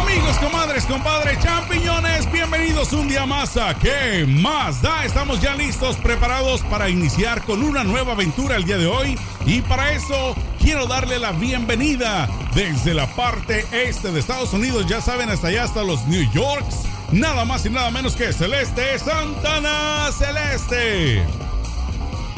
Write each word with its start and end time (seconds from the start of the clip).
Amigos, 0.00 0.38
comadres, 0.38 0.84
compadres, 0.86 1.38
champiñones, 1.40 2.30
bienvenidos 2.32 2.92
un 2.92 3.08
día 3.08 3.26
más 3.26 3.56
a 3.56 3.74
¿Qué 3.74 4.26
más 4.26 4.82
da? 4.82 5.04
Estamos 5.04 5.40
ya 5.40 5.54
listos, 5.54 5.96
preparados 5.96 6.62
para 6.62 6.88
iniciar 6.88 7.42
con 7.42 7.62
una 7.62 7.84
nueva 7.84 8.12
aventura 8.12 8.56
el 8.56 8.64
día 8.64 8.78
de 8.78 8.86
hoy. 8.86 9.18
Y 9.46 9.60
para 9.62 9.92
eso 9.92 10.34
quiero 10.60 10.86
darle 10.86 11.18
la 11.18 11.32
bienvenida 11.32 12.28
desde 12.54 12.94
la 12.94 13.06
parte 13.06 13.66
este 13.72 14.12
de 14.12 14.20
Estados 14.20 14.52
Unidos, 14.52 14.86
ya 14.86 15.00
saben, 15.00 15.30
hasta 15.30 15.48
allá, 15.48 15.64
hasta 15.64 15.82
los 15.82 16.06
New 16.06 16.30
Yorks. 16.32 16.84
Nada 17.12 17.44
más 17.44 17.64
y 17.64 17.70
nada 17.70 17.90
menos 17.90 18.14
que 18.14 18.32
Celeste 18.32 18.98
Santana 18.98 20.10
Celeste. 20.12 21.47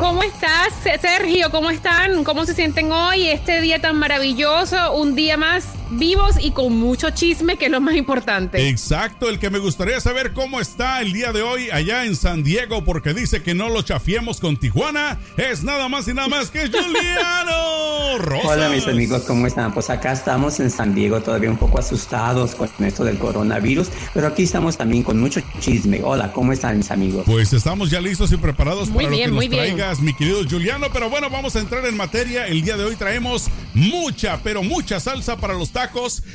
¿Cómo 0.00 0.22
estás, 0.22 0.72
Sergio? 1.02 1.50
¿Cómo 1.50 1.68
están? 1.68 2.24
¿Cómo 2.24 2.46
se 2.46 2.54
sienten 2.54 2.90
hoy? 2.90 3.28
Este 3.28 3.60
día 3.60 3.82
tan 3.82 3.96
maravilloso, 3.96 4.94
un 4.94 5.14
día 5.14 5.36
más 5.36 5.66
vivos 5.90 6.36
y 6.40 6.52
con 6.52 6.78
mucho 6.78 7.10
chisme, 7.10 7.56
que 7.56 7.66
es 7.66 7.70
lo 7.70 7.80
más 7.80 7.96
importante. 7.96 8.68
Exacto, 8.68 9.28
el 9.28 9.38
que 9.38 9.50
me 9.50 9.58
gustaría 9.58 10.00
saber 10.00 10.32
cómo 10.32 10.60
está 10.60 11.00
el 11.00 11.12
día 11.12 11.32
de 11.32 11.42
hoy 11.42 11.70
allá 11.70 12.04
en 12.04 12.16
San 12.16 12.42
Diego, 12.42 12.84
porque 12.84 13.12
dice 13.12 13.42
que 13.42 13.54
no 13.54 13.68
lo 13.68 13.82
chafiemos 13.82 14.40
con 14.40 14.56
Tijuana, 14.56 15.18
es 15.36 15.64
nada 15.64 15.88
más 15.88 16.06
y 16.08 16.14
nada 16.14 16.28
más 16.28 16.50
que 16.50 16.60
Juliano 16.70 18.18
Rosas. 18.18 18.46
Hola 18.46 18.68
mis 18.68 18.86
amigos, 18.86 19.22
¿cómo 19.22 19.46
están? 19.46 19.74
Pues 19.74 19.90
acá 19.90 20.12
estamos 20.12 20.60
en 20.60 20.70
San 20.70 20.94
Diego 20.94 21.20
todavía 21.20 21.50
un 21.50 21.58
poco 21.58 21.78
asustados 21.78 22.54
con 22.54 22.68
esto 22.80 23.04
del 23.04 23.18
coronavirus, 23.18 23.88
pero 24.14 24.28
aquí 24.28 24.44
estamos 24.44 24.76
también 24.76 25.02
con 25.02 25.18
mucho 25.18 25.40
chisme. 25.58 26.00
Hola, 26.02 26.32
¿cómo 26.32 26.52
están 26.52 26.78
mis 26.78 26.90
amigos? 26.90 27.24
Pues 27.26 27.52
estamos 27.52 27.90
ya 27.90 28.00
listos 28.00 28.30
y 28.32 28.36
preparados 28.36 28.88
para 28.90 29.10
lo 29.10 29.16
que 29.16 29.26
nos 29.28 29.48
traigas, 29.48 30.00
mi 30.00 30.14
querido 30.14 30.42
Juliano, 30.48 30.86
pero 30.92 31.10
bueno, 31.10 31.28
vamos 31.30 31.56
a 31.56 31.60
entrar 31.60 31.84
en 31.86 31.96
materia. 31.96 32.46
El 32.46 32.62
día 32.62 32.76
de 32.76 32.84
hoy 32.84 32.96
traemos 32.96 33.48
mucha, 33.74 34.40
pero 34.42 34.62
mucha 34.62 35.00
salsa 35.00 35.36
para 35.36 35.54
los 35.54 35.70
tacos. 35.70 35.79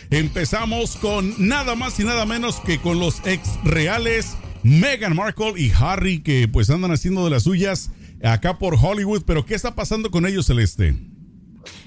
Empezamos 0.09 0.95
con 0.95 1.35
nada 1.37 1.75
más 1.75 1.99
y 1.99 2.03
nada 2.03 2.25
menos 2.25 2.59
que 2.61 2.79
con 2.79 2.99
los 2.99 3.21
ex 3.25 3.47
reales 3.63 4.35
Meghan 4.63 5.15
Markle 5.15 5.53
y 5.55 5.71
Harry, 5.79 6.23
que 6.23 6.47
pues 6.47 6.71
andan 6.71 6.91
haciendo 6.91 7.23
de 7.23 7.29
las 7.29 7.43
suyas 7.43 7.91
acá 8.23 8.57
por 8.57 8.75
Hollywood. 8.75 9.21
Pero 9.25 9.45
¿qué 9.45 9.53
está 9.53 9.75
pasando 9.75 10.09
con 10.09 10.25
ellos, 10.25 10.47
Celeste? 10.47 10.95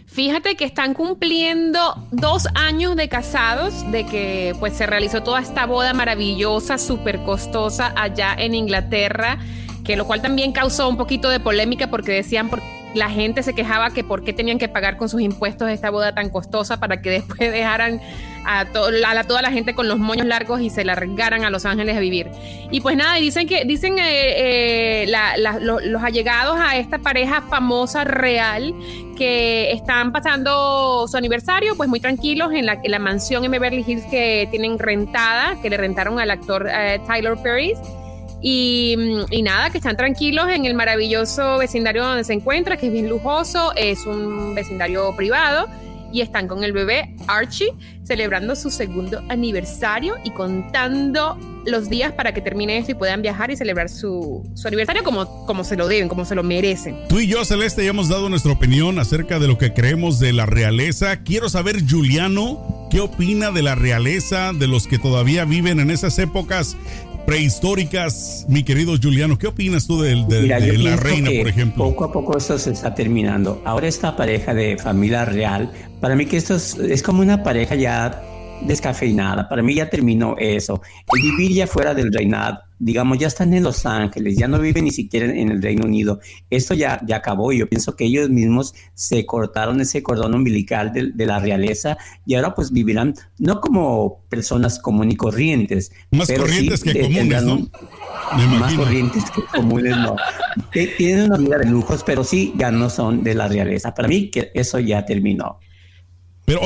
Fíjate 0.07 0.57
que 0.57 0.65
están 0.65 0.95
cumpliendo 0.95 2.09
dos 2.13 2.47
años 2.55 2.95
de 2.95 3.09
casados, 3.09 3.91
de 3.91 4.07
que 4.07 4.55
pues 4.61 4.75
se 4.75 4.87
realizó 4.87 5.25
toda 5.25 5.41
esta 5.41 5.67
boda 5.67 5.93
maravillosa, 5.95 6.79
súper 6.79 7.25
costosa 7.25 7.93
allá 7.97 8.35
en 8.39 8.55
Inglaterra, 8.55 9.39
que 9.85 9.97
lo 9.97 10.07
cual 10.07 10.23
también 10.23 10.53
causó 10.53 10.89
un 10.89 10.97
poquito 10.97 11.29
de 11.29 11.41
polémica 11.41 11.91
porque 11.91 12.13
decían, 12.13 12.51
por 12.51 12.63
la 12.99 13.09
gente 13.09 13.43
se 13.43 13.55
quejaba 13.55 13.91
que 13.91 14.05
por 14.05 14.25
qué 14.25 14.33
tenían 14.33 14.59
que 14.59 14.69
pagar 14.69 14.97
con 14.97 15.09
sus 15.09 15.21
impuestos 15.21 15.71
esta 15.71 15.91
boda 15.91 16.15
tan 16.15 16.31
costosa 16.31 16.79
para 16.79 17.01
que 17.01 17.11
después 17.19 17.39
dejaran 17.39 18.01
a, 18.45 18.65
toda 18.67 19.43
la 19.43 19.51
gente 19.51 19.75
con 19.75 19.89
los 19.89 19.99
moños 19.99 20.27
largos 20.27 20.61
y 20.61 20.71
se 20.71 20.85
largaran 20.85 21.45
a 21.45 21.51
Los 21.51 21.65
Ángeles 21.67 21.97
a 21.97 22.01
vivir. 22.01 22.31
Y 22.71 22.81
pues 22.81 22.97
nada, 22.97 23.17
dicen 23.17 23.47
que 23.47 23.65
dicen 23.65 23.99
eh, 23.99 25.05
eh, 25.05 25.13
los 25.39 26.03
allegados 26.03 26.59
a 26.59 26.77
esta 26.77 26.99
pareja 26.99 27.43
famosa 27.43 28.05
real 28.05 28.75
que 29.17 29.73
están 29.73 30.13
pasando 30.13 31.07
su 31.09 31.17
aniversario 31.17 31.77
pues 31.77 31.89
muy 31.89 32.01
tranquilos 32.01 32.53
en 32.53 32.67
la, 32.67 32.81
la 32.85 32.99
mansión 32.99 33.45
en 33.45 33.51
Beverly 33.51 33.85
Hills 33.87 34.05
que 34.07 34.49
tienen 34.51 34.79
rentada, 34.79 35.57
que 35.61 35.69
le 35.71 35.77
rentaron 35.77 36.19
al 36.21 36.31
actor 36.31 36.69
eh, 36.71 37.01
Tyler 37.07 37.37
Perry 37.43 37.75
y, 38.41 38.97
nada, 39.43 39.71
que 39.71 39.79
están 39.79 39.97
tranquilos 39.97 40.49
en 40.49 40.65
el 40.65 40.75
maravilloso 40.75 41.59
vecindario 41.59 42.05
donde 42.05 42.25
se 42.25 42.33
encuentra, 42.33 42.77
que 42.77 42.87
es 42.87 42.93
bien 42.93 43.09
lujoso, 43.09 43.73
es 43.75 44.07
un 44.07 44.55
vecindario 44.55 45.15
privado 45.17 45.67
y 46.13 46.21
están 46.23 46.49
con 46.49 46.65
el 46.65 46.73
bebé 46.73 47.15
Archie 47.27 47.75
celebrando 48.03 48.57
su 48.57 48.71
segundo 48.71 49.23
aniversario 49.29 50.15
y 50.25 50.31
contando 50.31 51.39
los 51.67 51.91
días 51.91 52.13
para 52.13 52.33
que 52.33 52.41
termine 52.41 52.79
esto 52.79 52.93
y 52.93 52.95
puedan 52.95 53.21
viajar 53.21 53.51
y 53.51 53.57
celebrar 53.57 53.91
su, 53.91 54.51
su, 54.55 54.67
aniversario 54.67 55.05
como, 55.05 55.45
como 55.45 55.65
se 55.65 55.77
lo 55.77 55.87
deben, 55.87 56.09
como 56.09 56.25
se 56.25 56.35
lo 56.35 56.43
merecen. 56.43 56.97
Tú 57.09 57.19
y 57.19 57.27
yo, 57.27 57.45
Celeste, 57.45 57.85
ya 57.85 57.91
hemos 57.91 58.09
dado 58.09 58.31
nuestra 58.31 58.53
opinión 58.53 58.99
acerca 58.99 59.39
de 59.39 59.47
lo 59.47 59.59
que 59.59 59.75
creemos 59.75 60.19
de 60.19 60.33
la 60.33 60.47
realeza. 60.47 61.23
Quiero 61.23 61.51
saber, 61.51 61.83
Juliano, 61.87 62.89
¿qué 62.91 63.01
opina 63.01 63.51
de 63.51 63.63
la 63.63 63.75
realeza, 63.75 64.55
de 64.55 64.67
los 64.67 64.87
que 64.87 64.99
todavía 64.99 65.45
viven 65.45 65.79
en 65.79 65.91
esas 65.91 66.19
épocas 66.19 66.79
prehistóricas, 67.29 68.47
mi 68.49 68.63
querido 68.63 68.95
Juliano. 69.01 69.37
¿Qué 69.37 69.49
opinas 69.49 69.87
tú 69.87 70.01
de, 70.01 70.17
la 70.17 70.97
reina, 70.97 71.31
por 71.39 71.47
ejemplo? 71.47 71.85
Poco 71.85 72.05
a 72.05 72.13
poco 72.13 72.39
esto 72.39 72.59
se 72.59 72.71
está 72.71 72.95
terminando. 72.95 73.61
Ahora 73.67 73.87
esta 73.87 74.17
pareja 74.17 74.55
de 74.55 74.79
familia 74.79 75.27
real, 75.27 75.71
para 76.01 76.17
mí 76.17 76.25
que 76.25 76.39
esto 76.39 76.57
es 76.57 77.03
como 77.03 77.21
una 77.21 77.43
pareja 77.43 77.75
ya 77.75 78.23
descafeinada. 78.63 79.49
Para 79.49 79.63
mí 79.63 79.75
ya 79.75 79.89
terminó 79.89 80.37
eso. 80.39 80.81
El 81.15 81.23
vivir 81.23 81.53
ya 81.53 81.67
fuera 81.67 81.95
del 81.95 82.13
reinado, 82.13 82.61
digamos, 82.79 83.19
ya 83.19 83.27
están 83.27 83.53
en 83.55 83.65
Los 83.65 83.87
Ángeles, 83.87 84.37
ya 84.37 84.49
no 84.49 84.59
viven 84.59 84.85
ni 84.85 84.91
siquiera 84.91 85.27
en 85.27 85.51
el 85.51 85.63
Reino 85.63 85.85
Unido. 85.85 86.21
Esto 86.51 86.75
ya, 86.75 87.01
ya 87.07 87.17
acabó. 87.17 87.53
Yo 87.53 87.69
pienso 87.69 87.97
que 87.97 88.05
ellos 88.05 88.31
mismos 88.31 88.75
se 88.95 89.27
cortaron 89.27 89.81
ese 89.81 90.03
cordón 90.03 90.35
umbilical 90.35 90.93
de, 90.93 91.27
la 91.27 91.39
realeza 91.39 91.99
y 92.25 92.37
ahora 92.37 92.55
pues 92.55 92.73
vivirán 92.73 93.15
no 93.39 93.61
como 93.61 94.23
personas 94.29 94.79
comunes 94.79 95.15
y 95.15 95.17
corrientes. 95.17 95.93
Más 96.11 96.31
corrientes 96.31 96.83
que 96.83 97.01
comunes, 97.01 97.43
¿no? 97.43 97.69
Más 98.59 98.75
corrientes 98.75 99.25
que 99.31 99.43
comunes, 99.43 99.97
no. 99.97 100.17
Tienen 100.97 101.27
una 101.27 101.37
vida 101.37 101.59
de 101.59 101.67
lujos, 101.67 102.03
pero 102.05 102.25
sí 102.25 102.55
ya 102.57 102.71
no 102.71 102.89
son 102.89 103.23
de 103.23 103.35
la 103.35 103.49
realeza. 103.49 103.95
Para 103.95 104.09
mí 104.09 104.31
que 104.31 104.51
eso 104.55 104.79
ya 104.79 105.05
terminó. 105.05 105.59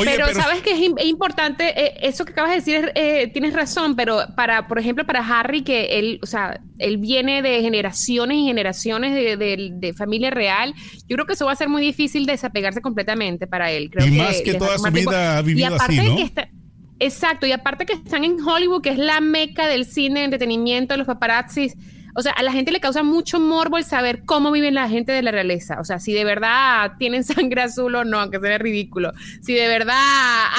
Pero, 0.04 0.32
sabes 0.32 0.62
que 0.62 0.72
es 0.72 1.06
importante, 1.06 1.68
eh, 1.76 1.94
eso 2.02 2.24
que 2.24 2.32
acabas 2.32 2.50
de 2.50 2.56
decir, 2.56 2.92
eh, 2.94 3.28
tienes 3.32 3.52
razón, 3.52 3.96
pero 3.96 4.20
para, 4.36 4.68
por 4.68 4.78
ejemplo, 4.78 5.04
para 5.04 5.20
Harry, 5.20 5.62
que 5.62 5.98
él, 5.98 6.20
o 6.22 6.26
sea, 6.26 6.60
él 6.78 6.98
viene 6.98 7.42
de 7.42 7.60
generaciones 7.62 8.38
y 8.38 8.44
generaciones 8.44 9.12
de, 9.12 9.94
familia 9.96 10.30
real, 10.30 10.74
yo 11.08 11.16
creo 11.16 11.26
que 11.26 11.32
eso 11.32 11.46
va 11.46 11.52
a 11.52 11.56
ser 11.56 11.68
muy 11.68 11.82
difícil 11.82 12.26
desapegarse 12.26 12.80
completamente 12.80 13.46
para 13.48 13.72
él. 13.72 13.90
y 14.06 14.10
más 14.12 14.40
que 14.42 14.54
toda 14.54 14.78
su 14.78 14.90
vida 14.90 15.38
ha 15.38 15.42
vivido 15.42 15.74
así, 15.74 15.96
¿no? 15.96 16.16
exacto, 17.00 17.46
y 17.46 17.52
aparte 17.52 17.84
que 17.84 17.94
están 17.94 18.22
en 18.22 18.40
Hollywood, 18.40 18.82
que 18.82 18.90
es 18.90 18.98
la 18.98 19.20
meca 19.20 19.66
del 19.66 19.84
cine, 19.84 20.20
de 20.20 20.24
entretenimiento, 20.26 20.94
de 20.94 20.98
los 20.98 21.06
paparazzis, 21.08 21.76
o 22.14 22.22
sea, 22.22 22.32
a 22.32 22.42
la 22.42 22.52
gente 22.52 22.72
le 22.72 22.80
causa 22.80 23.02
mucho 23.02 23.40
morbo 23.40 23.78
el 23.78 23.84
saber 23.84 24.24
cómo 24.24 24.50
viven 24.50 24.74
la 24.74 24.88
gente 24.88 25.12
de 25.12 25.22
la 25.22 25.30
realeza. 25.30 25.80
O 25.80 25.84
sea, 25.84 25.98
si 25.98 26.12
de 26.12 26.24
verdad 26.24 26.92
tienen 26.98 27.24
sangre 27.24 27.62
azul 27.62 27.94
o 27.94 28.04
no, 28.04 28.20
aunque 28.20 28.38
sea 28.38 28.58
ridículo. 28.58 29.12
Si 29.40 29.54
de 29.54 29.66
verdad 29.66 29.96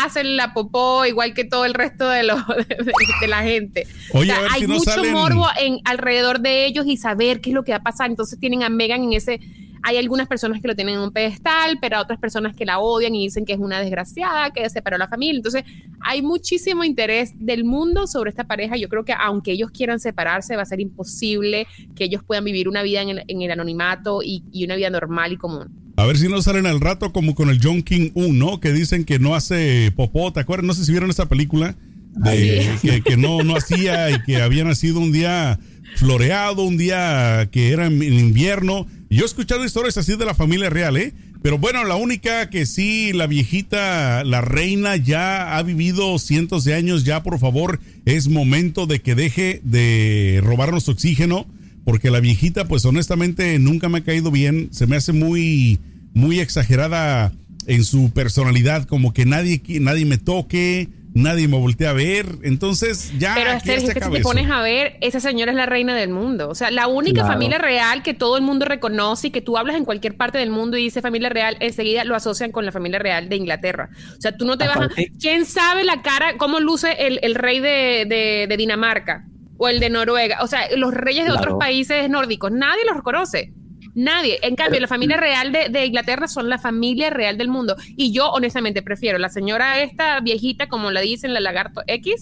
hacen 0.04 0.36
la 0.36 0.54
popó 0.54 1.06
igual 1.06 1.34
que 1.34 1.44
todo 1.44 1.66
el 1.66 1.74
resto 1.74 2.10
de, 2.10 2.24
de, 3.22 3.28
la 3.28 3.44
gente. 3.44 3.88
o 4.14 4.24
sea, 4.24 4.40
hay 4.52 4.68
mucho 4.68 5.04
morbo 5.12 5.48
en, 5.60 5.80
alrededor 5.86 6.40
de 6.40 6.66
ellos 6.66 6.86
y 6.88 6.98
saber 6.98 7.42
qué 7.42 7.52
es 7.52 7.54
lo 7.54 7.64
que 7.64 7.72
va 7.72 7.78
a 7.78 7.84
pasar. 7.84 8.10
Entonces 8.10 8.40
tienen 8.40 8.64
a 8.64 8.70
Megan 8.70 9.04
en 9.04 9.14
ese 9.14 9.40
hay 9.84 9.98
algunas 9.98 10.28
personas 10.30 10.62
que 10.62 10.68
lo 10.70 10.76
tienen 10.76 10.96
en 10.96 11.02
un 11.02 11.12
pedestal, 11.12 11.78
pero 11.82 12.00
otras 12.00 12.18
personas 12.18 12.56
que 12.56 12.66
la 12.66 12.80
odian 12.80 13.14
y 13.16 13.26
dicen 13.26 13.44
que 13.44 13.52
es 13.52 13.60
una 13.60 13.82
desgraciada, 13.82 14.52
que 14.52 14.68
separó 14.70 14.96
a 14.96 15.00
la 15.00 15.10
familia. 15.10 15.36
Entonces, 15.36 15.64
hay 16.00 16.22
muchísimo 16.22 16.86
interés 16.86 17.34
del 17.38 17.66
mundo 17.66 18.08
sobre 18.08 18.30
esta 18.30 18.46
pareja. 18.46 18.78
Yo 18.78 18.88
creo 18.88 19.04
que 19.04 19.12
aunque 19.12 19.52
ellos 19.52 19.72
quieran 19.72 20.00
separarse, 20.00 20.56
va 20.56 20.62
a 20.62 20.66
ser 20.66 20.80
imposible 20.80 21.68
que 21.96 22.06
ellos 22.06 22.24
puedan 22.24 22.46
vivir 22.46 22.70
una 22.70 22.82
vida 22.82 23.02
en 23.02 23.42
el, 23.42 23.52
anonimato 23.52 24.22
y, 24.24 24.42
una 24.64 24.78
vida 24.78 24.90
normal 24.90 25.34
y 25.34 25.38
común. 25.38 25.68
A 25.98 26.06
ver 26.06 26.18
si 26.18 26.30
no 26.30 26.42
salen 26.42 26.66
al 26.66 26.80
rato 26.80 27.12
como 27.12 27.36
con 27.36 27.50
el 27.50 27.60
John 27.62 27.84
King 27.84 28.12
1, 28.16 28.34
¿no? 28.34 28.60
Que 28.62 28.72
dicen 28.72 29.04
que 29.04 29.20
no 29.20 29.36
hace 29.36 29.92
popó, 29.96 30.32
¿te 30.32 30.40
acuerdas? 30.40 30.66
No 30.66 30.74
sé 30.74 30.86
si 30.86 30.92
vieron 30.92 31.10
esa 31.10 31.28
película. 31.28 31.76
De, 32.16 33.02
que, 33.04 33.18
no, 33.18 33.44
no 33.44 33.56
hacía 33.56 34.12
y 34.12 34.22
que 34.22 34.40
había 34.40 34.64
nacido 34.64 35.00
un 35.00 35.12
día 35.12 35.60
floreado, 35.96 36.62
un 36.62 36.78
día 36.78 37.50
que 37.52 37.72
era 37.72 37.88
en 37.88 38.04
invierno 38.04 38.86
yo 39.16 39.24
he 39.24 39.26
escuchado 39.26 39.64
historias 39.66 39.98
así 39.98 40.16
de 40.16 40.26
la 40.26 40.34
familia 40.34 40.70
real, 40.70 40.98
¿eh? 40.98 41.14
Pero 41.42 41.58
bueno, 41.58 41.84
la 41.84 41.96
única 41.96 42.50
que 42.50 42.66
sí, 42.66 43.12
la 43.14 43.28
viejita, 43.28 44.24
la 44.24 44.42
reina 44.42 44.96
ya 44.96 45.58
ha 45.58 45.64
vivido 45.64 46.18
cientos 46.18 46.64
de 46.64 46.74
años, 46.74 47.04
ya 47.04 47.22
por 47.22 47.38
favor, 47.38 47.80
es 48.06 48.30
momento 48.30 48.88
de 48.88 49.02
que 49.02 49.14
deje 49.14 49.60
de 49.64 50.40
robarnos 50.42 50.88
oxígeno, 50.88 51.46
porque 51.84 52.12
la 52.12 52.22
viejita, 52.22 52.66
pues 52.66 52.86
honestamente, 52.86 53.60
nunca 53.60 53.90
me 53.90 54.00
ha 54.00 54.04
caído 54.04 54.32
bien, 54.32 54.70
se 54.72 54.88
me 54.88 54.96
hace 54.96 55.12
muy, 55.12 55.80
muy 56.14 56.40
exagerada 56.40 57.34
en 57.68 57.84
su 57.84 58.12
personalidad, 58.12 58.86
como 58.86 59.14
que 59.14 59.26
nadie, 59.26 59.62
nadie 59.82 60.06
me 60.06 60.18
toque, 60.18 60.90
nadie 61.14 61.48
me 61.48 61.58
voltea 61.58 61.92
a 61.92 61.94
ver. 61.94 62.26
Entonces, 62.44 63.14
ya. 63.18 63.34
Pero 63.36 63.52
es 63.52 63.64
que 63.64 63.80
si 63.80 63.88
te 63.88 64.22
pones 64.22 64.50
a 64.50 64.62
ver, 64.62 64.98
esa 65.02 65.20
señora 65.20 65.52
es 65.52 65.58
la 65.58 65.66
reina 65.66 65.96
del 65.96 66.10
mundo. 66.10 66.50
O 66.50 66.56
sea, 66.56 66.72
la 66.72 66.88
única 66.88 67.26
familia 67.26 67.58
real 67.58 68.04
que 68.04 68.14
todo 68.14 68.38
el 68.38 68.44
mundo 68.44 68.66
reconoce 68.66 69.28
y 69.28 69.32
que 69.32 69.42
tú 69.42 69.58
hablas 69.58 69.76
en 69.76 69.86
cualquier 69.86 70.16
parte 70.16 70.38
del 70.38 70.50
mundo 70.50 70.78
y 70.78 70.84
dice 70.84 71.02
familia 71.02 71.30
real, 71.30 71.58
enseguida 71.60 72.04
lo 72.04 72.16
asocian 72.16 72.52
con 72.52 72.66
la 72.66 72.72
familia 72.72 73.00
real 73.00 73.30
de 73.30 73.36
Inglaterra. 73.36 73.90
O 74.18 74.22
sea, 74.22 74.36
tú 74.36 74.46
no 74.46 74.58
te 74.58 74.68
vas 74.68 74.78
a. 74.78 74.90
¿Quién 75.20 75.46
sabe 75.46 75.84
la 75.84 76.02
cara, 76.02 76.38
cómo 76.38 76.60
luce 76.60 76.96
el, 77.00 77.36
rey 77.36 77.60
de, 77.60 78.54
Dinamarca? 78.58 79.26
O 79.58 79.70
el 79.70 79.80
de 79.80 79.90
Noruega. 79.90 80.40
O 80.42 80.48
sea, 80.48 80.62
los 80.76 80.94
reyes 80.94 81.26
de 81.26 81.32
otros 81.32 81.58
países 81.60 82.10
nórdicos. 82.10 82.52
Nadie 82.52 82.84
los 82.86 82.98
reconoce. 82.98 83.54
Nadie. 83.96 84.40
En 84.42 84.56
cambio, 84.56 84.80
la 84.80 84.88
familia 84.88 85.18
real 85.18 85.52
de, 85.52 85.86
Inglaterra 85.86 86.28
son 86.28 86.50
la 86.50 86.58
familia 86.58 87.10
real 87.10 87.38
del 87.38 87.48
mundo. 87.48 87.76
Y 87.96 88.12
yo, 88.12 88.30
honestamente, 88.32 88.82
prefiero 88.82 89.20
la 89.20 89.30
señora 89.30 89.82
esta 89.82 90.20
viejita, 90.20 90.68
como 90.68 90.92
la 90.92 91.02
dicen, 91.02 91.34
la 91.34 91.40
lagarto 91.40 91.84
X, 91.88 92.16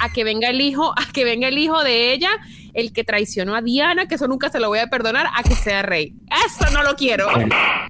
a 0.00 0.12
que 0.12 0.24
venga 0.24 0.48
el 0.48 0.60
hijo, 0.60 0.92
a 0.92 1.12
que 1.12 1.24
venga 1.24 1.48
el 1.48 1.58
hijo 1.58 1.82
de 1.82 2.12
ella, 2.12 2.30
el 2.74 2.92
que 2.92 3.04
traicionó 3.04 3.54
a 3.54 3.62
Diana, 3.62 4.06
que 4.06 4.14
eso 4.14 4.28
nunca 4.28 4.48
se 4.50 4.60
lo 4.60 4.68
voy 4.68 4.78
a 4.78 4.88
perdonar, 4.88 5.26
a 5.34 5.42
que 5.42 5.54
sea 5.54 5.82
rey. 5.82 6.14
Eso 6.46 6.70
no 6.72 6.82
lo 6.82 6.94
quiero. 6.96 7.26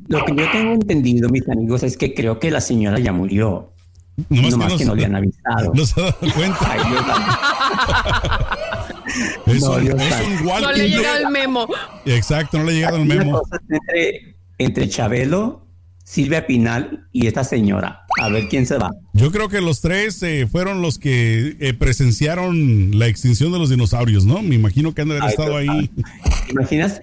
lo 0.09 0.25
que 0.25 0.35
yo 0.35 0.51
tengo 0.51 0.73
entendido, 0.73 1.29
mis 1.29 1.49
amigos, 1.49 1.83
es 1.83 1.97
que 1.97 2.15
creo 2.15 2.39
que 2.39 2.51
la 2.51 2.61
señora 2.61 2.99
ya 2.99 3.13
murió. 3.13 3.73
No 4.31 4.57
más 4.57 4.75
que, 4.75 4.85
no, 4.85 4.97
le 4.97 5.05
han 5.05 5.15
avisado. 5.15 5.73
No 5.75 5.87
se 5.87 6.01
ha 6.01 6.05
dado 6.05 6.35
cuenta. 6.35 6.77
no, 9.61 9.79
le 9.79 10.83
ha 10.83 10.87
llegado 10.87 11.27
el 11.27 11.33
memo. 11.33 11.67
Exacto, 12.05 12.59
no 12.59 12.65
le 12.65 12.73
ha 12.73 12.75
llegado 12.75 12.97
el 12.97 13.07
memo. 13.07 13.43
Entre, 13.69 14.37
entre 14.59 14.89
Chabelo, 14.89 15.67
Silvia 16.05 16.47
Pinal 16.47 17.07
y 17.13 17.27
esta 17.27 17.45
señora. 17.45 18.07
A 18.21 18.29
ver 18.31 18.49
quién 18.49 18.67
se 18.67 18.79
va. 18.79 18.91
Yo 19.13 19.31
creo 19.31 19.49
que 19.49 19.61
los 19.61 19.81
tres 19.81 20.23
eh, 20.23 20.49
fueron 20.51 20.81
los 20.81 20.99
que 20.99 21.57
eh, 21.61 21.75
presenciaron 21.75 22.99
la 22.99 23.09
extinción 23.09 23.53
de 23.53 23.59
los 23.59 23.69
dinosaurios, 23.69 24.25
¿no? 24.25 24.43
Me 24.43 24.55
imagino 24.55 24.95
que 24.95 25.03
han 25.03 25.09
de 25.09 25.19
haber 25.19 25.31
estado 25.31 25.57
ahí. 25.57 25.91
imaginas? 26.51 27.01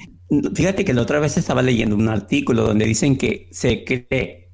Fíjate 0.56 0.84
que 0.84 0.94
la 0.94 1.04
otra 1.04 1.20
vez 1.20 1.38
estaba 1.38 1.62
leyendo 1.62 1.96
un 1.96 2.10
artículo 2.10 2.64
donde 2.64 2.86
dicen 2.86 3.16
que 3.16 3.48
se 3.52 3.84
cree 3.84 4.45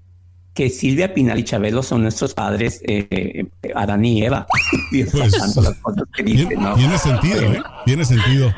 que 0.53 0.69
Silvia 0.69 1.13
Pinal 1.13 1.39
y 1.39 1.44
Chabelo 1.44 1.81
son 1.83 2.03
nuestros 2.03 2.33
padres, 2.33 2.81
eh, 2.86 3.45
Adán 3.75 4.03
y 4.03 4.24
Eva. 4.24 4.48
pues, 4.92 5.13
las 5.13 5.56
cosas 5.56 6.03
que 6.15 6.24
dicen, 6.24 6.62
¿no? 6.62 6.75
Tiene 6.75 6.98
sentido, 6.98 7.42
¿eh? 7.53 7.62
Tiene 7.86 8.06
sentido. 8.06 8.53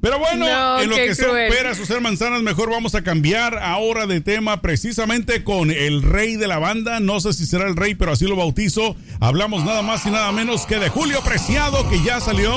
Pero 0.00 0.18
bueno, 0.18 0.46
en 0.80 0.88
lo 0.88 0.96
que 0.96 1.14
son 1.14 1.32
peras 1.32 1.78
o 1.78 1.84
ser 1.84 2.00
manzanas, 2.00 2.42
mejor 2.42 2.70
vamos 2.70 2.94
a 2.94 3.02
cambiar 3.02 3.58
ahora 3.58 4.06
de 4.06 4.20
tema 4.20 4.62
precisamente 4.62 5.44
con 5.44 5.70
el 5.70 6.02
rey 6.02 6.36
de 6.36 6.46
la 6.46 6.58
banda. 6.58 7.00
No 7.00 7.20
sé 7.20 7.34
si 7.34 7.44
será 7.44 7.68
el 7.68 7.76
rey, 7.76 7.94
pero 7.94 8.12
así 8.12 8.26
lo 8.26 8.36
bautizo. 8.36 8.96
Hablamos 9.20 9.64
nada 9.64 9.82
más 9.82 10.06
y 10.06 10.10
nada 10.10 10.32
menos 10.32 10.64
que 10.64 10.78
de 10.78 10.88
Julio 10.88 11.20
Preciado, 11.22 11.86
que 11.90 12.02
ya 12.02 12.18
salió 12.20 12.50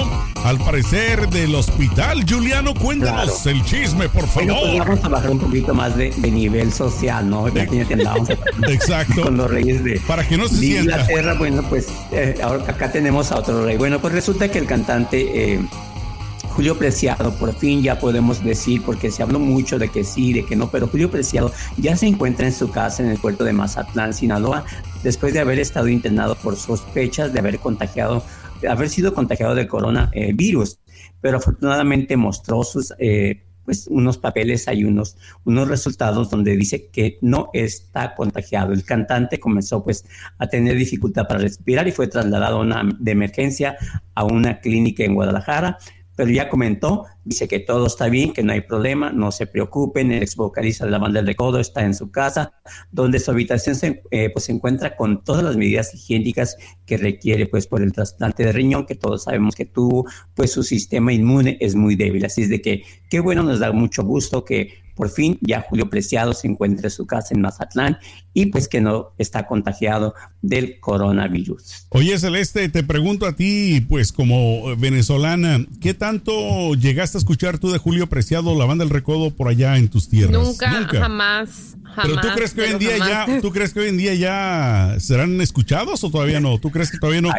al 0.45 0.57
parecer 0.59 1.27
del 1.29 1.53
hospital. 1.55 2.23
Juliano, 2.29 2.73
cuéntanos 2.73 3.45
el 3.45 3.63
chisme, 3.65 4.07
por 4.07 4.27
favor. 4.27 4.55
Pues 4.61 4.79
vamos 4.79 5.03
a 5.03 5.09
bajar 5.09 5.31
un 5.31 5.39
poquito 5.39 5.73
más 5.73 5.97
de, 5.97 6.11
nivel 6.11 6.71
social, 6.71 7.29
¿no? 7.29 7.47
Exacto. 8.69 9.21
Con 9.21 9.37
los 9.37 9.51
reyes 9.51 9.83
de, 9.83 9.99
Para 10.07 10.25
que 10.25 10.37
no 10.37 10.47
se 10.47 10.55
sienta. 10.55 11.01
Inglaterra, 11.01 11.33
bueno, 11.33 11.63
pues 11.69 11.87
eh, 12.11 12.35
ahora 12.41 12.63
acá 12.67 12.91
tenemos 12.91 13.31
a 13.33 13.39
otro 13.39 13.65
rey. 13.65 13.75
Bueno, 13.75 13.99
pues 13.99 14.13
resulta 14.13 14.49
que 14.49 14.59
el 14.59 14.65
cantante... 14.65 15.53
Eh, 15.53 15.59
Julio 16.55 16.77
Preciado, 16.77 17.33
por 17.39 17.51
fin 17.55 17.81
ya 17.81 17.97
podemos 17.97 18.43
decir, 18.43 18.83
porque 18.83 19.09
se 19.09 19.23
habló 19.23 19.39
mucho 19.39 19.79
de 19.79 19.89
que 19.89 20.03
sí, 20.03 20.33
de 20.33 20.45
que 20.45 20.55
no, 20.55 20.69
pero 20.69 20.87
Julio 20.87 21.09
Preciado 21.09 21.51
ya 21.77 21.97
se 21.97 22.05
encuentra 22.05 22.45
en 22.45 22.53
su 22.53 22.69
casa 22.69 23.01
en 23.01 23.09
el 23.09 23.17
puerto 23.17 23.43
de 23.43 23.53
Mazatlán, 23.53 24.13
Sinaloa, 24.13 24.63
después 25.01 25.33
de 25.33 25.39
haber 25.39 25.57
estado 25.57 25.87
internado 25.87 26.35
por 26.35 26.55
sospechas 26.55 27.33
de 27.33 27.39
haber 27.39 27.57
contagiado, 27.57 28.23
de 28.61 28.69
haber 28.69 28.89
sido 28.89 29.15
contagiado 29.15 29.55
del 29.55 29.67
coronavirus, 29.67 30.79
pero 31.21 31.37
afortunadamente 31.37 32.17
mostró 32.17 32.63
sus... 32.63 32.93
Eh, 32.99 33.43
pues 33.65 33.87
unos 33.87 34.17
papeles, 34.17 34.67
hay 34.67 34.83
unos, 34.83 35.15
unos 35.45 35.69
resultados 35.69 36.29
donde 36.29 36.57
dice 36.57 36.89
que 36.89 37.17
no 37.21 37.49
está 37.53 38.13
contagiado. 38.13 38.73
El 38.73 38.83
cantante 38.83 39.39
comenzó 39.39 39.85
pues 39.85 40.03
a 40.37 40.47
tener 40.47 40.75
dificultad 40.75 41.29
para 41.29 41.39
respirar 41.39 41.87
y 41.87 41.93
fue 41.93 42.07
trasladado 42.07 42.59
una, 42.59 42.83
de 42.99 43.11
emergencia 43.11 43.77
a 44.15 44.25
una 44.25 44.59
clínica 44.59 45.05
en 45.05 45.15
Guadalajara 45.15 45.77
pero 46.15 46.29
ya 46.29 46.49
comentó, 46.49 47.05
dice 47.23 47.47
que 47.47 47.59
todo 47.59 47.87
está 47.87 48.09
bien, 48.09 48.33
que 48.33 48.43
no 48.43 48.53
hay 48.53 48.61
problema, 48.61 49.11
no 49.11 49.31
se 49.31 49.47
preocupen, 49.47 50.11
el 50.11 50.23
ex 50.23 50.35
vocalista 50.35 50.85
de 50.85 50.91
la 50.91 50.99
banda 50.99 51.19
del 51.19 51.27
Recodo 51.27 51.59
está 51.59 51.83
en 51.83 51.93
su 51.93 52.11
casa, 52.11 52.53
donde 52.91 53.19
su 53.19 53.31
habitación 53.31 53.75
se, 53.75 54.03
eh, 54.11 54.29
pues, 54.29 54.45
se 54.45 54.51
encuentra 54.51 54.95
con 54.95 55.23
todas 55.23 55.43
las 55.43 55.55
medidas 55.55 55.93
higiénicas 55.93 56.57
que 56.85 56.97
requiere 56.97 57.47
pues 57.47 57.67
por 57.67 57.81
el 57.81 57.91
trasplante 57.91 58.43
de 58.43 58.51
riñón, 58.51 58.85
que 58.85 58.95
todos 58.95 59.23
sabemos 59.23 59.55
que 59.55 59.65
tuvo, 59.65 60.05
pues 60.35 60.51
su 60.51 60.63
sistema 60.63 61.13
inmune 61.13 61.57
es 61.59 61.75
muy 61.75 61.95
débil, 61.95 62.25
así 62.25 62.43
es 62.43 62.49
de 62.49 62.61
que 62.61 62.83
qué 63.09 63.19
bueno, 63.19 63.43
nos 63.43 63.59
da 63.59 63.71
mucho 63.71 64.03
gusto 64.03 64.43
que 64.43 64.82
por 64.95 65.09
fin 65.09 65.37
ya 65.41 65.61
Julio 65.61 65.89
Preciado 65.89 66.33
se 66.33 66.47
encuentra 66.47 66.87
en 66.87 66.91
su 66.91 67.05
casa 67.05 67.33
en 67.33 67.41
Mazatlán 67.41 67.97
y 68.33 68.47
pues 68.47 68.67
que 68.67 68.81
no 68.81 69.13
está 69.17 69.45
contagiado 69.45 70.13
del 70.41 70.79
coronavirus. 70.79 71.87
Oye 71.89 72.17
Celeste, 72.17 72.69
te 72.69 72.83
pregunto 72.83 73.25
a 73.25 73.33
ti, 73.33 73.81
pues 73.87 74.11
como 74.11 74.75
venezolana, 74.75 75.65
¿qué 75.81 75.93
tanto 75.93 76.73
llegaste 76.75 77.17
a 77.17 77.19
escuchar 77.19 77.57
tú 77.59 77.71
de 77.71 77.77
Julio 77.77 78.07
Preciado, 78.07 78.57
la 78.57 78.65
banda 78.65 78.83
del 78.83 78.93
Recodo 78.93 79.31
por 79.31 79.47
allá 79.47 79.77
en 79.77 79.89
tus 79.89 80.09
tierras? 80.09 80.31
Nunca, 80.31 80.69
jamás. 80.99 81.75
Pero 82.01 82.19
tú 82.19 82.27
crees 82.35 82.53
que 82.53 82.61
hoy 82.61 82.71
en 82.71 82.79
día 82.79 82.97
ya, 82.97 83.39
tú 83.41 83.51
crees 83.51 83.73
que 83.73 83.81
hoy 83.81 83.89
en 83.89 83.97
día 83.97 84.13
ya 84.15 84.95
serán 84.99 85.39
escuchados 85.41 86.03
o 86.03 86.09
todavía 86.09 86.39
no? 86.39 86.57
¿Tú 86.57 86.71
crees 86.71 86.89
que 86.91 86.97
todavía 86.97 87.21
no? 87.21 87.29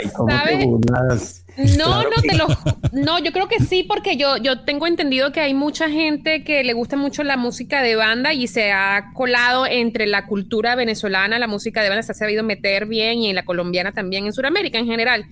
No, 1.79 2.03
no 2.03 2.23
te 2.23 2.37
lo 2.37 2.47
No, 2.93 3.19
yo 3.19 3.33
creo 3.33 3.49
que 3.49 3.61
sí 3.61 3.85
porque 3.85 4.17
yo 4.17 4.37
yo 4.39 4.61
tengo 4.65 4.87
entendido 4.87 5.33
que 5.33 5.41
hay 5.41 5.55
mucha 5.55 5.89
gente 5.89 6.43
que 6.45 6.65
le 6.65 6.73
gusta 6.73 6.97
mucho 6.97 7.23
la 7.23 7.37
música 7.37 7.83
de 7.83 7.97
banda 7.97 8.33
y 8.33 8.47
se 8.49 8.73
ha 8.73 9.13
colado 9.15 9.67
entre 9.67 10.07
la 10.07 10.27
cultura 10.27 10.75
venezolana, 10.75 11.39
la 11.39 11.47
música 11.47 11.83
de 11.83 11.89
banda 11.89 12.03
se 12.03 12.13
ha 12.13 12.15
sabido 12.15 12.43
meter 12.43 12.87
bien 12.87 13.19
y 13.19 13.29
en 13.29 13.37
la 13.37 13.45
colombiana 13.45 13.93
también 13.93 14.27
en 14.27 14.33
Sudamérica 14.33 14.79
en 14.79 14.87
general. 14.87 15.27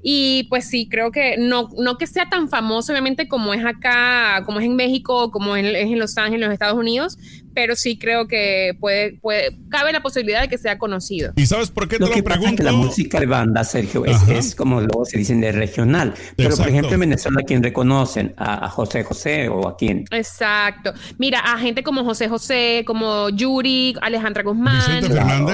Y 0.00 0.44
pues 0.44 0.68
sí, 0.68 0.88
creo 0.88 1.10
que 1.10 1.36
no, 1.38 1.70
no 1.76 1.98
que 1.98 2.06
sea 2.06 2.28
tan 2.28 2.48
famoso, 2.48 2.92
obviamente, 2.92 3.26
como 3.26 3.52
es 3.52 3.64
acá, 3.64 4.42
como 4.46 4.60
es 4.60 4.66
en 4.66 4.76
México, 4.76 5.30
como 5.30 5.56
es 5.56 5.64
en 5.64 5.98
Los 5.98 6.16
Ángeles, 6.16 6.42
en 6.42 6.48
los 6.48 6.52
Estados 6.52 6.78
Unidos, 6.78 7.18
pero 7.54 7.76
sí 7.76 7.98
creo 7.98 8.28
que 8.28 8.76
puede, 8.78 9.18
puede, 9.20 9.56
cabe 9.68 9.92
la 9.92 10.02
posibilidad 10.02 10.42
de 10.42 10.48
que 10.48 10.58
sea 10.58 10.78
conocido. 10.78 11.32
¿Y 11.36 11.46
sabes 11.46 11.70
por 11.70 11.88
qué 11.88 11.98
te 11.98 12.06
lo, 12.06 12.10
que 12.10 12.22
pregunto? 12.22 12.56
que 12.56 12.62
la 12.62 12.72
música 12.72 13.20
de 13.20 13.26
banda, 13.26 13.64
Sergio, 13.64 14.04
es, 14.04 14.54
como 14.54 14.80
luego 14.80 15.04
se 15.04 15.18
dicen 15.18 15.40
de 15.40 15.52
regional. 15.52 16.14
Pero 16.36 16.56
por 16.56 16.68
ejemplo, 16.68 16.92
en 16.94 17.00
Venezuela, 17.00 17.40
¿a 17.42 17.44
quién 17.44 17.62
reconocen? 17.62 18.34
¿A, 18.36 18.68
José 18.68 19.02
José 19.02 19.48
o 19.48 19.68
a 19.68 19.76
quién? 19.76 20.04
Exacto. 20.10 20.92
Mira, 21.18 21.40
a 21.40 21.58
gente 21.58 21.82
como 21.82 22.04
José 22.04 22.28
José, 22.28 22.84
como 22.86 23.28
Yuri, 23.30 23.94
Alejandra 24.00 24.42
Guzmán, 24.42 25.02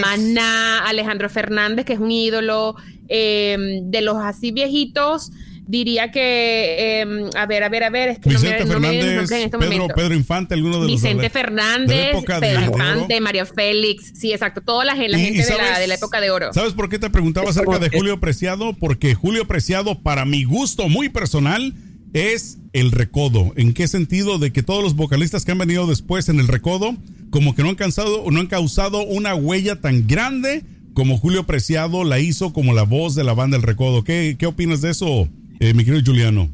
Maná, 0.00 0.87
Alejandro 0.87 1.29
Fernández, 1.29 1.85
que 1.85 1.94
es 1.94 2.00
un 2.00 2.11
ídolo, 2.11 2.76
eh, 3.08 3.81
de 3.82 4.02
los 4.02 4.17
así 4.17 4.50
viejitos 4.50 5.31
diría 5.66 6.11
que, 6.11 7.00
em, 7.00 7.31
a 7.37 7.46
ver, 7.46 7.62
a 7.62 7.69
ver, 7.69 7.84
a 7.84 7.90
ver, 7.90 8.08
es 8.11 8.19
que 8.19 8.31
Vicente 8.31 8.64
no 8.64 8.81
me, 8.81 8.88
Fernández, 8.88 9.31
en 9.31 9.40
este 9.43 9.58
Pedro, 9.58 9.88
Pedro, 9.88 10.14
Infante, 10.14 10.55
alguno 10.55 10.81
de 10.81 10.87
Vicente 10.87 11.25
los 11.25 11.32
Fernández, 11.32 12.16
Pedro 12.40 12.61
Infante, 12.62 13.20
Mario 13.20 13.46
Félix, 13.46 14.12
sí, 14.14 14.32
exacto, 14.32 14.61
toda 14.61 14.84
la, 14.84 14.94
la 14.94 15.19
gente 15.19 15.43
de, 15.43 15.56
la, 15.56 15.78
de, 15.78 15.87
la, 15.87 15.94
época 15.94 16.20
de 16.20 16.31
oro. 16.31 16.52
¿Sabes 16.52 16.72
por 16.72 16.88
qué 16.88 16.99
te 16.99 17.11
preguntaba 17.11 17.50
acerca 17.50 17.79
de 17.79 17.91
Julio 17.91 18.20
Preciado? 18.20 18.74
Porque 18.74 19.15
Julio 19.15 19.46
Preciado, 19.46 20.00
para 20.00 20.24
mi 20.24 20.44
gusto 20.44 20.89
muy 20.89 21.08
personal, 21.08 21.74
es 22.12 22.58
el 22.72 22.93
recodo. 22.93 23.53
¿En 23.56 23.72
qué 23.72 23.89
sentido? 23.89 24.39
De 24.39 24.53
que 24.53 24.62
todos 24.62 24.82
los 24.82 24.94
vocalistas 24.96 25.44
que 25.44 25.53
han 25.53 25.58
venido 25.58 25.86
después 25.86 26.29
en 26.29 26.41
el 26.41 26.48
recodo, 26.48 26.96
como 27.31 27.55
que 27.55 27.62
no 27.62 27.70
han 27.70 27.74
cansado 27.74 28.24
no 28.31 28.41
han 28.41 28.46
causado 28.46 29.03
una 29.03 29.34
huella 29.34 29.81
tan 29.81 30.06
grande 30.06 30.65
como 30.94 31.19
Julio 31.19 31.44
Preciado 31.44 32.05
la 32.05 32.20
hizo 32.20 32.53
como 32.53 32.72
la 32.72 32.84
voz 32.84 33.15
de 33.15 33.24
la 33.24 33.34
banda 33.34 33.56
El 33.56 33.62
Recodo. 33.62 34.05
¿Qué, 34.05 34.36
qué 34.39 34.46
opinas 34.46 34.81
de 34.81 34.91
eso, 34.91 35.29
eh, 35.61 35.75
mi 35.75 35.84
querido 35.84 36.03
Juliano. 36.05 36.49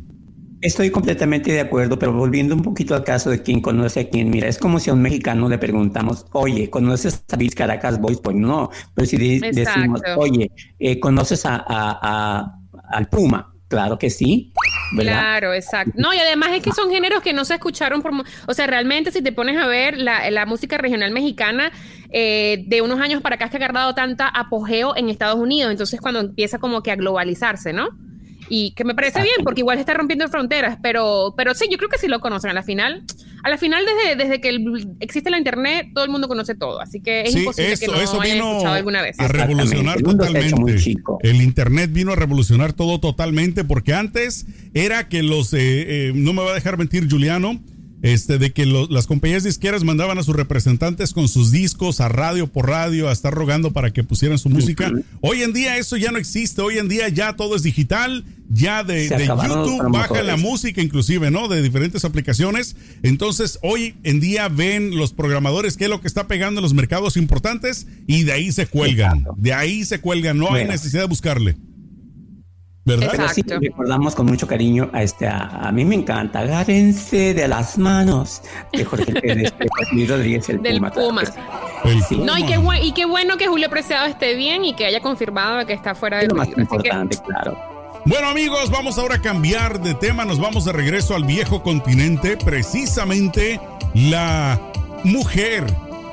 Estoy 0.60 0.90
completamente 0.90 1.52
de 1.52 1.60
acuerdo, 1.60 1.98
pero 1.98 2.12
volviendo 2.12 2.54
un 2.54 2.62
poquito 2.62 2.94
al 2.94 3.02
caso 3.02 3.30
de 3.30 3.42
quién 3.42 3.62
conoce 3.62 4.00
a 4.00 4.08
quién, 4.10 4.28
mira, 4.28 4.46
es 4.46 4.58
como 4.58 4.78
si 4.78 4.90
a 4.90 4.92
un 4.92 5.00
mexicano 5.00 5.48
le 5.48 5.56
preguntamos, 5.56 6.26
oye, 6.32 6.68
¿conoces 6.68 7.24
a 7.32 7.36
Bill 7.36 7.54
Caracas 7.54 7.98
Boys? 7.98 8.20
Pues 8.20 8.36
no, 8.36 8.70
pero 8.94 9.06
si 9.06 9.16
decimos, 9.40 10.02
oye, 10.18 10.50
eh, 10.78 11.00
¿conoces 11.00 11.46
a, 11.46 12.52
al 12.90 13.08
Puma? 13.08 13.54
Claro 13.68 13.98
que 13.98 14.10
sí. 14.10 14.52
Claro, 14.98 15.54
exacto. 15.54 15.92
No, 15.96 16.12
y 16.12 16.18
además 16.18 16.50
es 16.52 16.62
que 16.62 16.72
son 16.72 16.90
géneros 16.90 17.22
que 17.22 17.32
no 17.32 17.44
se 17.44 17.54
escucharon 17.54 18.02
por... 18.02 18.12
O 18.48 18.52
sea, 18.52 18.66
realmente 18.66 19.12
si 19.12 19.22
te 19.22 19.30
pones 19.30 19.56
a 19.56 19.68
ver 19.68 19.96
la, 19.96 20.44
música 20.44 20.76
regional 20.76 21.12
mexicana, 21.12 21.70
eh, 22.12 22.64
de 22.66 22.82
unos 22.82 23.00
años 23.00 23.22
para 23.22 23.36
acá 23.36 23.44
es 23.44 23.50
que 23.52 23.58
ha 23.58 23.60
agarrado 23.60 23.94
tanta 23.94 24.26
apogeo 24.26 24.96
en 24.96 25.08
Estados 25.08 25.38
Unidos, 25.38 25.70
entonces 25.70 26.00
cuando 26.00 26.18
empieza 26.18 26.58
como 26.58 26.82
que 26.82 26.90
a 26.90 26.96
globalizarse, 26.96 27.72
¿no? 27.72 27.90
Y 28.50 28.72
que 28.72 28.84
me 28.84 28.96
parece 28.96 29.22
bien 29.22 29.36
porque 29.44 29.60
igual 29.60 29.78
está 29.78 29.94
rompiendo 29.94 30.28
fronteras, 30.28 30.76
pero, 30.82 31.34
pero 31.36 31.54
sí, 31.54 31.66
yo 31.70 31.78
creo 31.78 31.88
que 31.88 31.98
sí 31.98 32.08
lo 32.08 32.18
conocen. 32.18 32.50
A 32.50 32.52
la 32.52 32.64
final, 32.64 33.04
a 33.44 33.48
la 33.48 33.56
final 33.56 33.84
desde, 33.86 34.16
desde 34.16 34.40
que 34.40 34.58
existe 34.98 35.30
la 35.30 35.38
internet, 35.38 35.86
todo 35.94 36.04
el 36.04 36.10
mundo 36.10 36.26
conoce 36.26 36.56
todo, 36.56 36.80
así 36.80 37.00
que 37.00 37.22
es 37.22 37.36
imposible 37.36 37.78
que 37.78 37.86
no 37.86 37.94
eso 37.94 38.20
escuchado 38.20 38.74
alguna 38.74 39.02
vez. 39.02 39.18
A 39.20 39.28
revolucionar 39.28 40.02
totalmente. 40.02 40.96
El 41.22 41.40
internet 41.40 41.92
vino 41.92 42.12
a 42.12 42.16
revolucionar 42.16 42.72
todo 42.72 42.98
totalmente 42.98 43.62
porque 43.62 43.94
antes 43.94 44.46
era 44.74 45.08
que 45.08 45.22
los, 45.22 45.54
eh, 45.54 45.58
eh, 46.08 46.12
no 46.14 46.32
me 46.32 46.42
va 46.42 46.50
a 46.50 46.54
dejar 46.54 46.76
mentir 46.76 47.08
Juliano, 47.08 47.60
este, 48.02 48.38
de 48.38 48.52
que 48.52 48.66
las 48.66 49.06
compañías 49.06 49.44
disqueras 49.44 49.84
mandaban 49.84 50.18
a 50.18 50.22
sus 50.22 50.34
representantes 50.34 51.12
con 51.12 51.28
sus 51.28 51.50
discos 51.50 52.00
a 52.00 52.08
radio 52.08 52.46
por 52.46 52.68
radio 52.68 53.08
a 53.08 53.12
estar 53.12 53.32
rogando 53.32 53.72
para 53.72 53.92
que 53.92 54.04
pusieran 54.04 54.38
su 54.38 54.48
música. 54.48 54.90
Hoy 55.20 55.42
en 55.42 55.52
día 55.52 55.76
eso 55.76 55.96
ya 55.96 56.10
no 56.10 56.18
existe, 56.18 56.62
hoy 56.62 56.78
en 56.78 56.88
día 56.88 57.08
ya 57.08 57.34
todo 57.34 57.56
es 57.56 57.62
digital, 57.62 58.24
ya 58.48 58.82
de, 58.82 59.08
YouTube 59.08 59.90
baja 59.90 60.22
la 60.22 60.36
música 60.36 60.80
inclusive, 60.80 61.30
¿no? 61.30 61.48
De 61.48 61.62
diferentes 61.62 62.04
aplicaciones. 62.04 62.76
Entonces 63.02 63.58
hoy 63.62 63.94
en 64.02 64.20
día 64.20 64.48
ven 64.48 64.96
los 64.96 65.12
programadores 65.12 65.76
qué 65.76 65.84
es 65.84 65.90
lo 65.90 66.00
que 66.00 66.08
está 66.08 66.26
pegando 66.26 66.60
en 66.60 66.62
los 66.62 66.74
mercados 66.74 67.16
importantes 67.16 67.86
y 68.06 68.24
de 68.24 68.32
ahí 68.32 68.52
se 68.52 68.66
cuelgan, 68.66 69.24
de 69.36 69.52
ahí 69.52 69.84
se 69.84 70.00
cuelgan, 70.00 70.38
no 70.38 70.54
hay 70.54 70.66
necesidad 70.66 71.02
de 71.02 71.08
buscarle. 71.08 71.56
¿Verdad? 72.84 73.30
sí, 73.32 73.42
recordamos 73.42 74.14
con 74.14 74.26
mucho 74.26 74.46
cariño 74.46 74.88
a 74.92 75.02
este, 75.02 75.28
a, 75.28 75.70
mí 75.72 75.84
me 75.84 75.96
encanta, 75.96 76.40
agárrense 76.40 77.34
de 77.34 77.46
las 77.46 77.76
manos 77.76 78.42
de 78.72 78.84
Jorge 78.84 79.12
Pérez, 79.12 79.52
de 79.92 80.06
Rodríguez, 80.06 80.48
el 80.48 80.62
Del 80.62 80.80
Puma. 80.80 81.22
No, 82.10 82.38
y 82.38 82.44
qué, 82.44 82.58
y 82.82 82.92
qué 82.92 83.04
bueno 83.04 83.36
que 83.36 83.48
Julio 83.48 83.68
Preciado 83.68 84.06
esté 84.06 84.34
bien 84.34 84.64
y 84.64 84.74
que 84.74 84.86
haya 84.86 85.00
confirmado 85.00 85.66
que 85.66 85.74
está 85.74 85.94
fuera 85.94 86.18
de 86.18 86.28
lo 86.28 86.34
más 86.34 86.48
importante, 86.48 87.18
claro. 87.26 87.58
Bueno 88.06 88.28
amigos, 88.28 88.70
vamos 88.70 88.96
ahora 88.98 89.16
a 89.16 89.20
cambiar 89.20 89.80
de 89.80 89.94
tema, 89.94 90.24
nos 90.24 90.40
vamos 90.40 90.64
de 90.64 90.72
regreso 90.72 91.14
al 91.14 91.24
viejo 91.24 91.62
continente, 91.62 92.38
precisamente 92.38 93.60
la 93.94 94.58
mujer, 95.04 95.66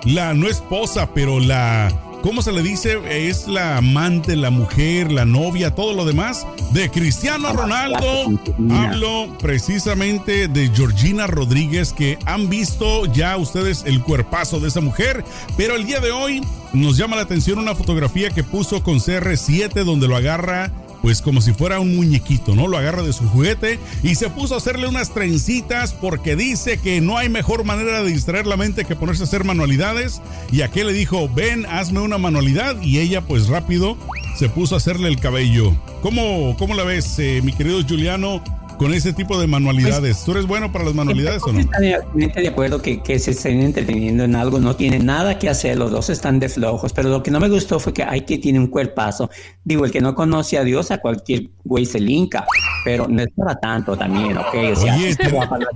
la 0.03 0.33
no 0.33 0.47
esposa, 0.47 1.09
pero 1.13 1.39
la 1.39 1.89
¿cómo 2.21 2.41
se 2.41 2.51
le 2.51 2.61
dice? 2.61 2.99
Es 3.27 3.47
la 3.47 3.77
amante, 3.77 4.35
la 4.35 4.49
mujer, 4.49 5.11
la 5.11 5.25
novia, 5.25 5.73
todo 5.73 5.93
lo 5.93 6.05
demás 6.05 6.45
de 6.71 6.89
Cristiano 6.89 7.53
Ronaldo. 7.53 8.39
Hablo 8.71 9.29
precisamente 9.39 10.47
de 10.47 10.69
Georgina 10.69 11.27
Rodríguez, 11.27 11.93
que 11.93 12.17
han 12.25 12.49
visto 12.49 13.05
ya 13.13 13.37
ustedes 13.37 13.83
el 13.85 14.01
cuerpazo 14.01 14.59
de 14.59 14.69
esa 14.69 14.81
mujer, 14.81 15.23
pero 15.55 15.75
el 15.75 15.85
día 15.85 15.99
de 15.99 16.11
hoy 16.11 16.41
nos 16.73 16.97
llama 16.97 17.15
la 17.15 17.23
atención 17.23 17.59
una 17.59 17.75
fotografía 17.75 18.29
que 18.29 18.43
puso 18.43 18.83
con 18.83 18.95
CR7 18.97 19.83
donde 19.83 20.07
lo 20.07 20.15
agarra 20.15 20.71
pues 21.07 21.21
como 21.21 21.39
si 21.39 21.53
fuera 21.53 21.79
un 21.79 21.95
muñequito, 21.95 22.53
¿no? 22.53 22.67
Lo 22.67 22.77
agarra 22.77 23.01
de 23.01 23.13
su 23.13 23.25
juguete 23.29 23.79
y 24.03 24.15
se 24.15 24.29
puso 24.29 24.55
a 24.55 24.57
hacerle 24.57 24.89
unas 24.89 25.13
trencitas 25.13 25.93
porque 25.93 26.35
dice 26.35 26.79
que 26.79 26.99
no 26.99 27.17
hay 27.17 27.29
mejor 27.29 27.63
manera 27.63 28.03
de 28.03 28.11
distraer 28.11 28.45
la 28.45 28.57
mente 28.57 28.83
que 28.83 28.97
ponerse 28.97 29.23
a 29.23 29.25
hacer 29.25 29.45
manualidades. 29.45 30.21
Y 30.51 30.63
aquel 30.63 30.87
le 30.87 30.91
dijo, 30.91 31.29
ven, 31.33 31.65
hazme 31.65 32.01
una 32.01 32.17
manualidad. 32.17 32.81
Y 32.81 32.99
ella 32.99 33.21
pues 33.21 33.47
rápido 33.47 33.97
se 34.37 34.49
puso 34.49 34.75
a 34.75 34.79
hacerle 34.79 35.07
el 35.07 35.17
cabello. 35.17 35.73
¿Cómo, 36.01 36.57
cómo 36.57 36.73
la 36.73 36.83
ves, 36.83 37.17
eh, 37.19 37.39
mi 37.41 37.53
querido 37.53 37.81
Juliano? 37.87 38.43
Con 38.77 38.93
ese 38.93 39.13
tipo 39.13 39.39
de 39.39 39.47
manualidades. 39.47 40.17
Pues, 40.17 40.25
¿Tú 40.25 40.31
eres 40.31 40.47
bueno 40.47 40.71
para 40.71 40.85
las 40.85 40.93
manualidades 40.93 41.41
o 41.43 41.51
no? 41.51 41.59
Estoy 41.59 42.43
de 42.43 42.47
acuerdo 42.47 42.81
que, 42.81 43.01
que, 43.01 43.19
se 43.19 43.31
estén 43.31 43.61
entreteniendo 43.61 44.23
en 44.23 44.35
algo, 44.35 44.59
no 44.59 44.75
tiene 44.75 44.99
nada 44.99 45.39
que 45.39 45.49
hacer, 45.49 45.77
los 45.77 45.91
dos 45.91 46.09
están 46.09 46.39
de 46.39 46.49
flojos, 46.49 46.93
pero 46.93 47.09
lo 47.09 47.23
que 47.23 47.31
no 47.31 47.39
me 47.39 47.49
gustó 47.49 47.79
fue 47.79 47.93
que 47.93 48.03
hay 48.03 48.21
que 48.21 48.37
tiene 48.37 48.59
un 48.59 48.67
cuerpazo. 48.67 49.29
Digo, 49.63 49.85
el 49.85 49.91
que 49.91 50.01
no 50.01 50.15
conoce 50.15 50.57
a 50.57 50.63
Dios, 50.63 50.91
a 50.91 50.99
cualquier 50.99 51.49
güey 51.63 51.85
se 51.85 51.99
linka, 51.99 52.45
pero 52.85 53.07
no 53.07 53.21
es 53.21 53.29
para 53.35 53.55
tanto 53.55 53.97
también, 53.97 54.37
¿ok? 54.37 54.55
O 54.73 54.75
sea, 54.75 54.95
Oye, 54.95 55.15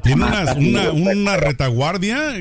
tiene 0.02 0.24
una, 0.24 0.92
una, 0.92 1.38
retaguardia 1.38 2.34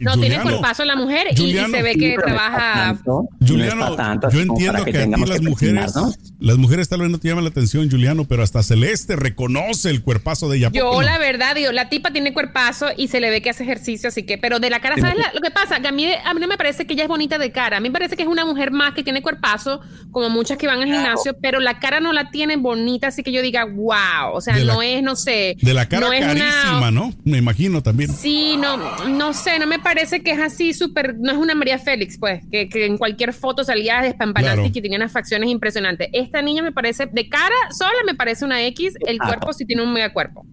no, 0.00 0.18
tiene 0.18 0.40
cuerpazo 0.40 0.84
la 0.84 0.96
mujer 0.96 1.28
y, 1.30 1.54
se 1.54 1.82
ve 1.82 1.94
que 1.94 2.16
trabaja. 2.16 2.98
Juliano, 3.46 3.96
yo 4.30 4.40
entiendo 4.40 4.84
que, 4.84 4.98
aquí 4.98 5.24
las 5.26 5.42
mujeres, 5.42 5.94
las 6.40 6.58
mujeres 6.58 6.88
tal 6.88 7.00
vez 7.00 7.10
no 7.10 7.18
te 7.18 7.28
llaman 7.28 7.44
la 7.44 7.50
atención, 7.50 7.90
Juliano, 7.90 8.24
pero 8.24 8.42
hasta 8.42 8.62
Celeste 8.62 9.16
reconoce 9.16 9.90
el 9.90 10.02
cuerpazo 10.02 10.48
de 10.48 10.58
ella. 10.58 10.70
Yo, 10.72 11.02
la 11.02 11.18
verdad, 11.18 11.54
digo, 11.54 11.72
la 11.72 11.88
tipa 11.88 12.12
tiene 12.12 12.32
cuerpazo 12.32 12.88
y 12.96 13.08
se 13.08 13.20
le 13.20 13.30
ve 13.30 13.42
que 13.42 13.50
hace 13.50 13.62
ejercicio, 13.62 14.08
así 14.08 14.24
que, 14.24 14.38
pero 14.38 14.60
de 14.60 14.70
la 14.70 14.80
cara, 14.80 14.96
¿sabes 14.96 15.16
lo 15.34 15.40
que 15.40 15.50
pasa? 15.50 15.80
Que 15.80 15.88
a 15.88 15.92
mí, 15.92 16.06
a 16.06 16.34
mí 16.34 16.40
no 16.40 16.48
me 16.48 16.56
parece 16.56 16.86
que 16.86 16.94
ella 16.94 17.04
es 17.04 17.08
bonita 17.08 17.38
de 17.38 17.52
cara. 17.52 17.78
A 17.78 17.80
mí 17.80 17.88
me 17.88 17.92
parece 17.92 18.16
que 18.16 18.22
es 18.22 18.28
una 18.28 18.44
mujer 18.44 18.70
más 18.70 18.94
que 18.94 19.02
tiene 19.02 19.22
cuerpazo, 19.22 19.80
como 20.10 20.30
muchas 20.30 20.58
que 20.58 20.66
van 20.66 20.80
al 20.80 20.86
gimnasio, 20.86 21.36
pero 21.40 21.60
la 21.60 21.78
cara 21.78 22.00
no 22.00 22.12
la 22.12 22.30
tiene 22.30 22.56
bonita, 22.56 23.08
así 23.08 23.22
que 23.22 23.32
yo 23.32 23.42
diga, 23.42 23.64
wow. 23.64 24.32
O 24.32 24.40
sea, 24.40 24.56
no 24.58 24.82
es, 24.82 25.02
no 25.02 25.16
sé. 25.16 25.56
De 25.60 25.74
la 25.74 25.88
cara 25.88 26.08
carísima, 26.08 26.90
¿no? 26.90 27.12
Me 27.24 27.38
imagino 27.38 27.82
también. 27.82 28.12
Sí, 28.12 28.56
no, 28.56 28.76
no 29.08 29.32
sé, 29.32 29.58
no 29.58 29.66
me 29.66 29.78
parece 29.84 30.22
que 30.22 30.32
es 30.32 30.40
así 30.40 30.74
súper, 30.74 31.16
no 31.16 31.30
es 31.30 31.38
una 31.38 31.54
María 31.54 31.78
Félix, 31.78 32.18
pues, 32.18 32.42
que, 32.50 32.68
en 32.72 32.98
cualquier 32.98 33.32
foto 33.32 33.62
salía 33.62 34.00
despampanante 34.00 34.66
y 34.66 34.72
que 34.72 34.82
tenía 34.82 34.98
unas 34.98 35.12
facciones 35.12 35.48
impresionantes. 35.48 36.08
Esta 36.12 36.42
niña 36.42 36.62
me 36.62 36.72
parece, 36.72 37.06
de 37.06 37.28
cara 37.28 37.54
sola 37.70 37.98
me 38.04 38.14
parece 38.14 38.44
una 38.44 38.64
X, 38.66 38.94
el 39.06 39.18
cuerpo 39.18 39.52
sí 39.52 39.64
tiene 39.64 39.84
un 39.84 39.92
mega 39.92 40.12
cuerpo. 40.12 40.44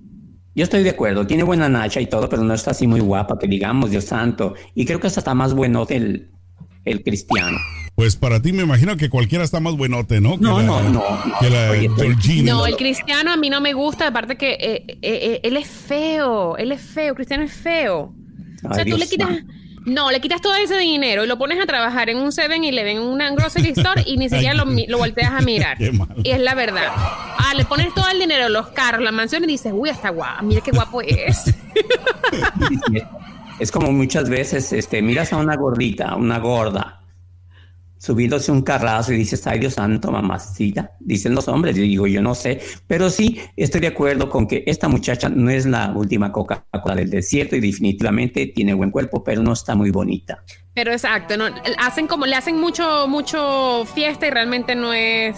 Yo 0.54 0.66
estoy 0.66 0.84
de 0.84 0.90
acuerdo, 0.90 1.26
tiene 1.26 1.44
buena 1.44 1.70
nacha 1.70 2.02
y 2.02 2.08
todo, 2.08 2.28
pero 2.28 2.44
no 2.44 2.54
está 2.54 2.72
así 2.72 2.86
muy 2.86 3.00
guapa, 3.00 3.40
que 3.40 3.48
digamos, 3.48 3.90
Dios 3.90 4.06
santo. 4.06 4.54
Y 4.76 4.86
creo 4.86 5.00
que 5.00 5.08
hasta 5.08 5.22
está 5.22 5.34
más 5.34 5.54
bueno 5.54 5.88
el, 5.90 6.30
el 6.84 7.04
cristiano. 7.04 7.58
Pues 7.96 8.16
para 8.16 8.42
ti 8.42 8.52
me 8.52 8.64
imagino 8.64 8.98
que 8.98 9.10
cualquiera 9.10 9.44
está 9.44 9.60
más 9.60 9.76
buenote, 9.76 10.22
¿no? 10.22 10.38
no, 10.38 10.62
no, 10.62 10.82
no, 10.90 11.04
Que 11.40 11.50
la 11.50 11.72
No, 12.44 12.66
el 12.66 12.76
cristiano 12.76 13.32
a 13.32 13.38
mí 13.38 13.50
no 13.50 13.62
me 13.62 13.74
gusta, 13.74 14.08
aparte 14.08 14.38
que 14.38 14.52
eh, 14.54 14.84
eh, 14.88 14.98
eh, 15.02 15.40
él 15.44 15.58
es 15.58 15.68
feo, 15.68 16.58
él 16.58 16.72
es 16.72 16.82
feo, 16.82 17.14
cristiano 17.14 17.44
es 17.44 17.54
feo. 17.54 18.16
O 18.70 18.74
sea, 18.74 18.86
tú 18.86 18.98
le 18.98 19.08
quitas... 19.08 19.30
No, 19.84 20.12
le 20.12 20.22
quitas 20.22 20.41
todo 20.41 20.53
ese 20.56 20.77
dinero 20.77 21.24
y 21.24 21.27
lo 21.27 21.39
pones 21.39 21.60
a 21.60 21.65
trabajar 21.65 22.10
en 22.10 22.18
un 22.18 22.27
7-Eleven, 22.27 22.98
en 22.98 23.01
una 23.01 23.32
grocery 23.32 23.70
store 23.75 24.03
y 24.06 24.18
ni 24.18 24.30
siquiera 24.30 24.53
lo, 24.53 24.65
lo, 24.65 24.98
volteas 24.98 25.32
a 25.32 25.41
mirar. 25.41 25.77
y 25.82 26.30
es 26.30 26.39
la 26.39 26.53
verdad. 26.53 26.91
Ah, 26.94 27.53
le 27.56 27.65
pones 27.65 27.94
todo 27.94 28.08
el 28.10 28.20
dinero, 28.20 28.48
los 28.50 28.68
carros, 28.70 29.01
la 29.01 29.12
mansión 29.12 29.44
y 29.44 29.48
dices, 29.48 29.74
uy, 29.75 29.89
está 29.89 30.10
guapa, 30.10 30.41
mira 30.44 30.62
qué 30.62 30.72
guapo 30.72 31.01
es. 31.01 31.46
es 33.60 33.72
como 33.72 33.91
muchas 33.91 34.30
veces, 34.30 34.72
este, 34.72 35.01
miras 35.01 35.34
a 35.34 35.38
una 35.38 35.56
gordita, 35.56 36.15
una 36.15 36.38
gorda, 36.38 37.00
subiéndose 38.01 38.51
un 38.51 38.63
carrazo 38.63 39.13
y 39.13 39.17
dices, 39.17 39.46
ay 39.46 39.60
Dios 39.60 39.75
santo, 39.75 40.12
mamacita, 40.12 40.93
dicen 41.00 41.36
los 41.36 41.48
hombres, 41.48 41.75
yo 41.75 41.84
digo, 41.84 42.08
yo 42.08 42.20
no 42.20 42.34
sé, 42.34 42.60
pero 42.88 43.12
sí 43.12 43.39
estoy 43.55 43.79
de 43.81 43.88
acuerdo 43.88 44.27
con 44.27 44.48
que 44.48 44.63
esta 44.65 44.88
muchacha 44.88 45.29
no 45.29 45.51
es 45.51 45.67
la 45.67 45.91
última 45.96 46.31
Coca-Cola 46.31 46.96
del 46.96 47.12
desierto 47.12 47.55
y 47.55 47.60
definitivamente 47.60 48.48
tiene 48.48 48.74
buen 48.74 48.89
cuerpo, 48.89 49.24
pero 49.24 49.43
no 49.43 49.53
está 49.53 49.75
muy 49.75 49.91
bonita. 49.91 50.43
Pero 50.74 50.91
exacto, 50.91 51.38
no, 51.38 51.46
hacen 51.77 52.08
como, 52.08 52.25
le 52.25 52.36
hacen 52.36 52.60
mucho, 52.60 53.08
mucho 53.08 53.86
fiesta 53.93 54.25
y 54.25 54.31
realmente 54.31 54.74
no 54.74 54.93
es, 54.93 55.38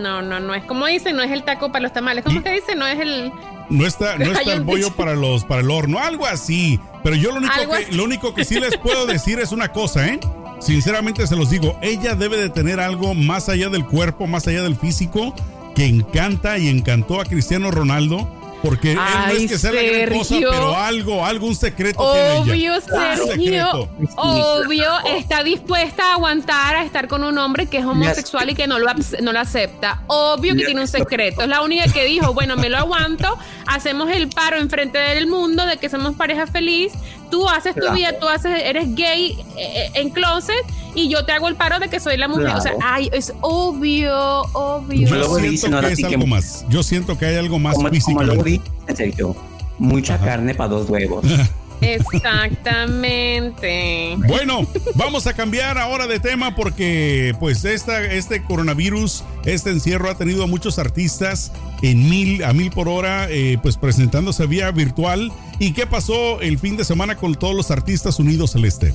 no, 0.00 0.22
no, 0.22 0.38
no 0.38 0.54
es 0.54 0.62
como 0.62 0.86
dicen, 0.86 1.16
no 1.16 1.24
es 1.24 1.32
el 1.32 1.42
taco 1.42 1.72
para 1.72 1.82
los 1.82 1.92
tamales, 1.92 2.22
¿cómo 2.22 2.40
que 2.40 2.52
dice? 2.52 2.76
No 2.76 2.86
es 2.86 3.00
el... 3.00 3.32
No 3.68 3.84
está, 3.84 4.16
no 4.16 4.26
está 4.30 4.52
el 4.52 4.62
bollo 4.62 4.94
para 4.94 5.16
los, 5.16 5.44
para 5.44 5.60
el 5.60 5.70
horno, 5.72 5.98
algo 5.98 6.24
así. 6.24 6.78
Pero 7.02 7.16
yo 7.16 7.32
lo 7.32 7.38
único, 7.38 7.52
que, 7.54 7.96
lo 7.96 8.04
único 8.04 8.32
que 8.32 8.44
sí 8.44 8.60
les 8.60 8.76
puedo 8.76 9.06
decir 9.06 9.40
es 9.40 9.50
una 9.50 9.72
cosa, 9.72 10.06
¿eh? 10.06 10.20
Sinceramente 10.58 11.26
se 11.26 11.36
los 11.36 11.50
digo, 11.50 11.78
ella 11.82 12.14
debe 12.14 12.36
de 12.36 12.48
tener 12.48 12.80
algo 12.80 13.14
más 13.14 13.48
allá 13.48 13.68
del 13.68 13.84
cuerpo, 13.84 14.26
más 14.26 14.46
allá 14.46 14.62
del 14.62 14.76
físico, 14.76 15.34
que 15.74 15.86
encanta 15.86 16.58
y 16.58 16.68
encantó 16.68 17.20
a 17.20 17.24
Cristiano 17.24 17.70
Ronaldo 17.70 18.28
porque 18.66 18.92
él 18.92 18.98
no 18.98 19.26
es 19.28 19.50
que 19.50 19.58
sea 19.58 19.72
la 19.72 19.82
gran 19.82 20.18
cosa, 20.18 20.34
pero 20.38 20.76
algo, 20.76 21.24
algún 21.24 21.54
secreto 21.54 22.00
Obvio, 22.00 22.80
Sergio. 22.80 23.88
Obvio, 24.16 24.90
está 25.16 25.42
dispuesta 25.42 26.10
a 26.10 26.14
aguantar 26.14 26.76
a 26.76 26.84
estar 26.84 27.08
con 27.08 27.22
un 27.22 27.38
hombre 27.38 27.66
que 27.66 27.78
es 27.78 27.84
homosexual 27.84 28.50
y 28.50 28.54
que 28.54 28.66
no 28.66 28.78
lo, 28.78 28.86
no 29.22 29.32
lo 29.32 29.38
acepta. 29.38 30.02
Obvio 30.08 30.54
que 30.54 30.64
tiene 30.64 30.80
un 30.80 30.88
secreto. 30.88 31.42
Es 31.46 31.48
la 31.48 31.62
única 31.62 31.84
que 31.92 32.04
dijo, 32.04 32.34
bueno, 32.34 32.56
me 32.56 32.68
lo 32.68 32.78
aguanto, 32.78 33.38
hacemos 33.66 34.10
el 34.10 34.28
paro 34.28 34.56
enfrente 34.56 34.98
del 34.98 35.26
mundo 35.26 35.64
de 35.64 35.76
que 35.76 35.88
somos 35.88 36.16
pareja 36.16 36.46
feliz. 36.46 36.92
Tú 37.30 37.48
haces 37.48 37.74
tu 37.74 37.92
vida, 37.92 38.18
tú 38.18 38.28
haces, 38.28 38.52
eres 38.64 38.94
gay 38.94 39.32
eh, 39.56 39.56
eh, 39.56 39.90
en 39.94 40.10
closet 40.10 40.64
y 40.96 41.08
yo 41.08 41.24
te 41.24 41.32
hago 41.32 41.48
el 41.48 41.54
paro 41.54 41.78
de 41.78 41.88
que 41.88 42.00
soy 42.00 42.16
la 42.16 42.26
mujer. 42.26 42.48
O 42.48 42.60
sea, 42.60 42.72
ay, 42.82 43.08
es 43.12 43.32
obvio, 43.42 44.42
obvio. 44.52 45.06
Yo 45.06 45.38
siento 45.38 45.80
que 45.80 45.92
es 45.92 46.04
algo 46.04 46.26
más. 46.26 46.66
Yo 46.68 46.82
siento 46.82 47.18
que 47.18 47.26
hay 47.26 47.36
algo 47.36 47.58
más 47.58 47.76
físico 47.90 48.22
mucha 49.78 50.18
carne 50.18 50.54
para 50.54 50.70
dos 50.70 50.88
huevos. 50.88 51.22
Exactamente. 51.82 54.16
Bueno, 54.26 54.66
vamos 54.94 55.26
a 55.26 55.34
cambiar 55.34 55.76
ahora 55.76 56.06
de 56.06 56.18
tema 56.20 56.54
porque 56.54 57.34
pues 57.38 57.66
esta, 57.66 58.02
este 58.02 58.42
coronavirus, 58.42 59.22
este 59.44 59.68
encierro 59.70 60.08
ha 60.08 60.16
tenido 60.16 60.44
a 60.44 60.46
muchos 60.46 60.78
artistas 60.78 61.52
en 61.82 62.08
mil, 62.08 62.42
a 62.44 62.54
mil 62.54 62.70
por 62.70 62.88
hora, 62.88 63.26
eh, 63.28 63.58
pues 63.62 63.76
presentándose 63.76 64.46
vía 64.46 64.70
virtual. 64.70 65.30
¿Y 65.58 65.72
qué 65.72 65.86
pasó 65.86 66.40
el 66.40 66.58
fin 66.58 66.78
de 66.78 66.84
semana 66.84 67.16
con 67.16 67.34
todos 67.34 67.54
los 67.54 67.70
artistas 67.70 68.18
unidos 68.18 68.52
celeste? 68.52 68.94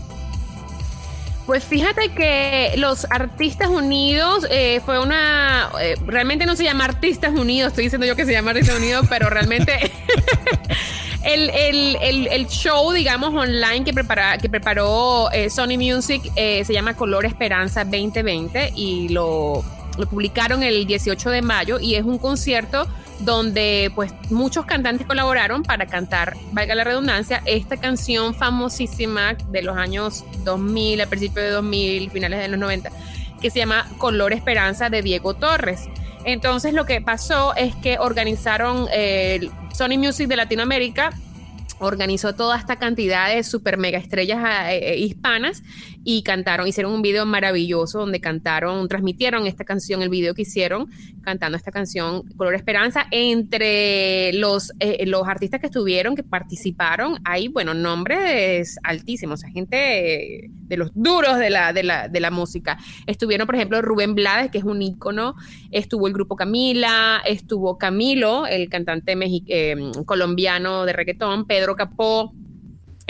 Pues 1.46 1.64
fíjate 1.64 2.10
que 2.10 2.74
los 2.78 3.06
Artistas 3.10 3.70
Unidos 3.70 4.46
eh, 4.50 4.82
fue 4.86 5.00
una. 5.00 5.72
Eh, 5.82 5.96
realmente 6.06 6.46
no 6.46 6.56
se 6.56 6.64
llama 6.64 6.86
Artistas 6.86 7.32
Unidos, 7.34 7.70
estoy 7.70 7.86
diciendo 7.86 8.06
yo 8.06 8.16
que 8.16 8.26
se 8.26 8.32
llama 8.32 8.52
Artistas 8.52 8.78
Unidos, 8.78 9.06
pero 9.10 9.30
realmente. 9.30 9.74
el, 11.24 12.48
show, 12.48 12.92
digamos, 12.92 13.34
online 13.34 13.84
que, 13.84 13.94
prepara, 13.94 14.38
que 14.38 14.50
preparó 14.50 15.32
eh, 15.32 15.50
Sony 15.50 15.78
Music 15.78 16.32
se 16.36 16.74
llama 16.74 16.96
Color 16.96 17.26
Esperanza 17.26 17.84
2020 17.84 18.74
y 18.76 19.10
lo 19.10 19.64
lo 19.98 20.08
publicaron 20.08 20.64
el 20.64 20.86
18 20.86 21.30
de 21.30 21.42
mayo 21.42 21.80
y 21.80 21.96
es 21.96 22.04
un 22.04 22.18
concierto 22.18 22.88
donde 23.24 23.92
pues 23.94 24.14
muchos 24.30 24.66
cantantes 24.66 25.06
colaboraron 25.08 25.64
para 25.64 25.86
cantar, 25.86 26.36
valga 26.52 26.76
la 26.76 26.84
redundancia, 26.84 27.42
esta 27.46 27.78
canción 27.78 28.34
famosísima 28.34 29.34
de 29.34 29.62
los 29.62 29.78
años 29.78 30.24
2000, 30.44 31.02
al 31.02 31.08
principio 31.08 31.42
de 31.42 31.50
2000, 31.52 32.12
finales 32.12 32.40
de 32.40 32.48
los 32.48 32.60
90, 32.60 32.90
que 33.42 33.50
se 33.50 33.60
llama 33.60 33.88
Color 33.98 34.34
Esperanza 34.34 34.90
de 34.90 35.02
Diego 35.02 35.36
Torres. 35.36 35.88
Entonces 36.24 36.74
lo 36.74 36.86
que 36.86 37.02
pasó 37.02 37.56
es 37.56 37.76
que 37.76 37.98
organizaron 38.00 38.88
eh, 38.92 39.50
Sony 39.74 39.98
Music 39.98 40.28
de 40.28 40.36
Latinoamérica 40.36 41.12
organizó 41.82 42.36
toda 42.36 42.58
esta 42.58 42.76
cantidad 42.78 43.34
de 43.34 43.44
super 43.44 43.78
mega 43.78 43.98
estrellas 43.98 44.40
eh, 44.70 44.94
eh, 44.94 44.98
hispanas 45.00 45.64
y 46.04 46.24
cantaron, 46.24 46.68
hicieron 46.68 46.94
un 46.94 47.02
video 47.02 47.26
maravilloso 47.26 48.00
donde 48.00 48.20
cantaron, 48.20 48.88
transmitieron 48.88 49.46
esta 49.48 49.64
canción, 49.64 50.02
el 50.02 50.10
video 50.10 50.34
que 50.34 50.44
hicieron 50.44 50.90
cantando 51.22 51.58
esta 51.58 51.72
canción 51.72 52.24
Color 52.38 52.56
Esperanza. 52.56 53.06
Entre 53.12 54.34
los, 54.34 54.72
eh, 54.80 55.06
los 55.06 55.28
artistas 55.28 55.60
que 55.60 55.68
estuvieron, 55.68 56.16
que 56.16 56.24
participaron, 56.24 57.20
hay, 57.24 57.48
bueno, 57.48 57.74
nombres 57.74 58.78
altísimos, 58.84 59.44
gente 59.44 60.50
de 60.50 60.78
los 60.78 60.92
duros 60.96 61.38
de 61.38 61.50
la, 61.50 61.74
de 61.74 61.84
la, 61.84 62.08
de 62.08 62.20
la 62.20 62.32
música. 62.32 62.78
Estuvieron, 63.06 63.46
por 63.46 63.56
ejemplo, 63.56 63.82
Rubén 63.82 64.16
Blades, 64.16 64.50
que 64.52 64.58
es 64.58 64.64
un 64.64 64.82
ícono, 64.82 65.36
estuvo 65.70 66.08
el 66.08 66.14
grupo 66.14 66.36
Camila, 66.36 67.22
estuvo 67.26 67.78
Camilo, 67.78 68.48
el 68.48 68.70
cantante 68.70 69.16
colombiano 70.06 70.86
de 70.86 70.94
reggaetón, 70.94 71.46
Pedro 71.46 71.76
Capó, 71.76 72.34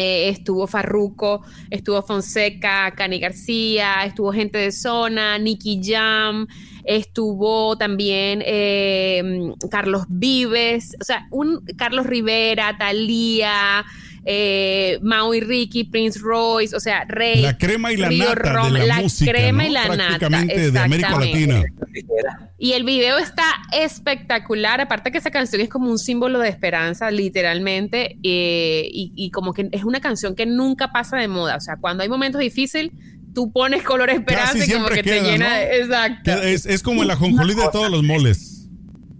eh, 0.01 0.29
estuvo 0.29 0.65
Farruco, 0.65 1.43
estuvo 1.69 2.01
Fonseca, 2.01 2.91
Cani 2.91 3.19
García, 3.19 4.03
estuvo 4.03 4.33
gente 4.33 4.57
de 4.57 4.71
zona, 4.71 5.37
Nicky 5.37 5.79
Jam, 5.83 6.47
estuvo 6.83 7.77
también 7.77 8.41
eh, 8.43 9.53
Carlos 9.69 10.05
Vives, 10.09 10.95
o 10.99 11.03
sea, 11.03 11.27
un 11.29 11.63
Carlos 11.77 12.07
Rivera, 12.07 12.77
Talía, 12.79 13.85
eh, 14.25 14.99
Mau 15.01 15.33
y 15.33 15.39
Ricky, 15.39 15.85
Prince 15.85 16.19
Royce, 16.19 16.75
o 16.75 16.79
sea, 16.79 17.05
Rey. 17.05 17.41
La 17.41 17.57
crema 17.57 17.91
y 17.91 17.97
la 17.97 18.09
nata 18.09 18.69
de 18.69 18.85
la, 18.85 19.01
música, 19.01 19.31
crema 19.31 19.65
y 19.65 19.69
la 19.69 19.87
nata. 19.95 20.29
de 20.29 20.79
América 20.79 21.17
Latina. 21.17 21.63
Y 22.57 22.73
el 22.73 22.83
video 22.83 23.17
está 23.17 23.43
espectacular, 23.73 24.81
aparte 24.81 25.11
que 25.11 25.17
esa 25.17 25.31
canción 25.31 25.61
es 25.61 25.69
como 25.69 25.89
un 25.89 25.97
símbolo 25.97 26.37
de 26.39 26.49
esperanza, 26.49 27.09
literalmente, 27.09 28.19
eh, 28.23 28.87
y, 28.91 29.31
como 29.31 29.53
que 29.53 29.67
es 29.71 29.83
una 29.83 29.99
canción 29.99 30.35
que 30.35 30.45
nunca 30.45 30.91
pasa 30.91 31.17
de 31.17 31.27
moda, 31.27 31.55
o 31.55 31.59
sea, 31.61 31.77
cuando 31.77 32.03
hay 32.03 32.09
momentos 32.09 32.39
difíciles, 32.39 32.91
tú 33.33 33.51
pones 33.51 33.81
color 33.81 34.11
esperanza 34.11 34.63
y 34.63 34.71
como 34.71 34.89
que 34.89 35.01
te 35.01 35.21
llena, 35.21 35.63
exacto. 35.63 36.31
Es, 36.31 36.67
es 36.67 36.83
como 36.83 37.01
el 37.01 37.09
ajonjolí 37.09 37.55
de 37.55 37.67
todos 37.71 37.89
los 37.89 38.03
moles. 38.03 38.50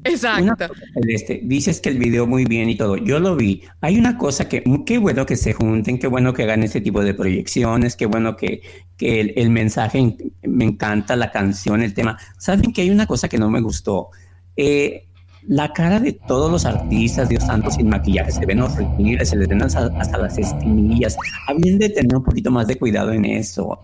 Exacto. 0.03 0.74
Este, 1.08 1.41
dices 1.43 1.79
que 1.79 1.89
el 1.89 1.98
video 1.98 2.25
muy 2.25 2.46
bien 2.46 2.70
y 2.70 2.75
todo. 2.75 2.98
Yo 2.98 3.20
lo 3.20 3.36
vi. 3.36 3.63
Hay 3.81 3.98
una 3.98 4.17
cosa 4.17 4.50
que, 4.50 4.63
qué 4.86 4.98
bueno 4.98 5.25
que 5.25 5.36
se 5.36 5.53
junten, 5.53 6.00
qué 6.00 6.08
bueno 6.08 6.34
que 6.34 6.43
hagan 6.43 6.63
este 6.63 6.81
tipo 6.81 7.03
de 7.03 7.13
proyecciones, 7.13 7.96
qué 7.96 8.05
bueno 8.05 8.36
que, 8.36 8.62
que 8.98 9.22
el, 9.22 9.50
mensaje, 9.51 10.15
me 10.43 10.65
encanta 10.65 11.15
la 11.15 11.31
canción, 11.31 11.81
el 11.81 11.93
tema. 11.93 12.17
¿Saben 12.38 12.74
que 12.74 12.81
hay 12.81 12.89
una 12.89 13.05
cosa 13.05 13.27
que 13.29 13.38
no 13.38 13.50
me 13.50 13.62
gustó? 13.62 14.10
Eh, 14.55 15.08
la 15.48 15.74
cara 15.74 16.00
de 16.00 16.13
todos 16.13 16.51
los 16.51 16.65
artistas, 16.65 17.29
Dios 17.29 17.43
santo, 17.43 17.71
sin 17.71 17.89
maquillaje, 17.89 18.31
se 18.31 18.45
ven 18.45 18.62
horribles, 18.62 19.29
se 19.29 19.36
les 19.36 19.48
ven 19.48 19.62
hasta, 19.62 20.17
las 20.17 20.38
espinillas. 20.38 21.15
Habían 21.48 21.79
de 21.79 21.89
tener 21.89 22.15
un 22.15 22.24
poquito 22.24 22.51
más 22.51 22.67
de 22.67 22.77
cuidado 22.77 23.12
en 23.12 23.25
eso. 23.25 23.79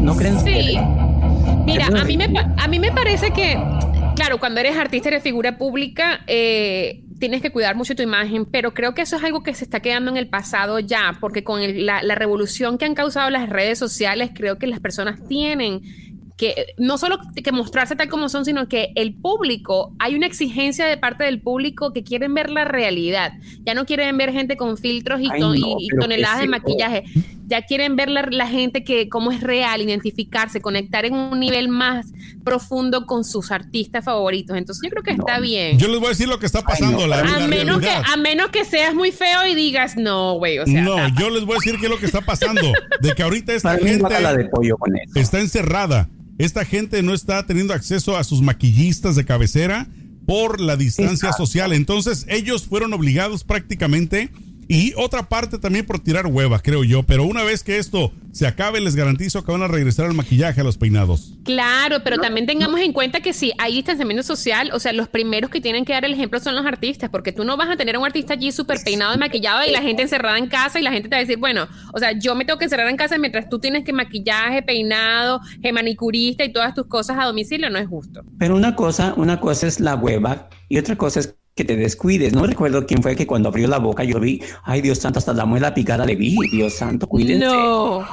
¿No, 0.00 0.14
creen? 0.16 0.38
Sí. 0.40 0.78
Mira, 1.64 1.86
a 1.86 2.04
mí, 2.04 2.16
me, 2.16 2.26
a 2.56 2.68
mí 2.68 2.78
me 2.78 2.92
parece 2.92 3.30
que 3.30 3.56
claro, 4.14 4.38
cuando 4.38 4.60
eres 4.60 4.76
artista, 4.76 5.08
eres 5.08 5.22
figura 5.22 5.58
pública, 5.58 6.20
eh, 6.26 7.04
tienes 7.18 7.42
que 7.42 7.50
cuidar 7.50 7.76
mucho 7.76 7.94
tu 7.94 8.02
imagen, 8.02 8.46
pero 8.46 8.74
creo 8.74 8.94
que 8.94 9.02
eso 9.02 9.16
es 9.16 9.24
algo 9.24 9.42
que 9.42 9.54
se 9.54 9.64
está 9.64 9.80
quedando 9.80 10.10
en 10.10 10.16
el 10.16 10.28
pasado 10.28 10.78
ya, 10.80 11.16
porque 11.20 11.44
con 11.44 11.60
la, 11.86 12.02
la 12.02 12.14
revolución 12.14 12.78
que 12.78 12.84
han 12.84 12.94
causado 12.94 13.30
las 13.30 13.48
redes 13.48 13.78
sociales, 13.78 14.30
creo 14.34 14.58
que 14.58 14.66
las 14.66 14.80
personas 14.80 15.26
tienen 15.26 15.82
que 16.42 16.74
no 16.76 16.98
solo 16.98 17.20
que 17.44 17.52
mostrarse 17.52 17.94
tal 17.94 18.08
como 18.08 18.28
son, 18.28 18.44
sino 18.44 18.66
que 18.66 18.90
el 18.96 19.14
público, 19.14 19.94
hay 20.00 20.16
una 20.16 20.26
exigencia 20.26 20.86
de 20.86 20.96
parte 20.96 21.22
del 21.22 21.40
público 21.40 21.92
que 21.92 22.02
quieren 22.02 22.34
ver 22.34 22.50
la 22.50 22.64
realidad. 22.64 23.34
Ya 23.64 23.74
no 23.74 23.86
quieren 23.86 24.18
ver 24.18 24.32
gente 24.32 24.56
con 24.56 24.76
filtros 24.76 25.20
y, 25.20 25.28
toneladas 26.00 26.40
de 26.40 26.48
maquillaje. 26.48 27.04
Ya 27.52 27.60
quieren 27.60 27.96
ver 27.96 28.08
la, 28.08 28.48
gente 28.48 28.82
que 28.82 29.10
cómo 29.10 29.30
es 29.30 29.42
real, 29.42 29.82
identificarse, 29.82 30.62
conectar 30.62 31.04
en 31.04 31.12
un 31.12 31.38
nivel 31.38 31.68
más 31.68 32.06
profundo 32.44 33.04
con 33.04 33.24
sus 33.24 33.50
artistas 33.50 34.06
favoritos. 34.06 34.56
Entonces 34.56 34.82
yo 34.82 34.88
creo 34.88 35.02
que 35.02 35.10
está 35.10 35.38
bien. 35.38 35.78
Yo 35.78 35.88
les 35.88 35.98
voy 35.98 36.06
a 36.06 36.08
decir 36.12 36.28
lo 36.28 36.38
que 36.38 36.46
está 36.46 36.62
pasando. 36.62 37.06
la, 37.06 37.20
a, 37.20 37.46
menos 37.46 37.82
que, 37.82 37.90
a 37.90 38.16
menos 38.16 38.48
que 38.48 38.64
seas 38.64 38.94
muy 38.94 39.12
feo 39.12 39.46
y 39.46 39.54
digas, 39.54 39.98
no, 39.98 40.38
güey. 40.38 40.60
O 40.60 40.66
sea, 40.66 40.80
no, 40.80 40.96
yo 41.18 41.28
les 41.28 41.44
voy 41.44 41.56
a 41.56 41.58
decir 41.58 41.78
qué 41.78 41.86
es 41.86 41.90
lo 41.90 41.98
que 41.98 42.06
está 42.06 42.22
pasando. 42.22 42.72
De 43.02 43.14
que 43.14 43.22
ahorita 43.22 43.52
esta 43.52 43.76
gente 43.78 44.14
está 45.14 45.38
encerrada 45.38 46.08
esta 46.38 46.64
gente 46.64 47.02
no 47.02 47.12
está 47.12 47.44
teniendo 47.44 47.74
acceso 47.74 48.16
a 48.16 48.24
sus 48.24 48.40
maquillistas 48.40 49.14
de 49.14 49.26
cabecera 49.26 49.86
por 50.26 50.60
la 50.60 50.76
distancia 50.76 51.32
social. 51.32 51.72
Entonces 51.72 52.24
ellos 52.28 52.66
fueron 52.66 52.92
obligados 52.94 53.44
prácticamente 53.44 54.30
y 54.72 54.94
otra 54.96 55.28
parte 55.28 55.58
también 55.58 55.84
por 55.84 55.98
tirar 55.98 56.26
hueva, 56.26 56.58
creo 56.60 56.82
yo. 56.82 57.02
Pero 57.02 57.24
una 57.24 57.44
vez 57.44 57.62
que 57.62 57.76
esto 57.76 58.10
se 58.32 58.46
acabe, 58.46 58.80
les 58.80 58.96
garantizo 58.96 59.44
que 59.44 59.52
van 59.52 59.60
a 59.60 59.68
regresar 59.68 60.06
al 60.06 60.14
maquillaje, 60.14 60.62
a 60.62 60.64
los 60.64 60.78
peinados. 60.78 61.34
Claro, 61.44 61.98
pero 62.02 62.16
también 62.16 62.46
tengamos 62.46 62.80
en 62.80 62.94
cuenta 62.94 63.20
que 63.20 63.34
si 63.34 63.52
hay 63.58 63.74
distanciamiento 63.74 64.22
social, 64.22 64.70
o 64.72 64.78
sea, 64.78 64.94
los 64.94 65.08
primeros 65.08 65.50
que 65.50 65.60
tienen 65.60 65.84
que 65.84 65.92
dar 65.92 66.06
el 66.06 66.14
ejemplo 66.14 66.40
son 66.40 66.54
los 66.54 66.64
artistas, 66.64 67.10
porque 67.10 67.32
tú 67.32 67.44
no 67.44 67.58
vas 67.58 67.68
a 67.68 67.76
tener 67.76 67.96
a 67.96 67.98
un 67.98 68.06
artista 68.06 68.32
allí 68.32 68.50
súper 68.50 68.78
peinado 68.82 69.14
y 69.14 69.18
maquillado 69.18 69.62
y 69.68 69.72
la 69.72 69.82
gente 69.82 70.00
encerrada 70.00 70.38
en 70.38 70.46
casa 70.46 70.80
y 70.80 70.82
la 70.82 70.90
gente 70.90 71.10
te 71.10 71.16
va 71.16 71.18
a 71.18 71.20
decir, 71.20 71.36
bueno, 71.36 71.68
o 71.92 71.98
sea, 71.98 72.12
yo 72.18 72.34
me 72.34 72.46
tengo 72.46 72.58
que 72.58 72.64
encerrar 72.64 72.88
en 72.88 72.96
casa 72.96 73.18
mientras 73.18 73.50
tú 73.50 73.58
tienes 73.58 73.84
que 73.84 73.92
maquillaje, 73.92 74.62
peinado, 74.62 75.38
manicurista 75.70 76.44
y 76.44 76.50
todas 76.50 76.74
tus 76.74 76.86
cosas 76.86 77.18
a 77.20 77.26
domicilio, 77.26 77.68
no 77.68 77.78
es 77.78 77.88
justo. 77.88 78.22
Pero 78.38 78.56
una 78.56 78.74
cosa, 78.74 79.12
una 79.18 79.38
cosa 79.38 79.66
es 79.66 79.80
la 79.80 79.96
hueva 79.96 80.48
y 80.70 80.78
otra 80.78 80.96
cosa 80.96 81.20
es 81.20 81.34
que 81.54 81.64
te 81.64 81.76
descuides. 81.76 82.32
No 82.32 82.46
recuerdo 82.46 82.86
quién 82.86 83.02
fue 83.02 83.14
que 83.14 83.26
cuando 83.26 83.48
abrió 83.48 83.68
la 83.68 83.78
boca 83.78 84.04
yo 84.04 84.18
vi, 84.18 84.42
ay 84.64 84.80
Dios 84.80 84.98
santo, 84.98 85.18
hasta 85.18 85.32
la 85.34 85.44
muela 85.44 85.74
picada 85.74 86.06
le 86.06 86.16
vi, 86.16 86.36
Dios 86.50 86.74
santo, 86.74 87.06
cuídense. 87.06 87.44
No. 87.44 88.04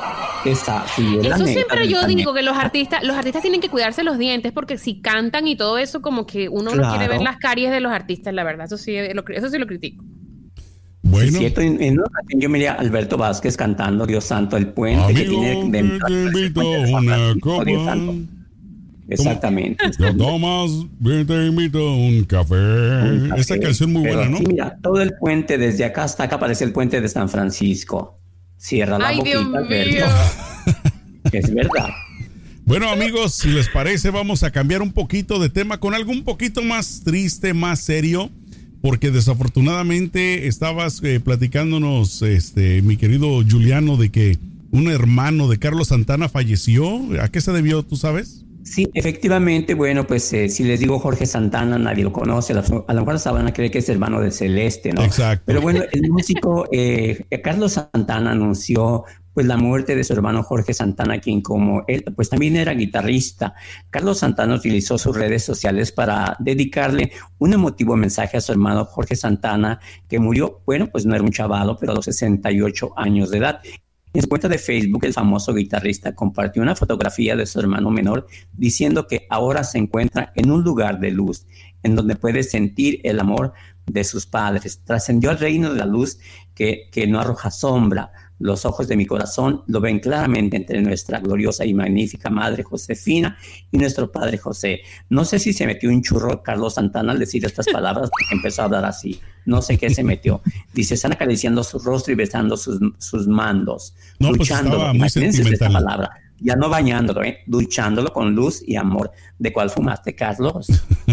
Eso 0.45 1.45
siempre 1.45 1.87
yo 1.87 2.05
digo 2.05 2.33
que 2.33 2.43
los 2.43 2.57
artistas, 2.57 3.03
los 3.03 3.15
artistas 3.15 3.41
tienen 3.41 3.61
que 3.61 3.69
cuidarse 3.69 4.03
los 4.03 4.17
dientes 4.17 4.51
porque 4.51 4.77
si 4.77 5.01
cantan 5.01 5.47
y 5.47 5.55
todo 5.55 5.77
eso, 5.77 6.01
como 6.01 6.25
que 6.25 6.49
uno 6.49 6.75
no 6.75 6.89
quiere 6.89 7.07
ver 7.07 7.21
las 7.21 7.37
caries 7.37 7.71
de 7.71 7.79
los 7.79 7.91
artistas, 7.91 8.33
la 8.33 8.43
verdad. 8.43 8.65
Eso 8.65 8.77
sí 8.77 8.95
lo, 9.13 9.23
eso 9.27 9.49
sí 9.49 9.57
lo 9.57 9.67
critico. 9.67 10.03
Bueno. 11.01 11.31
cierto, 11.31 11.61
en, 11.61 11.81
en, 11.81 11.93
una 11.93 12.03
ocasión 12.03 12.41
yo 12.41 12.49
miré 12.49 12.67
a 12.67 12.73
Alberto 12.73 13.17
Vázquez 13.17 13.55
cantando 13.55 14.05
Dios 14.05 14.25
santo, 14.25 14.57
el 14.57 14.67
puente 14.67 15.13
que 15.13 15.23
tiene 15.23 15.69
de, 15.71 15.81
una 16.93 17.35
copa. 17.39 17.63
Exactamente. 19.09 19.83
Tomás, 20.17 20.71
te 21.03 21.45
invito 21.45 21.79
a 21.79 21.95
un 21.95 22.23
café. 22.23 22.55
Esta 23.37 23.59
canción 23.59 23.91
muy 23.91 24.03
buena, 24.07 24.29
¿no? 24.29 24.39
mira, 24.39 24.77
todo 24.81 25.01
el 25.01 25.13
puente 25.15 25.57
desde 25.57 25.85
acá 25.85 26.03
hasta 26.03 26.23
acá 26.23 26.39
parece 26.39 26.63
el 26.63 26.71
puente 26.71 27.01
de 27.01 27.07
San 27.07 27.29
Francisco. 27.29 28.19
Cierra 28.57 28.99
la 28.99 29.07
Ay, 29.07 29.17
boquita, 29.17 29.61
Dios 29.83 30.11
es 31.31 31.53
verdad. 31.53 31.89
Bueno, 32.65 32.89
amigos, 32.89 33.33
si 33.33 33.49
les 33.49 33.67
parece, 33.69 34.11
vamos 34.11 34.43
a 34.43 34.51
cambiar 34.51 34.81
un 34.81 34.91
poquito 34.91 35.39
de 35.39 35.49
tema 35.49 35.79
con 35.79 35.95
algo 35.95 36.11
un 36.11 36.23
poquito 36.23 36.61
más 36.61 37.01
triste, 37.03 37.53
más 37.53 37.79
serio, 37.79 38.29
porque 38.81 39.09
desafortunadamente 39.09 40.47
estabas 40.47 41.01
eh, 41.03 41.19
platicándonos, 41.19 42.21
este, 42.21 42.81
mi 42.83 42.95
querido 42.97 43.43
Juliano, 43.49 43.97
de 43.97 44.09
que 44.09 44.37
un 44.71 44.89
hermano 44.89 45.47
de 45.47 45.57
Carlos 45.57 45.87
Santana 45.87 46.29
falleció. 46.29 47.01
¿A 47.21 47.29
qué 47.29 47.41
se 47.41 47.51
debió, 47.51 47.81
tú 47.83 47.95
sabes? 47.95 48.45
Sí, 48.69 48.87
efectivamente, 48.93 49.73
bueno, 49.73 50.05
pues 50.05 50.31
eh, 50.33 50.47
si 50.47 50.63
les 50.63 50.79
digo 50.79 50.99
Jorge 50.99 51.25
Santana, 51.25 51.79
nadie 51.79 52.03
lo 52.03 52.13
conoce, 52.13 52.53
a 52.53 52.93
lo 52.93 53.05
mejor 53.05 53.33
van 53.33 53.47
a 53.47 53.53
creer 53.53 53.71
que 53.71 53.79
es 53.79 53.89
hermano 53.89 54.21
de 54.21 54.29
Celeste, 54.29 54.93
¿no? 54.93 55.03
Exacto. 55.03 55.43
Pero 55.47 55.61
bueno, 55.61 55.81
el 55.91 56.11
músico 56.11 56.67
eh, 56.71 57.25
Carlos 57.43 57.73
Santana 57.73 58.31
anunció 58.31 59.05
pues 59.33 59.47
la 59.47 59.57
muerte 59.57 59.95
de 59.95 60.03
su 60.03 60.13
hermano 60.13 60.43
Jorge 60.43 60.73
Santana, 60.73 61.19
quien 61.19 61.41
como 61.41 61.83
él, 61.87 62.03
pues 62.15 62.29
también 62.29 62.57
era 62.57 62.73
guitarrista. 62.73 63.55
Carlos 63.89 64.19
Santana 64.19 64.55
utilizó 64.55 64.97
sus 64.97 65.15
redes 65.15 65.43
sociales 65.43 65.91
para 65.91 66.35
dedicarle 66.39 67.11
un 67.39 67.53
emotivo 67.53 67.95
mensaje 67.95 68.37
a 68.37 68.41
su 68.41 68.51
hermano 68.51 68.85
Jorge 68.85 69.15
Santana, 69.15 69.79
que 70.07 70.19
murió, 70.19 70.61
bueno, 70.65 70.87
pues 70.91 71.05
no 71.05 71.15
era 71.15 71.23
un 71.23 71.31
chavalo, 71.31 71.77
pero 71.77 71.93
a 71.93 71.95
los 71.95 72.05
68 72.05 72.93
años 72.97 73.31
de 73.31 73.37
edad. 73.39 73.61
En 74.11 74.23
su 74.23 74.27
cuenta 74.27 74.47
de 74.47 74.57
Facebook, 74.57 75.05
el 75.05 75.13
famoso 75.13 75.53
guitarrista 75.53 76.15
compartió 76.15 76.63
una 76.63 76.75
fotografía 76.75 77.35
de 77.35 77.45
su 77.45 77.59
hermano 77.59 77.91
menor 77.91 78.25
diciendo 78.53 79.05
que 79.05 79.27
ahora 79.29 79.63
se 79.63 79.77
encuentra 79.77 80.33
en 80.35 80.49
un 80.49 80.63
lugar 80.63 80.99
de 80.99 81.11
luz, 81.11 81.45
en 81.83 81.95
donde 81.95 82.15
puede 82.15 82.41
sentir 82.41 83.01
el 83.03 83.19
amor 83.19 83.53
de 83.89 84.03
sus 84.03 84.25
padres. 84.25 84.81
Trascendió 84.83 85.29
al 85.29 85.39
reino 85.39 85.73
de 85.73 85.79
la 85.79 85.85
luz 85.85 86.19
que, 86.53 86.89
que 86.91 87.07
no 87.07 87.19
arroja 87.19 87.51
sombra. 87.51 88.11
Los 88.39 88.63
ojos 88.63 88.87
de 88.87 88.95
mi 88.95 89.05
corazón 89.05 89.63
lo 89.67 89.81
ven 89.81 89.99
claramente 89.99 90.55
entre 90.55 90.81
nuestra 90.81 91.19
gloriosa 91.19 91.65
y 91.65 91.73
magnífica 91.73 92.29
madre 92.29 92.63
Josefina 92.63 93.37
y 93.69 93.77
nuestro 93.77 94.09
padre 94.11 94.37
José. 94.37 94.79
No 95.09 95.25
sé 95.25 95.39
si 95.39 95.51
se 95.51 95.65
metió 95.65 95.89
un 95.89 96.01
churro 96.01 96.41
Carlos 96.41 96.75
Santana 96.75 97.11
al 97.11 97.19
decir 97.19 97.43
estas 97.43 97.65
palabras 97.71 98.09
porque 98.09 98.35
empezó 98.35 98.61
a 98.61 98.65
hablar 98.65 98.85
así. 98.85 99.19
No 99.45 99.61
sé 99.61 99.77
qué 99.77 99.89
se 99.89 100.03
metió. 100.03 100.41
Dice, 100.73 100.93
están 100.93 101.11
acariciando 101.11 101.63
su 101.63 101.79
rostro 101.79 102.13
y 102.13 102.15
besando 102.15 102.55
sus, 102.55 102.79
sus 102.97 103.27
mandos. 103.27 103.93
No, 104.19 104.31
pues 104.31 104.49
estaba 104.49 104.93
muy 104.93 105.09
sentimental. 105.09 105.73
palabra 105.73 106.28
ya 106.41 106.55
no 106.55 106.69
bañándolo, 106.69 107.23
¿eh? 107.23 107.39
duchándolo 107.45 108.11
con 108.13 108.35
luz 108.35 108.63
y 108.65 108.75
amor. 108.75 109.11
¿De 109.37 109.51
cuál 109.53 109.69
fumaste, 109.69 110.15
Carlos? 110.15 110.67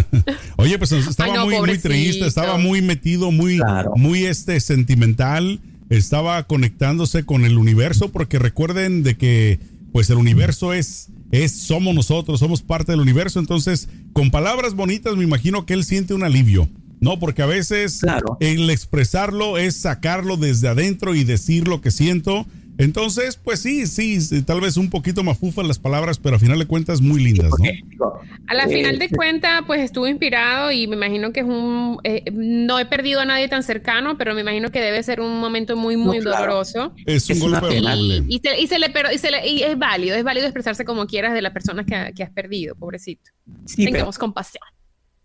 Oye, 0.57 0.79
pues 0.79 0.93
estaba 0.93 1.45
muy, 1.45 1.59
muy 1.59 1.79
triste, 1.79 2.27
estaba 2.27 2.59
muy 2.59 2.83
metido, 2.83 3.31
muy, 3.31 3.61
muy 3.97 4.25
este, 4.27 4.61
sentimental, 4.61 5.61
estaba 5.91 6.43
conectándose 6.45 7.25
con 7.25 7.45
el 7.45 7.59
universo, 7.59 8.11
porque 8.11 8.39
recuerden 8.39 9.03
de 9.03 9.17
que 9.17 9.61
pues 9.93 10.11
el 10.11 10.19
universo 10.19 10.73
es, 10.73 11.09
es, 11.31 11.53
somos 11.53 11.95
nosotros, 11.95 12.41
somos 12.41 12.63
parte 12.63 12.93
del 12.93 13.01
universo, 13.01 13.41
entonces 13.41 13.89
con 14.13 14.31
palabras 14.31 14.75
bonitas 14.75 15.17
me 15.17 15.25
imagino 15.25 15.65
que 15.65 15.75
él 15.75 15.85
siente 15.85 16.15
un 16.15 16.23
alivio. 16.23 16.69
No, 16.99 17.19
porque 17.19 17.43
a 17.43 17.47
veces 17.47 18.01
el 18.41 18.71
expresarlo 18.71 19.59
es 19.59 19.77
sacarlo 19.77 20.39
desde 20.39 20.69
adentro 20.69 21.15
y 21.15 21.25
decir 21.25 21.69
lo 21.69 21.83
que 21.83 21.91
siento 21.91 22.47
entonces, 22.79 23.37
pues 23.37 23.61
sí, 23.61 23.87
sí, 23.87 24.43
tal 24.43 24.61
vez 24.61 24.77
un 24.77 24.91
poquito 24.91 25.23
más 25.23 25.39
fufas 25.39 25.67
las 25.67 25.79
palabras, 25.79 26.19
pero 26.19 26.37
a 26.37 26.39
final 26.39 26.59
de 26.59 26.67
cuentas 26.67 27.01
muy 27.01 27.23
lindas, 27.23 27.51
¿no? 27.59 28.13
A 28.49 28.55
la 28.55 28.69
final 28.69 28.99
de 28.99 29.09
cuentas, 29.09 29.63
pues 29.67 29.81
estuvo 29.81 30.07
inspirado 30.07 30.71
y 30.71 30.87
me 30.87 30.97
imagino 30.97 31.33
que 31.33 31.41
es 31.41 31.47
un... 31.47 31.99
Eh, 32.05 32.25
no 32.33 32.79
he 32.79 32.87
perdido 32.87 33.21
a 33.21 33.25
nadie 33.25 33.49
tan 33.49 33.63
cercano, 33.63 34.19
pero 34.19 34.35
me 34.35 34.43
imagino 34.43 34.71
que 34.71 34.81
debe 34.81 35.03
ser 35.03 35.21
un 35.21 35.41
momento 35.41 35.77
muy, 35.77 35.97
muy 35.97 36.21
doloroso. 36.21 36.93
Es 37.07 37.29
un 37.31 37.41
golpe 37.41 37.77
y, 37.77 38.37
y, 38.37 38.41
se, 38.67 38.79
le, 38.79 38.93
y, 39.13 39.19
se 39.19 39.31
le, 39.31 39.49
y 39.49 39.63
es 39.63 39.79
válido, 39.79 40.17
es 40.17 40.25
válido 40.25 40.47
expresarse 40.47 40.85
como 40.85 41.07
quieras 41.07 41.35
de 41.35 41.43
las 41.43 41.53
personas 41.53 41.87
que, 41.87 42.13
que 42.15 42.23
has 42.23 42.31
perdido, 42.31 42.75
pobrecito. 42.75 43.31
Sí, 43.65 43.85
Tengamos 43.85 44.19
compasión. 44.19 44.63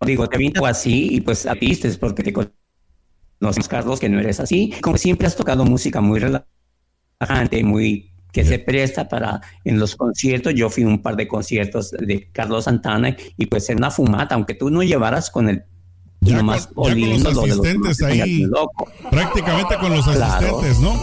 Digo, 0.05 0.27
te 0.27 0.37
vinto 0.37 0.65
así 0.65 1.15
y 1.15 1.21
pues 1.21 1.45
apistes 1.45 1.97
porque 1.97 2.23
te 2.23 2.33
conocemos, 2.33 3.67
Carlos, 3.67 3.99
que 3.99 4.09
no 4.09 4.19
eres 4.19 4.39
así. 4.39 4.73
Como 4.81 4.97
siempre 4.97 5.27
has 5.27 5.35
tocado 5.35 5.63
música 5.63 6.01
muy 6.01 6.19
relacionada 7.27 7.67
muy 7.67 8.11
que 8.31 8.45
se 8.45 8.59
presta 8.59 9.09
para 9.09 9.41
en 9.63 9.79
los 9.79 9.95
conciertos. 9.95 10.53
Yo 10.53 10.69
fui 10.69 10.83
a 10.83 10.87
un 10.87 11.01
par 11.01 11.15
de 11.15 11.27
conciertos 11.27 11.91
de 11.91 12.29
Carlos 12.31 12.65
Santana 12.65 13.15
y 13.37 13.45
pues 13.45 13.69
era 13.69 13.77
una 13.77 13.91
fumata, 13.91 14.35
aunque 14.35 14.53
tú 14.53 14.69
no 14.69 14.83
llevaras 14.83 15.29
con 15.29 15.49
el 15.49 15.63
ya 16.23 16.37
nomás 16.37 16.67
con, 16.67 16.99
los 16.99 17.25
asistentes 17.25 18.01
ahí, 18.03 18.45
prácticamente 19.09 19.75
con 19.79 19.91
los 19.91 20.07
asistentes, 20.07 20.79
¿no? 20.79 20.93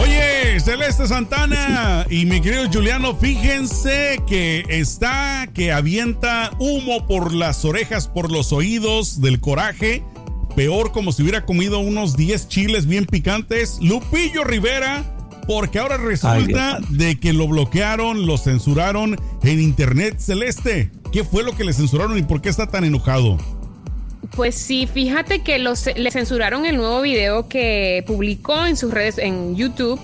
Oye, 0.00 0.60
Celeste 0.60 1.06
Santana 1.06 2.06
y 2.10 2.26
mi 2.26 2.40
querido 2.40 2.64
Juliano, 2.70 3.16
fíjense 3.16 4.20
que 4.26 4.64
está 4.68 5.48
que 5.54 5.72
avienta 5.72 6.50
humo 6.58 7.06
por 7.06 7.32
las 7.32 7.64
orejas, 7.64 8.08
por 8.08 8.30
los 8.30 8.52
oídos 8.52 9.22
del 9.22 9.40
coraje, 9.40 10.04
peor 10.54 10.92
como 10.92 11.12
si 11.12 11.22
hubiera 11.22 11.46
comido 11.46 11.78
unos 11.78 12.14
10 12.16 12.48
chiles 12.48 12.86
bien 12.86 13.06
picantes. 13.06 13.78
Lupillo 13.80 14.44
Rivera 14.44 15.11
porque 15.46 15.78
ahora 15.78 15.96
resulta 15.96 16.78
de 16.88 17.18
que 17.18 17.32
lo 17.32 17.48
bloquearon, 17.48 18.26
lo 18.26 18.38
censuraron 18.38 19.16
en 19.42 19.60
Internet 19.60 20.18
Celeste. 20.18 20.90
¿Qué 21.12 21.24
fue 21.24 21.42
lo 21.42 21.56
que 21.56 21.64
le 21.64 21.72
censuraron 21.72 22.16
y 22.16 22.22
por 22.22 22.40
qué 22.40 22.48
está 22.48 22.68
tan 22.68 22.84
enojado? 22.84 23.38
Pues 24.36 24.54
sí, 24.54 24.86
fíjate 24.86 25.42
que 25.42 25.58
le 25.58 26.10
censuraron 26.10 26.64
el 26.64 26.76
nuevo 26.76 27.02
video 27.02 27.48
que 27.48 28.02
publicó 28.06 28.64
en 28.64 28.76
sus 28.76 28.92
redes, 28.92 29.18
en 29.18 29.56
YouTube, 29.56 30.00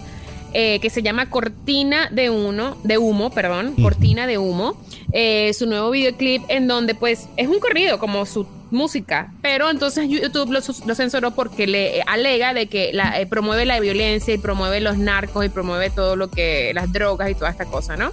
eh, 0.53 0.81
que 0.81 0.91
se 0.91 1.03
llama 1.03 1.31
Cortina 1.31 2.09
de, 2.11 2.31
uno, 2.31 2.77
de 2.83 2.99
Humo, 2.99 3.31
perdón, 3.31 3.75
Cortina 3.81 4.27
de 4.27 4.39
Humo. 4.39 4.81
Eh, 5.13 5.53
su 5.55 5.67
nuevo 5.67 5.91
videoclip 5.91 6.43
en 6.49 6.69
donde 6.69 6.95
pues 6.95 7.29
es 7.39 7.49
un 7.49 7.59
corrido 7.61 7.99
como 7.99 8.27
su 8.27 8.47
música, 8.71 9.33
pero 9.43 9.71
entonces 9.71 10.09
YouTube 10.09 10.51
lo, 10.51 10.95
censuró 10.95 11.31
porque 11.33 11.67
le 11.67 12.03
alega 12.03 12.55
de 12.55 12.67
que 12.67 12.91
eh, 12.91 13.27
promueve 13.27 13.65
la 13.65 13.81
violencia 13.81 14.35
y 14.35 14.39
promueve 14.39 14.81
los 14.81 14.99
narcos 14.99 15.45
y 15.47 15.49
promueve 15.49 15.91
todo 15.91 16.17
lo 16.17 16.31
que, 16.31 16.73
las 16.75 16.93
drogas 16.93 17.31
y 17.31 17.35
toda 17.35 17.51
esta 17.51 17.65
cosa, 17.65 17.97
¿no? 17.97 18.13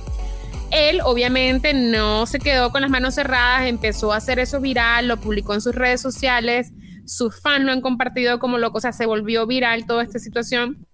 Él 0.71 0.99
obviamente 1.03 1.73
no 1.73 2.25
se 2.25 2.39
quedó 2.39 2.71
con 2.71 2.81
las 2.81 2.89
manos 2.89 3.15
cerradas, 3.15 3.67
empezó 3.67 4.13
a 4.13 4.17
hacer 4.17 4.39
eso 4.39 4.59
viral, 4.59 5.07
lo 5.07 5.17
publicó 5.17 5.53
en 5.53 5.61
sus 5.61 5.75
redes 5.75 6.01
sociales, 6.01 6.71
sus 7.05 7.39
fans 7.39 7.65
lo 7.65 7.71
han 7.71 7.81
compartido 7.81 8.39
como 8.39 8.57
loco, 8.57 8.79
o 8.79 8.81
sea, 8.81 8.91
se 8.91 9.05
volvió 9.05 9.45
viral 9.45 9.85
toda 9.85 10.03
esta 10.03 10.19
situación. 10.19 10.85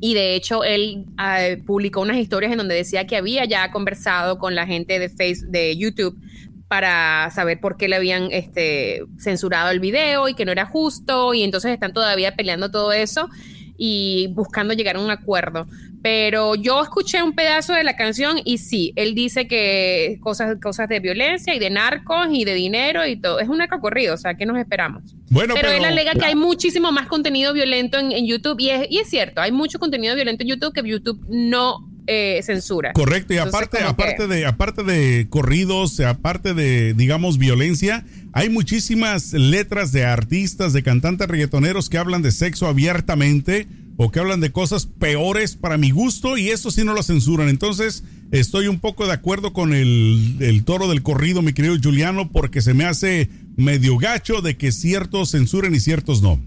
Y 0.00 0.14
de 0.14 0.34
hecho, 0.34 0.62
él 0.62 1.06
ah, 1.16 1.40
publicó 1.66 2.02
unas 2.02 2.18
historias 2.18 2.52
en 2.52 2.58
donde 2.58 2.74
decía 2.74 3.06
que 3.06 3.16
había 3.16 3.44
ya 3.46 3.70
conversado 3.70 4.38
con 4.38 4.54
la 4.54 4.66
gente 4.66 4.98
de, 4.98 5.08
Facebook, 5.08 5.50
de 5.50 5.76
YouTube 5.76 6.18
para 6.68 7.30
saber 7.30 7.60
por 7.60 7.76
qué 7.76 7.88
le 7.88 7.96
habían 7.96 8.28
este, 8.32 9.04
censurado 9.18 9.70
el 9.70 9.80
video 9.80 10.28
y 10.28 10.34
que 10.34 10.44
no 10.44 10.52
era 10.52 10.66
justo 10.66 11.32
y 11.32 11.42
entonces 11.42 11.72
están 11.72 11.92
todavía 11.92 12.34
peleando 12.34 12.70
todo 12.70 12.92
eso 12.92 13.28
y 13.78 14.28
buscando 14.28 14.74
llegar 14.74 14.96
a 14.96 15.00
un 15.00 15.10
acuerdo. 15.10 15.66
Pero 16.02 16.54
yo 16.54 16.82
escuché 16.82 17.22
un 17.22 17.34
pedazo 17.34 17.72
de 17.72 17.82
la 17.82 17.96
canción 17.96 18.38
y 18.44 18.58
sí, 18.58 18.92
él 18.96 19.14
dice 19.14 19.48
que 19.48 20.18
cosas, 20.20 20.56
cosas 20.60 20.88
de 20.88 21.00
violencia 21.00 21.54
y 21.54 21.58
de 21.58 21.70
narcos 21.70 22.28
y 22.30 22.44
de 22.44 22.54
dinero 22.54 23.06
y 23.06 23.16
todo. 23.16 23.40
Es 23.40 23.48
un 23.48 23.58
narco 23.58 23.80
corrido, 23.80 24.14
o 24.14 24.16
sea, 24.16 24.34
¿qué 24.34 24.46
nos 24.46 24.56
esperamos? 24.56 25.02
Bueno, 25.30 25.54
pero, 25.54 25.70
él 25.70 25.84
alega 25.84 26.12
que 26.12 26.24
hay 26.24 26.36
muchísimo 26.36 26.92
más 26.92 27.08
contenido 27.08 27.52
violento 27.52 27.98
en, 27.98 28.12
en 28.12 28.26
YouTube 28.26 28.60
y 28.60 28.70
es, 28.70 28.86
y 28.88 28.98
es 28.98 29.08
cierto, 29.08 29.40
hay 29.40 29.52
mucho 29.52 29.78
contenido 29.78 30.14
violento 30.14 30.42
en 30.42 30.50
YouTube 30.50 30.72
que 30.72 30.88
YouTube 30.88 31.24
no 31.28 31.88
eh, 32.06 32.40
censura. 32.42 32.92
Correcto, 32.92 33.34
y 33.34 33.38
aparte, 33.38 33.82
aparte 33.82 34.26
de, 34.26 34.46
aparte 34.46 34.82
de 34.82 35.26
corridos, 35.28 35.98
aparte 36.00 36.54
de, 36.54 36.94
digamos, 36.94 37.38
violencia, 37.38 38.04
hay 38.32 38.48
muchísimas 38.48 39.32
letras 39.32 39.92
de 39.92 40.04
artistas, 40.04 40.72
de 40.72 40.82
cantantes 40.82 41.26
reggaetoneros 41.28 41.88
que 41.88 41.98
hablan 41.98 42.22
de 42.22 42.32
sexo 42.32 42.66
abiertamente 42.66 43.66
o 43.96 44.10
que 44.10 44.20
hablan 44.20 44.40
de 44.40 44.52
cosas 44.52 44.86
peores 44.86 45.56
para 45.56 45.78
mi 45.78 45.90
gusto 45.90 46.36
y 46.36 46.50
eso 46.50 46.70
sí 46.70 46.84
no 46.84 46.94
lo 46.94 47.02
censuran. 47.02 47.48
Entonces, 47.48 48.04
estoy 48.30 48.68
un 48.68 48.78
poco 48.78 49.06
de 49.06 49.12
acuerdo 49.12 49.52
con 49.52 49.72
el, 49.72 50.36
el 50.40 50.64
toro 50.64 50.88
del 50.88 51.02
corrido, 51.02 51.42
mi 51.42 51.54
querido 51.54 51.76
Juliano, 51.82 52.30
porque 52.30 52.60
se 52.60 52.74
me 52.74 52.84
hace 52.84 53.30
medio 53.56 53.96
gacho 53.96 54.42
de 54.42 54.56
que 54.56 54.70
ciertos 54.70 55.30
censuren 55.30 55.74
y 55.74 55.80
ciertos 55.80 56.22
no. 56.22 56.40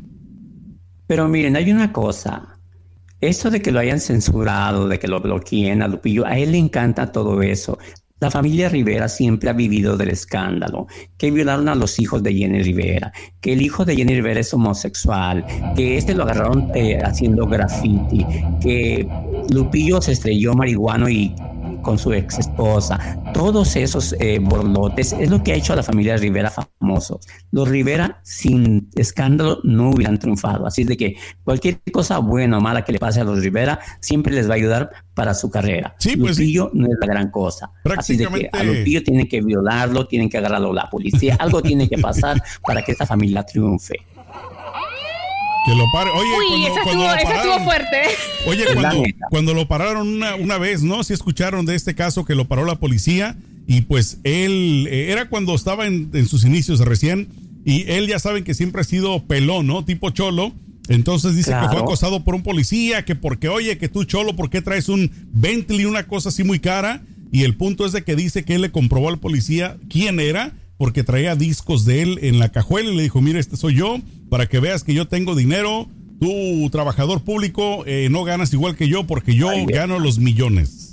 Pero 1.07 1.27
miren, 1.27 1.55
hay 1.55 1.71
una 1.71 1.91
cosa. 1.91 2.58
Eso 3.21 3.49
de 3.49 3.61
que 3.61 3.71
lo 3.71 3.79
hayan 3.79 3.99
censurado, 3.99 4.87
de 4.87 4.97
que 4.97 5.07
lo 5.07 5.19
bloqueen 5.19 5.81
a 5.81 5.87
Lupillo, 5.87 6.25
a 6.25 6.37
él 6.37 6.53
le 6.53 6.57
encanta 6.57 7.11
todo 7.11 7.41
eso. 7.41 7.77
La 8.21 8.31
familia 8.31 8.67
Rivera 8.67 9.07
siempre 9.07 9.49
ha 9.49 9.53
vivido 9.53 9.95
del 9.95 10.09
escándalo, 10.09 10.87
que 11.17 11.31
violaron 11.31 11.69
a 11.69 11.75
los 11.75 11.99
hijos 11.99 12.21
de 12.21 12.33
Jenny 12.33 12.63
Rivera, 12.63 13.13
que 13.39 13.53
el 13.53 13.61
hijo 13.61 13.85
de 13.85 13.95
Jenny 13.95 14.13
Rivera 14.13 14.41
es 14.41 14.53
homosexual, 14.53 15.45
que 15.75 15.97
este 15.97 16.13
lo 16.13 16.23
agarraron 16.23 16.69
eh, 16.75 16.99
haciendo 17.01 17.45
graffiti, 17.45 18.25
que 18.61 19.07
Lupillo 19.51 20.01
se 20.01 20.13
estrelló 20.13 20.53
marihuano 20.53 21.09
y 21.09 21.33
con 21.81 21.97
su 21.97 22.11
ex 22.11 22.39
esposa, 22.39 22.99
todos 23.33 23.75
esos 23.77 24.13
eh, 24.19 24.39
borlotes, 24.41 25.13
es 25.13 25.29
lo 25.29 25.41
que 25.41 25.53
ha 25.53 25.55
hecho 25.55 25.71
a 25.71 25.77
la 25.77 25.83
familia 25.83 26.17
Rivera 26.17 26.51
famosos. 26.89 27.27
Los 27.51 27.67
Rivera 27.67 28.19
sin 28.23 28.89
escándalo 28.95 29.59
no 29.63 29.91
hubieran 29.91 30.17
triunfado, 30.19 30.65
así 30.65 30.83
de 30.83 30.97
que 30.97 31.17
cualquier 31.43 31.79
cosa 31.91 32.17
buena 32.19 32.57
o 32.57 32.61
mala 32.61 32.83
que 32.83 32.91
le 32.91 32.99
pase 32.99 33.21
a 33.21 33.23
los 33.23 33.39
Rivera 33.39 33.79
siempre 33.99 34.33
les 34.33 34.47
va 34.47 34.53
a 34.53 34.57
ayudar 34.57 34.89
para 35.13 35.33
su 35.33 35.49
carrera. 35.49 35.95
Sí, 35.99 36.17
pues 36.17 36.37
Lupillo 36.37 36.71
no 36.73 36.87
es 36.87 36.97
la 36.99 37.07
gran 37.07 37.31
cosa. 37.31 37.71
Así 37.97 38.17
de 38.17 38.27
que 38.27 38.49
a 38.51 38.63
Lupillo 38.63 39.03
tienen 39.03 39.27
que 39.27 39.41
violarlo, 39.41 40.07
tienen 40.07 40.29
que 40.29 40.37
agarrarlo 40.37 40.73
la 40.73 40.89
policía, 40.89 41.35
algo 41.39 41.61
tiene 41.61 41.87
que 41.87 41.97
pasar 41.97 42.41
para 42.65 42.81
que 42.81 42.91
esta 42.91 43.05
familia 43.05 43.43
triunfe. 43.43 43.95
Que 45.65 45.75
lo 45.75 45.85
pare. 45.91 46.09
Oye, 46.11 46.29
Uy, 46.37 46.65
esa, 46.65 46.81
estuvo, 46.81 47.59
fuerte. 47.65 48.01
Oye, 48.47 48.63
cuando, 49.29 49.53
lo 49.53 49.67
pararon 49.67 50.07
una, 50.07 50.35
una 50.35 50.57
vez, 50.57 50.81
¿no? 50.81 51.03
Si 51.03 51.13
escucharon 51.13 51.65
de 51.65 51.75
este 51.75 51.95
caso 51.95 52.23
que 52.23 52.33
lo 52.33 52.45
paró 52.45 52.65
la 52.65 52.75
policía 52.75 53.35
y 53.69 53.81
pues 53.81 54.17
él, 54.23 54.87
eh, 54.89 55.11
era 55.11 55.29
cuando 55.29 55.53
estaba 55.53 55.85
en, 55.85 56.27
sus 56.27 56.43
inicios 56.43 56.79
recién 56.79 57.27
y 57.63 57.83
él 57.83 58.07
ya 58.07 58.17
saben 58.17 58.43
que 58.43 58.55
siempre 58.55 58.81
ha 58.81 58.83
sido 58.83 59.25
pelón, 59.25 59.67
¿no? 59.67 59.85
Tipo 59.85 60.09
cholo. 60.09 60.53
Entonces 60.87 61.35
dice 61.35 61.51
que 61.51 61.67
fue 61.69 61.77
acosado 61.77 62.23
por 62.23 62.33
un 62.33 62.41
policía, 62.41 63.05
que 63.05 63.13
porque, 63.13 63.47
oye, 63.47 63.77
que 63.77 63.87
tú 63.87 64.05
cholo, 64.05 64.35
¿por 64.35 64.49
qué 64.49 64.63
traes 64.63 64.89
un 64.89 65.11
Bentley, 65.33 65.85
una 65.85 66.07
cosa 66.07 66.29
así 66.29 66.43
muy 66.43 66.59
cara? 66.59 67.03
Y 67.31 67.43
el 67.43 67.57
punto 67.57 67.85
es 67.85 67.91
de 67.91 68.03
que 68.03 68.15
dice 68.15 68.43
que 68.43 68.55
él 68.55 68.61
le 68.61 68.71
comprobó 68.71 69.07
al 69.07 69.19
policía 69.19 69.77
quién 69.87 70.19
era 70.19 70.51
porque 70.79 71.03
traía 71.03 71.35
discos 71.35 71.85
de 71.85 72.01
él 72.01 72.19
en 72.23 72.39
la 72.39 72.49
cajuela 72.49 72.89
y 72.89 72.95
le 72.95 73.03
dijo, 73.03 73.21
mira, 73.21 73.39
este 73.39 73.55
soy 73.55 73.75
yo, 73.75 73.99
para 74.31 74.47
que 74.47 74.59
veas 74.59 74.83
que 74.83 74.95
yo 74.95 75.07
tengo 75.07 75.35
dinero, 75.35 75.87
tú 76.19 76.67
trabajador 76.71 77.21
público 77.21 77.83
eh, 77.85 78.07
no 78.09 78.23
ganas 78.23 78.51
igual 78.51 78.75
que 78.75 78.87
yo 78.87 79.05
porque 79.05 79.35
yo 79.35 79.49
gano 79.67 79.99
los 79.99 80.17
millones. 80.17 80.88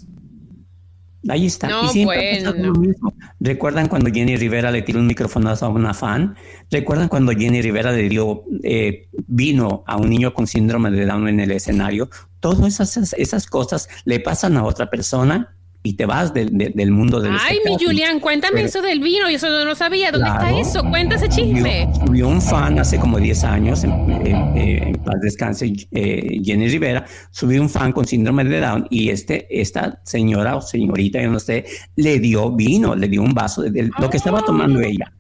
Ahí 1.29 1.47
está. 1.47 1.69
y 1.85 1.89
siempre 1.89 2.41
lo 2.41 2.73
mismo. 2.75 3.13
¿Recuerdan 3.41 3.89
cuando 3.89 4.11
Jenny 4.11 4.37
Rivera 4.37 4.71
le 4.71 4.83
tiró 4.83 5.01
un 5.01 5.07
micrófono 5.07 5.51
a 5.51 5.69
una 5.69 5.95
fan? 5.95 6.37
¿Recuerdan 6.71 7.09
cuando 7.09 7.33
Jenny 7.33 7.63
Rivera 7.63 7.93
le 7.93 8.09
dio 8.09 8.45
eh, 8.63 9.09
vino 9.27 9.85
a 9.87 9.97
un 9.97 10.11
niño 10.11 10.35
con 10.35 10.47
síndrome 10.47 10.91
de 10.91 11.07
Down 11.07 11.29
en 11.29 11.41
el 11.41 11.51
escenario? 11.51 12.09
todas 12.41 12.81
esas, 12.81 13.13
esas 13.15 13.47
cosas 13.47 13.89
le 14.05 14.21
pasan 14.21 14.57
a 14.57 14.65
otra 14.65 14.89
persona 14.89 15.56
y 15.87 15.93
te 15.93 16.05
vas 16.05 16.35
del 16.35 16.91
mundo 16.91 17.21
del 17.21 17.37
Ay, 17.39 17.59
mi 17.65 17.77
Julián, 17.83 18.19
cuéntame 18.19 18.63
eso 18.63 18.83
del 18.83 18.99
vino, 18.99 19.31
yo 19.31 19.37
eso 19.37 19.49
no 19.49 19.65
lo 19.65 19.77
sabía. 19.77 20.11
¿Dónde 20.11 20.29
está 20.29 20.59
eso? 20.59 20.83
Cuenta 20.91 21.15
ese 21.15 21.29
chisme. 21.29 21.89
Subió, 22.05 22.29
un 22.29 22.43
fan 22.43 22.81
hace 22.81 22.99
como 22.99 23.21
10 23.21 23.45
años, 23.45 23.85
en, 23.85 25.01
paz 25.05 25.15
descanse, 25.23 25.73
eh, 25.93 26.41
Jenny 26.43 26.69
Rivera, 26.69 27.05
subió 27.31 27.63
un 27.63 27.71
fan 27.71 27.93
con 27.93 28.05
síndrome 28.05 28.43
de 28.43 28.59
Down 28.59 28.89
y 28.91 29.11
este, 29.11 29.47
esta 29.49 30.01
señora 30.05 30.57
o 30.57 30.61
señorita, 30.61 31.23
yo 31.23 31.31
no 31.31 31.39
sé, 31.39 31.65
le 31.95 32.19
dio 32.19 32.51
vino, 32.51 32.97
le 32.97 33.07
dio 33.07 33.23
un 33.23 33.33
vaso 33.33 33.63
de, 33.63 33.89
lo 33.97 34.11
que 34.11 34.17
estaba 34.17 34.43
tomando 34.43 34.81
ella. 34.81 35.13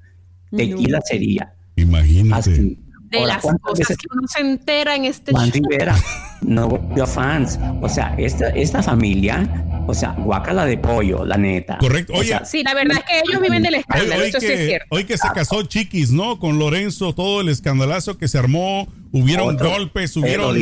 Tequila 0.50 1.00
sería. 1.00 1.54
Imagínate 1.76 2.76
de 3.10 3.26
las 3.26 3.42
cosas 3.42 3.96
que 3.96 4.06
uno 4.12 4.26
se 4.26 4.40
entera 4.40 4.96
en 4.96 5.04
este 5.04 5.30
Juan 5.30 5.52
Rivera 5.52 5.94
no 6.42 6.68
vio 6.94 7.06
fans. 7.06 7.58
O 7.80 7.88
sea, 7.88 8.14
esta, 8.18 8.48
esta 8.50 8.82
familia, 8.82 9.38
o 9.86 9.94
sea, 9.94 10.12
guacala 10.12 10.66
de 10.66 10.78
pollo, 10.78 11.24
la 11.24 11.36
neta. 11.36 11.78
Correcto. 11.78 12.12
Oye, 12.14 12.38
sí, 12.44 12.62
la 12.62 12.74
verdad 12.74 12.98
es 12.98 13.04
que 13.04 13.18
ellos 13.20 13.40
viven 13.40 13.62
del 13.62 13.76
escándalo. 13.76 14.22
Hoy, 14.22 14.28
eso 14.28 14.38
que, 14.40 14.54
es 14.54 14.68
cierto. 14.68 14.86
Hoy 14.90 15.04
que 15.04 15.16
se 15.16 15.28
casó 15.32 15.62
Chiquis, 15.62 16.10
¿no? 16.10 16.38
Con 16.38 16.58
Lorenzo, 16.58 17.14
todo 17.14 17.40
el 17.40 17.48
escandalazo 17.48 18.18
que 18.18 18.28
se 18.28 18.38
armó, 18.38 18.88
hubieron 19.12 19.56
golpes, 19.56 20.16
hubieron, 20.16 20.56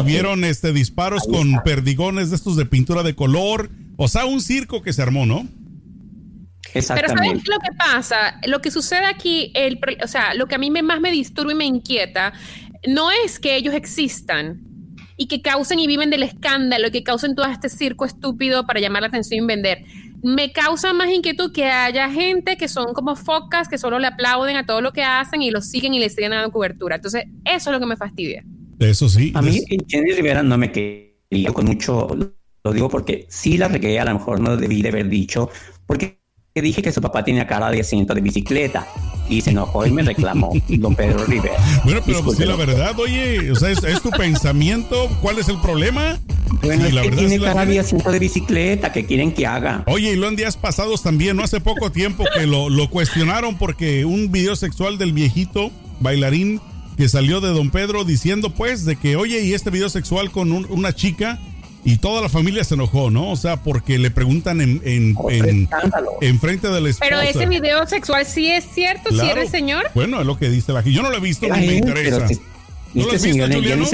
hubieron 0.00 0.44
este, 0.44 0.72
disparos 0.72 1.24
con 1.24 1.62
perdigones 1.62 2.30
de 2.30 2.36
estos 2.36 2.56
de 2.56 2.64
pintura 2.64 3.02
de 3.02 3.14
color. 3.14 3.70
O 3.96 4.08
sea, 4.08 4.24
un 4.24 4.40
circo 4.40 4.82
que 4.82 4.92
se 4.92 5.02
armó, 5.02 5.26
¿no? 5.26 5.46
Pero 6.72 6.82
¿sabes 6.82 7.46
lo 7.46 7.58
que 7.58 7.72
pasa? 7.78 8.40
Lo 8.46 8.60
que 8.60 8.70
sucede 8.70 9.06
aquí, 9.06 9.52
el, 9.54 9.78
o 10.02 10.08
sea, 10.08 10.34
lo 10.34 10.46
que 10.46 10.56
a 10.56 10.58
mí 10.58 10.70
me, 10.70 10.82
más 10.82 11.00
me 11.00 11.12
disturba 11.12 11.52
y 11.52 11.54
me 11.54 11.66
inquieta, 11.66 12.32
no 12.88 13.10
es 13.24 13.38
que 13.38 13.54
ellos 13.54 13.74
existan 13.74 14.73
y 15.16 15.26
que 15.26 15.42
causen 15.42 15.78
y 15.78 15.86
viven 15.86 16.10
del 16.10 16.22
escándalo 16.22 16.88
y 16.88 16.90
que 16.90 17.02
causen 17.02 17.34
todo 17.34 17.46
este 17.46 17.68
circo 17.68 18.04
estúpido 18.04 18.66
para 18.66 18.80
llamar 18.80 19.02
la 19.02 19.08
atención 19.08 19.44
y 19.44 19.46
vender. 19.46 19.84
Me 20.22 20.52
causa 20.52 20.92
más 20.92 21.10
inquietud 21.10 21.52
que 21.52 21.66
haya 21.66 22.10
gente 22.10 22.56
que 22.56 22.68
son 22.68 22.94
como 22.94 23.14
focas, 23.14 23.68
que 23.68 23.78
solo 23.78 23.98
le 23.98 24.06
aplauden 24.06 24.56
a 24.56 24.66
todo 24.66 24.80
lo 24.80 24.92
que 24.92 25.02
hacen 25.02 25.42
y 25.42 25.50
lo 25.50 25.60
siguen 25.60 25.94
y 25.94 25.98
le 25.98 26.08
siguen 26.08 26.30
dando 26.30 26.50
cobertura. 26.50 26.96
Entonces, 26.96 27.24
eso 27.44 27.70
es 27.70 27.74
lo 27.74 27.80
que 27.80 27.86
me 27.86 27.96
fastidia. 27.96 28.44
Eso 28.78 29.08
sí. 29.08 29.32
A 29.34 29.42
mí, 29.42 29.62
Jenny 29.86 30.12
Rivera 30.12 30.42
no 30.42 30.56
me 30.56 30.72
quería 30.72 31.52
con 31.52 31.66
mucho, 31.66 32.08
lo 32.64 32.72
digo 32.72 32.88
porque 32.88 33.26
sí 33.28 33.58
la 33.58 33.68
regué, 33.68 34.00
a 34.00 34.04
lo 34.04 34.14
mejor 34.14 34.40
no 34.40 34.56
debí 34.56 34.82
de 34.82 34.88
haber 34.88 35.08
dicho, 35.08 35.50
porque 35.86 36.23
dije 36.62 36.82
que 36.82 36.92
su 36.92 37.00
papá 37.00 37.24
tenía 37.24 37.48
cara 37.48 37.68
de 37.68 37.80
asiento 37.80 38.14
de 38.14 38.20
bicicleta 38.20 38.86
y 39.28 39.40
se 39.40 39.50
enojó 39.50 39.84
y 39.86 39.90
me 39.90 40.02
reclamó 40.02 40.52
don 40.68 40.94
Pedro 40.94 41.24
Rivera. 41.24 41.56
Bueno, 41.82 42.00
pero 42.06 42.22
pues 42.22 42.38
sí, 42.38 42.44
la 42.44 42.54
verdad, 42.54 42.96
oye, 42.96 43.50
o 43.50 43.56
sea, 43.56 43.70
es, 43.70 44.00
tu 44.00 44.10
pensamiento, 44.10 45.08
¿cuál 45.20 45.40
es 45.40 45.48
el 45.48 45.58
problema? 45.60 46.16
Bueno, 46.62 46.88
la 46.90 47.02
verdad 47.02 47.18
tiene 47.18 47.40
cara 47.40 47.66
de 47.66 47.80
asiento 47.80 48.08
de 48.12 48.20
bicicleta, 48.20 48.92
que 48.92 49.04
quieren 49.04 49.32
que 49.32 49.48
haga? 49.48 49.82
Oye, 49.88 50.12
y 50.12 50.16
lo 50.16 50.28
en 50.28 50.36
días 50.36 50.56
pasados 50.56 51.02
también, 51.02 51.36
no 51.36 51.42
hace 51.42 51.58
poco 51.60 51.90
tiempo 51.90 52.22
que 52.32 52.46
lo, 52.46 52.70
lo 52.70 52.88
cuestionaron 52.88 53.58
porque 53.58 54.04
un 54.04 54.30
video 54.30 54.54
sexual 54.54 54.96
del 54.96 55.12
viejito 55.12 55.72
bailarín 55.98 56.60
que 56.96 57.08
salió 57.08 57.40
de 57.40 57.48
don 57.48 57.70
Pedro 57.70 58.04
diciendo 58.04 58.50
pues 58.50 58.84
de 58.84 58.94
que, 58.94 59.16
oye, 59.16 59.42
y 59.42 59.54
este 59.54 59.70
video 59.70 59.88
sexual 59.88 60.30
con 60.30 60.52
una 60.52 60.92
chica 60.92 61.40
y 61.84 61.98
toda 61.98 62.22
la 62.22 62.28
familia 62.28 62.64
se 62.64 62.74
enojó, 62.74 63.10
¿no? 63.10 63.30
O 63.30 63.36
sea, 63.36 63.62
porque 63.62 63.98
le 63.98 64.10
preguntan 64.10 64.60
en, 64.60 64.80
en, 64.84 65.16
en, 66.20 66.40
frente 66.40 66.68
de 66.68 66.80
la 66.80 66.88
esposa. 66.88 67.10
Pero 67.10 67.20
ese 67.20 67.46
video 67.46 67.86
sexual 67.86 68.24
sí 68.24 68.50
es 68.50 68.64
cierto, 68.64 69.10
si 69.10 69.20
eres 69.20 69.50
señor. 69.50 69.90
Bueno, 69.94 70.20
es 70.20 70.26
lo 70.26 70.38
que 70.38 70.48
dice 70.48 70.72
la 70.72 70.82
gente. 70.82 70.96
Yo 70.96 71.02
no 71.02 71.10
lo 71.10 71.18
he 71.18 71.20
visto, 71.20 71.46
ni 71.46 71.66
me 71.66 71.74
interesa. 71.76 72.26
¿Tú 72.92 73.00
lo 73.00 73.12
has 73.12 73.22
visto, 73.22 73.46
Juliano? 73.46 73.84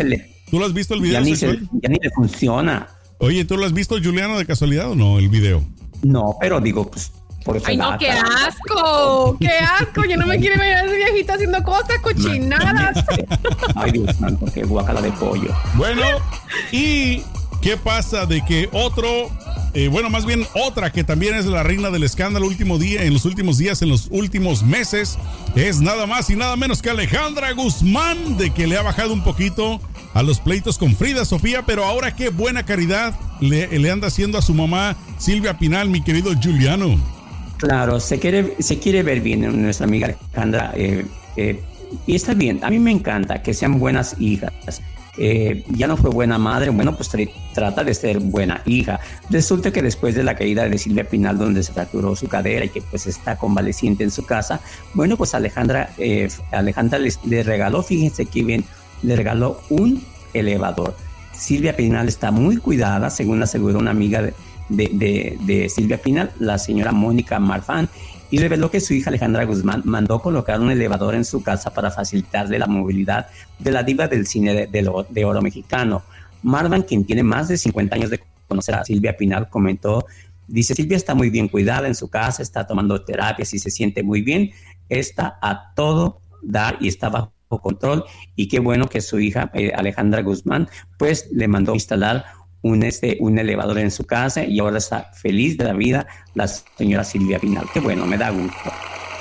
¿Tú 0.51 0.59
lo 0.59 0.67
has 0.67 0.73
visto 0.73 0.95
el 0.95 1.01
video 1.01 1.21
ya 1.21 1.25
sexual? 1.25 1.69
ya 1.83 1.89
ni 1.89 1.99
le 2.01 2.11
funciona. 2.11 2.89
Oye, 3.19 3.45
¿tú 3.45 3.57
lo 3.57 3.67
has 3.67 3.73
visto, 3.73 3.97
Juliano, 4.03 4.39
de 4.39 4.47
casualidad 4.47 4.91
o 4.91 4.95
no, 4.95 5.19
el 5.19 5.29
video? 5.29 5.63
No, 6.03 6.37
pero 6.41 6.61
digo, 6.61 6.91
pues 6.91 7.13
por 7.45 7.57
eso 7.57 7.67
Ay, 7.69 7.77
no, 7.77 7.97
qué 7.99 8.11
asco, 8.11 9.37
qué 9.41 9.49
asco. 9.49 10.05
Yo 10.05 10.17
no 10.17 10.27
me 10.27 10.39
quiero 10.39 10.59
ver 10.59 10.77
a 10.77 10.85
ese 10.85 10.97
viejito 10.97 11.33
haciendo 11.33 11.63
cosas 11.63 11.99
cochinadas. 12.03 13.05
Ay, 13.75 13.93
Dios 13.93 14.17
santo, 14.17 14.47
qué 14.53 14.63
guacala 14.65 15.01
de 15.01 15.13
pollo. 15.13 15.55
Bueno, 15.75 16.03
y 16.73 17.23
¿Qué 17.61 17.77
pasa 17.77 18.25
de 18.25 18.43
que 18.43 18.71
otro, 18.73 19.31
eh, 19.75 19.89
bueno, 19.89 20.09
más 20.09 20.25
bien 20.25 20.47
otra 20.55 20.91
que 20.91 21.05
también 21.05 21.35
es 21.35 21.45
la 21.45 21.63
reina 21.63 21.91
del 21.91 22.05
escándalo 22.05 22.47
último 22.47 22.79
día, 22.79 23.03
en 23.03 23.13
los 23.13 23.27
últimos 23.27 23.59
días, 23.59 23.83
en 23.83 23.91
los 23.91 24.09
últimos 24.11 24.63
meses, 24.63 25.19
es 25.55 25.83
nada 25.83 26.07
más 26.07 26.31
y 26.31 26.37
nada 26.37 26.57
menos 26.57 26.81
que 26.81 26.89
Alejandra 26.89 27.53
Guzmán, 27.53 28.39
de 28.39 28.51
que 28.51 28.67
le 28.67 28.79
ha 28.79 28.83
bajado 28.83 29.13
un 29.13 29.23
poquito 29.23 29.79
a 30.15 30.23
los 30.23 30.41
pleitos 30.41 30.79
con 30.79 30.97
Frida 30.97 31.27
Sofía, 31.27 31.63
pero 31.67 31.85
ahora 31.85 32.17
qué 32.17 32.31
buena 32.31 32.65
caridad 32.65 33.15
le, 33.41 33.91
anda 33.91 34.09
haciendo 34.09 34.39
a 34.39 34.43
su 34.43 34.55
mamá 34.55 34.97
Silvia 35.19 35.59
Pinal, 35.59 35.91
mi 35.91 36.03
querido 36.03 36.33
Juliano. 36.43 36.99
Claro, 37.59 38.01
se 38.01 38.19
quiere, 38.19 38.57
se 38.61 38.79
quiere 38.79 39.03
ver 39.03 39.21
bien 39.21 39.63
nuestra 39.63 39.85
amiga 39.85 40.07
Alejandra. 40.07 40.73
Eh, 40.75 41.05
eh, 41.37 41.61
y 42.07 42.15
está 42.15 42.33
bien, 42.33 42.61
a 42.63 42.71
mí 42.71 42.79
me 42.79 42.91
encanta 42.91 43.43
que 43.43 43.53
sean 43.53 43.79
buenas 43.79 44.17
hijas. 44.19 44.81
Eh, 45.23 45.65
ya 45.69 45.87
no 45.87 45.99
fue 45.99 46.09
buena 46.09 46.39
madre, 46.39 46.71
bueno, 46.71 46.97
pues 46.97 47.11
trata 47.53 47.85
de 47.85 47.93
ser 47.93 48.21
buena 48.21 48.63
hija. 48.65 49.01
Resulta 49.29 49.71
que 49.71 49.83
después 49.83 50.15
de 50.15 50.23
la 50.23 50.35
caída 50.35 50.67
de 50.67 50.79
Silvia 50.79 51.05
Pinal, 51.05 51.37
donde 51.37 51.63
se 51.63 51.75
fracturó 51.75 52.17
su 52.17 52.27
cadera 52.27 52.65
y 52.65 52.71
que 52.71 52.81
pues 52.81 53.07
está 53.07 53.37
convaleciente 53.37 54.03
en 54.03 54.11
su 54.11 54.25
casa, 54.25 54.63
bueno, 54.95 55.19
pues 55.19 55.35
Alejandra, 55.35 55.91
eh, 55.99 56.31
Alejandra 56.53 56.99
le, 56.99 57.43
regaló, 57.43 57.83
fíjense 57.83 58.25
que 58.25 58.43
bien, 58.43 58.65
le 59.03 59.15
regaló 59.15 59.61
un 59.69 60.03
elevador. 60.33 60.97
Silvia 61.35 61.77
Pinal 61.77 62.09
está 62.09 62.31
muy 62.31 62.57
cuidada, 62.57 63.11
según 63.11 63.43
aseguró 63.43 63.79
una 63.79 63.91
amiga 63.91 64.23
de, 64.23 64.35
de, 64.71 65.37
de 65.43 65.69
Silvia 65.69 66.01
Pinal, 66.01 66.33
la 66.39 66.57
señora 66.57 66.93
Mónica 66.93 67.39
Marfán, 67.39 67.91
y 68.31 68.39
reveló 68.39 68.71
que 68.71 68.81
su 68.81 68.95
hija 68.95 69.11
Alejandra 69.11 69.45
Guzmán 69.45 69.83
mandó 69.85 70.21
colocar 70.21 70.61
un 70.61 70.71
elevador 70.71 71.15
en 71.15 71.25
su 71.25 71.43
casa 71.43 71.73
para 71.73 71.91
facilitarle 71.91 72.59
la 72.59 72.67
movilidad 72.67 73.29
de 73.59 73.73
la 73.73 73.83
diva 73.83 74.09
del 74.09 74.27
cine 74.27 74.67
de, 74.67 75.25
oro 75.25 75.43
mexicano. 75.43 76.03
Marvan, 76.43 76.83
quien 76.83 77.05
tiene 77.05 77.23
más 77.23 77.49
de 77.49 77.59
50 77.59 77.97
años 77.97 78.11
de 78.11 78.21
conocer 78.49 78.75
a 78.75 78.85
Silvia 78.85 79.17
Pinal, 79.17 79.49
comentó, 79.49 80.07
dice, 80.47 80.75
Silvia 80.75 80.97
está 80.97 81.15
muy 81.15 81.31
bien 81.31 81.49
cuidada 81.49 81.89
en 81.89 81.95
su 81.95 82.09
casa, 82.09 82.43
está 82.43 82.67
tomando 82.67 83.03
terapias 83.03 83.53
y 83.53 83.59
se 83.59 83.71
siente 83.71 84.03
muy 84.03 84.23
bien, 84.23 84.51
está 84.89 85.39
a 85.43 85.75
todo 85.75 86.21
dar 86.43 86.79
y 86.81 86.89
está 86.89 87.09
bajo 87.09 87.33
control 87.59 88.05
y 88.37 88.49
qué 88.49 88.61
bueno 88.61 88.89
que 88.89 89.01
su 89.01 89.19
hija 89.19 89.51
eh, 89.55 89.73
Alejandra 89.75 90.23
Guzmán 90.23 90.69
pues 90.99 91.29
le 91.33 91.49
mandó 91.49 91.75
instalar 91.75 92.25
un, 92.63 92.83
este, 92.83 93.17
un 93.21 93.39
elevador 93.39 93.79
en 93.79 93.91
su 93.91 94.05
casa 94.05 94.45
y 94.45 94.59
ahora 94.59 94.79
está 94.79 95.11
feliz 95.13 95.57
de 95.57 95.65
la 95.65 95.73
vida 95.73 96.07
la 96.35 96.47
señora 96.49 97.05
Silvia 97.05 97.39
Pinal. 97.39 97.67
Qué 97.73 97.81
bueno, 97.81 98.07
me 98.07 98.19
da 98.19 98.31
gusto. 98.31 98.71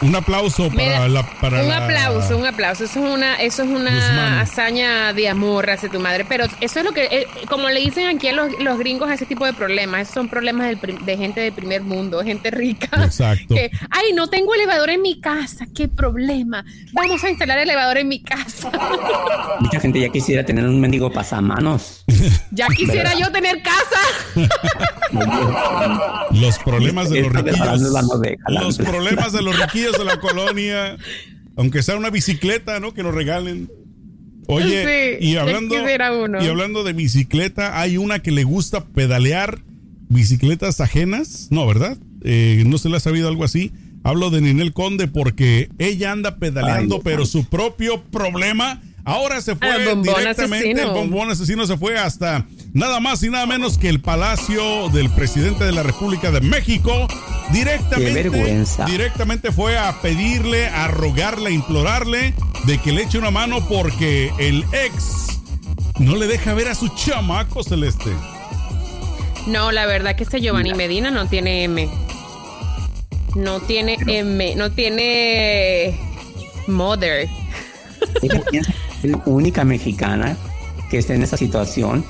Un 0.01 0.15
aplauso 0.15 0.69
para 0.69 1.09
la. 1.09 1.23
Para 1.23 1.63
un 1.63 1.71
aplauso, 1.71 2.37
un 2.37 2.45
aplauso. 2.45 2.85
Eso 2.85 3.05
es 3.05 3.13
una, 3.13 3.35
eso 3.35 3.63
es 3.63 3.69
una 3.69 4.41
hazaña 4.41 5.11
de 5.13 5.27
amor 5.27 5.69
hacia 5.69 5.89
tu 5.89 5.99
madre. 5.99 6.25
Pero 6.27 6.45
eso 6.61 6.79
es 6.79 6.85
lo 6.85 6.93
que, 6.93 7.03
eh, 7.05 7.27
como 7.49 7.67
le 7.69 7.81
dicen 7.81 8.07
aquí 8.07 8.29
a 8.29 8.33
los, 8.33 8.57
los, 8.59 8.79
gringos 8.79 9.09
a 9.09 9.15
ese 9.15 9.25
tipo 9.25 9.45
de 9.45 9.53
problemas, 9.53 10.03
esos 10.03 10.13
son 10.13 10.29
problemas 10.29 10.77
de 10.81 11.17
gente 11.17 11.41
del 11.41 11.53
primer 11.53 11.81
mundo, 11.81 12.23
gente 12.23 12.49
rica. 12.49 12.89
Exacto. 13.03 13.55
Que, 13.55 13.71
ay, 13.89 14.13
no 14.13 14.29
tengo 14.29 14.53
elevador 14.55 14.89
en 14.89 15.01
mi 15.01 15.19
casa, 15.19 15.65
qué 15.75 15.89
problema. 15.89 16.63
Vamos 16.93 17.23
a 17.23 17.29
instalar 17.29 17.59
elevador 17.59 17.97
en 17.97 18.07
mi 18.07 18.23
casa. 18.23 18.71
Mucha 19.59 19.79
gente 19.81 19.99
ya 19.99 20.09
quisiera 20.09 20.45
tener 20.45 20.65
un 20.65 20.79
mendigo 20.79 21.11
pasamanos. 21.11 22.05
Ya 22.51 22.67
quisiera 22.67 23.13
yo 23.13 23.31
tener 23.31 23.61
casa. 23.61 23.99
los 26.31 26.59
problemas 26.59 27.09
de 27.09 27.21
los 27.21 27.31
riquillos. 27.31 27.91
Los 28.49 28.77
problemas 28.77 29.31
de 29.31 29.41
los 29.41 29.59
riquillos 29.59 29.88
de 29.97 30.05
la 30.05 30.19
colonia, 30.19 30.97
aunque 31.55 31.83
sea 31.83 31.97
una 31.97 32.09
bicicleta, 32.09 32.79
¿no? 32.79 32.93
Que 32.93 33.03
nos 33.03 33.13
regalen. 33.13 33.69
Oye, 34.47 35.19
y 35.21 35.35
hablando 35.35 35.75
y 36.41 36.47
hablando 36.47 36.83
de 36.83 36.93
bicicleta, 36.93 37.79
hay 37.79 37.97
una 37.97 38.19
que 38.19 38.31
le 38.31 38.43
gusta 38.43 38.85
pedalear 38.85 39.59
bicicletas 40.09 40.81
ajenas, 40.81 41.49
no, 41.51 41.67
¿verdad? 41.67 41.97
Eh, 42.23 42.63
no 42.65 42.77
se 42.79 42.89
le 42.89 42.97
ha 42.97 42.99
sabido 42.99 43.27
algo 43.27 43.43
así. 43.43 43.71
Hablo 44.03 44.29
de 44.29 44.41
Ninel 44.41 44.73
Conde 44.73 45.07
porque 45.07 45.69
ella 45.77 46.11
anda 46.11 46.37
pedaleando, 46.37 47.01
pero 47.01 47.25
su 47.25 47.45
propio 47.45 48.01
problema 48.05 48.81
Ahora 49.09 49.41
se 49.41 49.55
fue 49.55 49.95
directamente, 49.95 50.83
el 50.83 50.91
bombón 50.91 51.31
asesino 51.31 51.65
se 51.65 51.75
fue 51.77 51.97
hasta 51.97 52.45
nada 52.73 52.99
más 52.99 53.23
y 53.23 53.29
nada 53.31 53.47
menos 53.47 53.79
que 53.79 53.89
el 53.89 54.01
palacio 54.01 54.89
del 54.89 55.09
presidente 55.09 55.63
de 55.63 55.71
la 55.71 55.81
República 55.81 56.29
de 56.29 56.41
México. 56.41 57.07
Directamente, 57.51 58.63
directamente 58.85 59.51
fue 59.51 59.79
a 59.79 59.99
pedirle, 60.03 60.67
a 60.67 60.87
rogarle, 60.89 61.49
a 61.49 61.53
implorarle 61.53 62.35
de 62.65 62.77
que 62.77 62.91
le 62.91 63.01
eche 63.01 63.17
una 63.17 63.31
mano 63.31 63.67
porque 63.67 64.31
el 64.37 64.63
ex 64.73 65.39
no 65.97 66.15
le 66.15 66.27
deja 66.27 66.53
ver 66.53 66.67
a 66.67 66.75
su 66.75 66.89
chamaco 66.89 67.63
celeste. 67.63 68.11
No, 69.47 69.71
la 69.71 69.87
verdad 69.87 70.15
que 70.15 70.23
este 70.23 70.39
Giovanni 70.39 70.75
Medina 70.75 71.09
no 71.09 71.27
tiene 71.27 71.63
M. 71.63 71.89
No 73.33 73.59
tiene 73.59 73.97
M, 74.05 74.53
no 74.55 74.71
tiene 74.71 75.99
mother 76.67 77.27
única 79.25 79.63
mexicana 79.63 80.37
que 80.89 80.97
está 80.97 81.13
en 81.13 81.23
esa 81.23 81.37
situación 81.37 82.03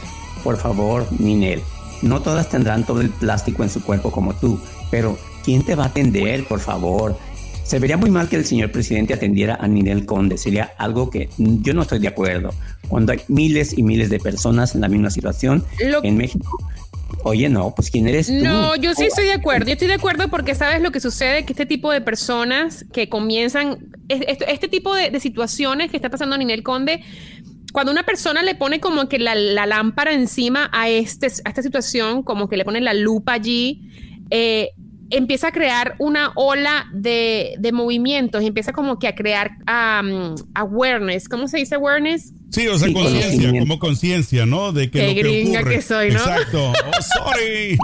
por 0.43 0.58
favor, 0.58 1.08
Ninel, 1.19 1.62
no 2.02 2.21
todas 2.21 2.49
tendrán 2.49 2.86
todo 2.86 3.02
el 3.02 3.10
plástico 3.10 3.63
en 3.63 3.69
su 3.69 3.84
cuerpo 3.84 4.12
como 4.12 4.34
tú, 4.36 4.60
pero 4.89 5.17
¿quién 5.43 5.63
te 5.63 5.75
va 5.75 5.86
a 5.86 5.88
atender, 5.88 6.45
por 6.45 6.60
favor? 6.60 7.17
Se 7.63 7.78
vería 7.78 7.97
muy 7.97 8.10
mal 8.10 8.30
que 8.30 8.36
el 8.36 8.45
señor 8.45 8.71
presidente 8.71 9.13
atendiera 9.13 9.56
a 9.56 9.67
Ninel 9.67 10.06
Conde. 10.06 10.38
Sería 10.38 10.71
algo 10.78 11.12
que 11.12 11.30
yo 11.38 11.73
no 11.75 11.84
estoy 11.84 11.99
de 11.99 12.08
acuerdo. 12.08 12.52
Cuando 12.88 13.12
hay 13.12 13.21
miles 13.28 13.78
y 13.78 13.84
miles 13.84 14.10
de 14.10 14.19
personas 14.19 14.73
en 14.73 14.82
la 14.82 14.88
misma 14.88 15.12
situación 15.12 15.63
en 15.80 16.17
México, 16.17 16.58
Oye, 17.23 17.49
no, 17.49 17.73
pues 17.75 17.89
¿quién 17.89 18.08
eres 18.08 18.28
tú? 18.28 18.34
No, 18.34 18.75
yo 18.75 18.93
sí 18.93 19.06
estoy 19.06 19.25
de 19.25 19.34
acuerdo. 19.34 19.65
Yo 19.65 19.73
estoy 19.73 19.88
de 19.88 19.95
acuerdo 19.95 20.30
porque 20.30 20.56
sabes 20.56 20.82
lo 20.82 20.91
que 20.91 20.99
sucede, 20.99 21.43
que 21.43 21.54
este 21.54 21.65
tipo 21.65 21.91
de 21.91 22.02
personas 22.02 22.86
que 22.93 23.10
comienzan, 23.10 23.88
este, 24.10 24.52
este 24.52 24.67
tipo 24.67 24.93
de, 24.95 25.17
situaciones 25.19 25.91
que 25.91 25.98
está 25.98 26.10
pasando 26.10 26.36
a 26.36 26.38
Ninel 26.38 26.63
Conde, 26.63 27.02
cuando 27.72 27.91
una 27.91 28.04
persona 28.04 28.41
le 28.41 28.56
pone 28.56 28.80
como 28.80 29.08
que 29.08 29.19
la, 29.19 29.36
lámpara 29.36 30.13
encima 30.13 30.69
a, 30.74 30.89
este, 30.89 31.28
a 31.28 31.50
esta 31.50 31.62
situación, 31.62 32.24
como 32.24 32.50
que 32.50 32.58
le 32.58 32.65
pone 32.65 32.82
la 32.82 32.93
lupa 32.93 33.34
allí, 33.34 33.82
eh, 34.32 34.69
empieza 35.12 35.48
a 35.48 35.52
crear 35.52 35.95
una 36.00 36.32
ola 36.36 36.88
de, 36.93 37.56
de 37.60 37.72
movimientos, 37.72 38.43
empieza 38.43 38.74
como 38.74 39.00
que 39.00 39.08
a 39.08 39.15
crear 39.15 39.52
awareness. 40.56 41.28
¿Cómo 41.30 41.48
se 41.48 41.58
dice 41.58 41.76
awareness? 41.76 42.34
Sí, 42.52 42.67
o 42.67 42.78
sea, 42.78 42.91
conciencia, 42.91 43.60
como 43.60 43.80
conciencia, 43.80 44.45
¿no? 44.45 44.72
De 44.72 44.89
que 44.89 45.00
Qué 45.00 45.08
lo 45.08 45.22
que 45.22 45.58
ocurre. 45.58 45.76
que 45.76 45.82
soy, 45.82 46.10
¿no? 46.10 46.19
Exacto. 46.19 46.72
Oh, 46.72 47.02
sorry. 47.02 47.78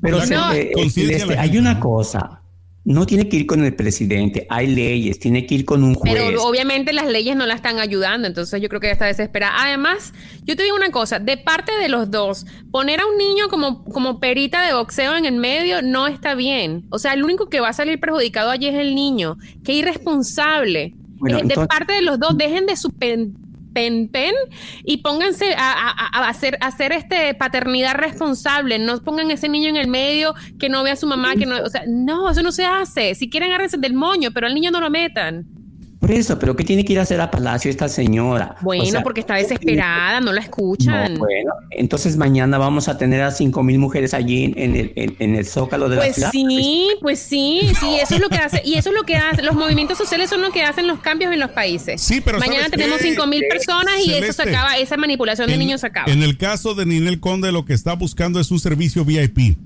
Pero 0.00 0.20
eh, 0.52 0.72
este, 0.76 1.38
hay 1.38 1.58
una 1.58 1.78
cosa 1.78 2.41
no 2.84 3.06
tiene 3.06 3.28
que 3.28 3.36
ir 3.36 3.46
con 3.46 3.64
el 3.64 3.74
presidente, 3.74 4.46
hay 4.50 4.66
leyes, 4.66 5.18
tiene 5.20 5.46
que 5.46 5.54
ir 5.54 5.64
con 5.64 5.84
un 5.84 5.94
juez. 5.94 6.14
Pero 6.14 6.42
obviamente 6.42 6.92
las 6.92 7.06
leyes 7.06 7.36
no 7.36 7.46
la 7.46 7.54
están 7.54 7.78
ayudando, 7.78 8.26
entonces 8.26 8.60
yo 8.60 8.68
creo 8.68 8.80
que 8.80 8.88
ella 8.88 8.94
está 8.94 9.06
desesperada. 9.06 9.54
Además, 9.64 10.12
yo 10.42 10.56
te 10.56 10.64
digo 10.64 10.74
una 10.74 10.90
cosa, 10.90 11.20
de 11.20 11.36
parte 11.36 11.72
de 11.78 11.88
los 11.88 12.10
dos, 12.10 12.44
poner 12.72 13.00
a 13.00 13.06
un 13.06 13.16
niño 13.16 13.48
como, 13.48 13.84
como 13.84 14.18
perita 14.18 14.66
de 14.66 14.74
boxeo 14.74 15.16
en 15.16 15.26
el 15.26 15.36
medio 15.36 15.80
no 15.82 16.08
está 16.08 16.34
bien. 16.34 16.86
O 16.90 16.98
sea, 16.98 17.12
el 17.12 17.22
único 17.22 17.48
que 17.48 17.60
va 17.60 17.68
a 17.68 17.72
salir 17.72 18.00
perjudicado 18.00 18.50
allí 18.50 18.66
es 18.66 18.74
el 18.74 18.94
niño. 18.94 19.36
Qué 19.64 19.74
irresponsable. 19.74 20.94
Eh, 21.28 21.40
de 21.44 21.54
parte 21.68 21.92
de 21.92 22.02
los 22.02 22.18
dos, 22.18 22.36
dejen 22.36 22.66
de 22.66 22.76
suspender 22.76 23.42
pen, 23.72 24.08
pen 24.08 24.34
y 24.84 24.98
pónganse 24.98 25.54
a, 25.56 26.28
hacer, 26.28 26.58
hacer 26.60 26.92
este 26.92 27.34
paternidad 27.34 27.94
responsable. 27.94 28.78
No 28.78 29.02
pongan 29.02 29.30
ese 29.30 29.48
niño 29.48 29.68
en 29.68 29.76
el 29.76 29.88
medio 29.88 30.34
que 30.58 30.68
no 30.68 30.82
vea 30.82 30.94
a 30.94 30.96
su 30.96 31.06
mamá, 31.06 31.34
que 31.36 31.46
no, 31.46 31.62
o 31.62 31.68
sea, 31.68 31.84
no, 31.86 32.30
eso 32.30 32.42
no 32.42 32.52
se 32.52 32.64
hace. 32.64 33.14
Si 33.14 33.30
quieren 33.30 33.50
agárrense 33.50 33.76
del 33.78 33.94
moño, 33.94 34.30
pero 34.32 34.46
al 34.46 34.54
niño 34.54 34.70
no 34.70 34.80
lo 34.80 34.90
metan. 34.90 35.61
Por 36.02 36.10
eso, 36.10 36.36
pero 36.36 36.56
¿qué 36.56 36.64
tiene 36.64 36.84
que 36.84 36.94
ir 36.94 36.98
a 36.98 37.02
hacer 37.02 37.20
a 37.20 37.30
Palacio 37.30 37.70
esta 37.70 37.88
señora? 37.88 38.56
Bueno, 38.60 39.02
porque 39.04 39.20
está 39.20 39.36
desesperada, 39.36 40.20
no 40.20 40.32
la 40.32 40.40
escuchan. 40.40 41.16
bueno, 41.16 41.52
entonces 41.70 42.16
mañana 42.16 42.58
vamos 42.58 42.88
a 42.88 42.98
tener 42.98 43.22
a 43.22 43.30
cinco 43.30 43.62
mil 43.62 43.78
mujeres 43.78 44.12
allí 44.12 44.52
en 44.56 44.74
el, 44.74 44.92
en, 44.96 45.36
el 45.36 45.46
zócalo 45.46 45.88
de 45.88 45.94
la 45.94 46.02
pues 46.02 46.16
ciudad. 46.16 46.30
Sí, 46.32 46.88
pues 47.00 47.20
sí, 47.20 47.70
sí, 47.78 47.98
eso 48.02 48.16
es 48.16 48.20
lo 48.20 48.28
que 48.30 48.38
hace, 48.38 48.60
y 48.64 48.74
eso 48.74 48.88
es 48.88 48.96
lo 48.96 49.04
que 49.04 49.14
hace, 49.14 49.42
los 49.42 49.54
movimientos 49.54 49.96
sociales 49.96 50.28
son 50.28 50.42
lo 50.42 50.50
que 50.50 50.64
hacen 50.64 50.88
los 50.88 50.98
cambios 50.98 51.32
en 51.32 51.38
los 51.38 51.52
países. 51.52 52.02
Sí, 52.02 52.20
pero 52.20 52.40
mañana 52.40 52.68
tenemos 52.68 53.00
cinco 53.00 53.28
mil 53.28 53.44
personas 53.48 53.94
y 54.04 54.12
eso 54.12 54.32
se 54.32 54.42
acaba, 54.42 54.78
esa 54.78 54.96
manipulación 54.96 55.48
de 55.48 55.56
niños 55.56 55.82
se 55.82 55.86
acaba. 55.86 56.10
En 56.10 56.24
el 56.24 56.36
caso 56.36 56.74
de 56.74 56.84
Ninel 56.84 57.20
Conde, 57.20 57.52
lo 57.52 57.64
que 57.64 57.74
está 57.74 57.92
buscando 57.92 58.40
es 58.40 58.50
un 58.50 58.58
servicio 58.58 59.04
VIP. 59.04 59.56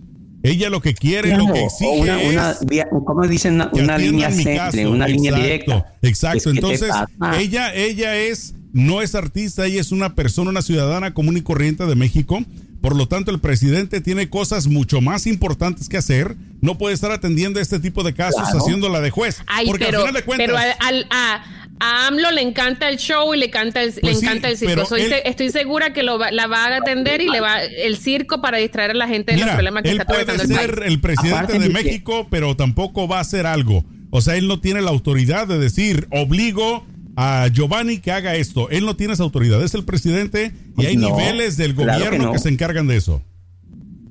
Ella 0.46 0.70
lo 0.70 0.80
que 0.80 0.94
quiere, 0.94 1.36
lo 1.36 1.52
que 1.52 1.64
exige 1.64 1.90
una, 1.90 2.18
una, 2.18 2.50
es 2.52 2.86
¿cómo 3.04 3.26
dicen? 3.26 3.60
Una, 3.72 3.98
línea 3.98 4.30
simple, 4.30 4.86
una 4.86 5.08
línea 5.08 5.34
directa. 5.34 5.94
Exacto. 6.02 6.50
Entonces, 6.50 6.90
ella, 7.38 7.74
ella 7.74 8.16
es, 8.16 8.54
no 8.72 9.02
es 9.02 9.14
artista, 9.14 9.66
ella 9.66 9.80
es 9.80 9.90
una 9.90 10.14
persona, 10.14 10.50
una 10.50 10.62
ciudadana 10.62 11.14
común 11.14 11.36
y 11.36 11.42
corriente 11.42 11.84
de 11.84 11.94
México. 11.96 12.44
Por 12.80 12.94
lo 12.94 13.08
tanto, 13.08 13.32
el 13.32 13.40
presidente 13.40 14.00
tiene 14.00 14.30
cosas 14.30 14.68
mucho 14.68 15.00
más 15.00 15.26
importantes 15.26 15.88
que 15.88 15.96
hacer. 15.96 16.36
No 16.60 16.78
puede 16.78 16.94
estar 16.94 17.10
atendiendo 17.10 17.58
este 17.58 17.80
tipo 17.80 18.04
de 18.04 18.14
casos 18.14 18.42
haciéndola 18.42 19.00
de 19.00 19.10
juez. 19.10 19.42
Ay, 19.48 19.66
porque 19.66 19.86
pero, 19.86 19.98
al 19.98 20.02
final 20.04 20.14
de 20.14 20.24
cuentas, 20.24 20.46
pero 20.46 20.58
al, 20.58 21.06
a, 21.10 21.65
a 21.78 22.06
AMLO 22.06 22.30
le 22.30 22.42
encanta 22.42 22.88
el 22.88 22.96
show 22.96 23.34
y 23.34 23.38
le, 23.38 23.46
encanta 23.46 23.82
el, 23.82 23.94
le 23.94 24.00
pues 24.00 24.22
encanta 24.22 24.48
el 24.48 24.56
circo. 24.56 24.96
estoy 24.96 25.50
segura 25.50 25.92
que 25.92 26.02
lo 26.02 26.18
la 26.18 26.46
va 26.46 26.66
a 26.66 26.76
atender 26.76 27.20
y 27.20 27.28
le 27.28 27.40
va 27.40 27.62
el 27.62 27.96
circo 27.96 28.40
para 28.40 28.58
distraer 28.58 28.92
a 28.92 28.94
la 28.94 29.08
gente 29.08 29.32
de 29.32 29.38
los 29.38 29.50
problemas 29.50 29.82
que 29.82 29.90
él 29.90 30.00
está 30.00 30.12
puede 30.12 30.38
ser 30.46 30.82
el, 30.84 31.00
presidente 31.00 31.58
de 31.58 31.68
México, 31.68 32.26
pero 32.30 32.56
tampoco 32.56 33.08
va 33.08 33.18
a 33.18 33.20
hacer 33.20 33.46
algo. 33.46 33.84
O 34.10 34.20
sea, 34.20 34.36
él 34.36 34.48
no 34.48 34.60
tiene 34.60 34.80
la 34.80 34.90
autoridad 34.90 35.46
de 35.46 35.58
decir, 35.58 36.08
obligo 36.10 36.86
a 37.16 37.48
Giovanni 37.52 37.98
que 37.98 38.12
haga 38.12 38.34
esto. 38.34 38.70
Él 38.70 38.84
no 38.84 38.96
tiene 38.96 39.14
esa 39.14 39.22
autoridad. 39.22 39.62
Es 39.62 39.74
el 39.74 39.84
presidente 39.84 40.52
y 40.78 40.86
hay 40.86 40.96
niveles 40.96 41.56
del 41.56 41.74
gobierno 41.74 42.32
que 42.32 42.38
se 42.38 42.48
encargan 42.48 42.86
de 42.86 42.96
eso. 42.96 43.22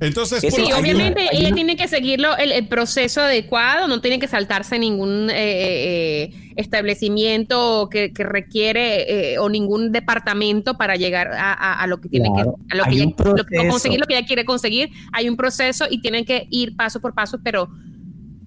Entonces, 0.06 0.42
sí, 0.54 0.72
obviamente 0.72 1.28
ella 1.32 1.52
tiene 1.54 1.76
que 1.76 1.88
seguirlo 1.88 2.36
el, 2.38 2.68
proceso 2.68 3.22
adecuado, 3.22 3.88
no 3.88 4.02
tiene 4.02 4.20
que 4.20 4.28
saltarse 4.28 4.80
ningún 4.80 5.30
eh, 5.30 5.34
eh, 5.36 6.34
establecimiento 6.56 7.90
que, 7.90 8.12
requiere 8.18 9.34
eh, 9.34 9.40
o 9.40 9.50
ningún 9.50 9.92
departamento 9.92 10.78
para 10.78 10.96
llegar 10.96 11.32
a, 11.34 11.86
lo 11.88 12.00
que 12.02 12.10
tiene 12.10 12.30
que, 12.36 12.42
a 12.42 12.76
lo 12.76 12.84
que, 12.86 12.96
ella, 12.96 13.70
conseguir 13.70 14.00
lo 14.00 14.06
que 14.06 14.18
ella 14.18 14.28
quiere 14.28 14.46
conseguir. 14.46 14.90
Hay 15.14 15.30
un 15.30 15.38
proceso 15.38 15.86
y 15.90 16.02
tienen 16.02 16.26
que 16.26 16.48
ir 16.50 16.76
paso 16.76 17.00
por 17.02 17.14
paso, 17.14 17.40
pero 17.44 17.70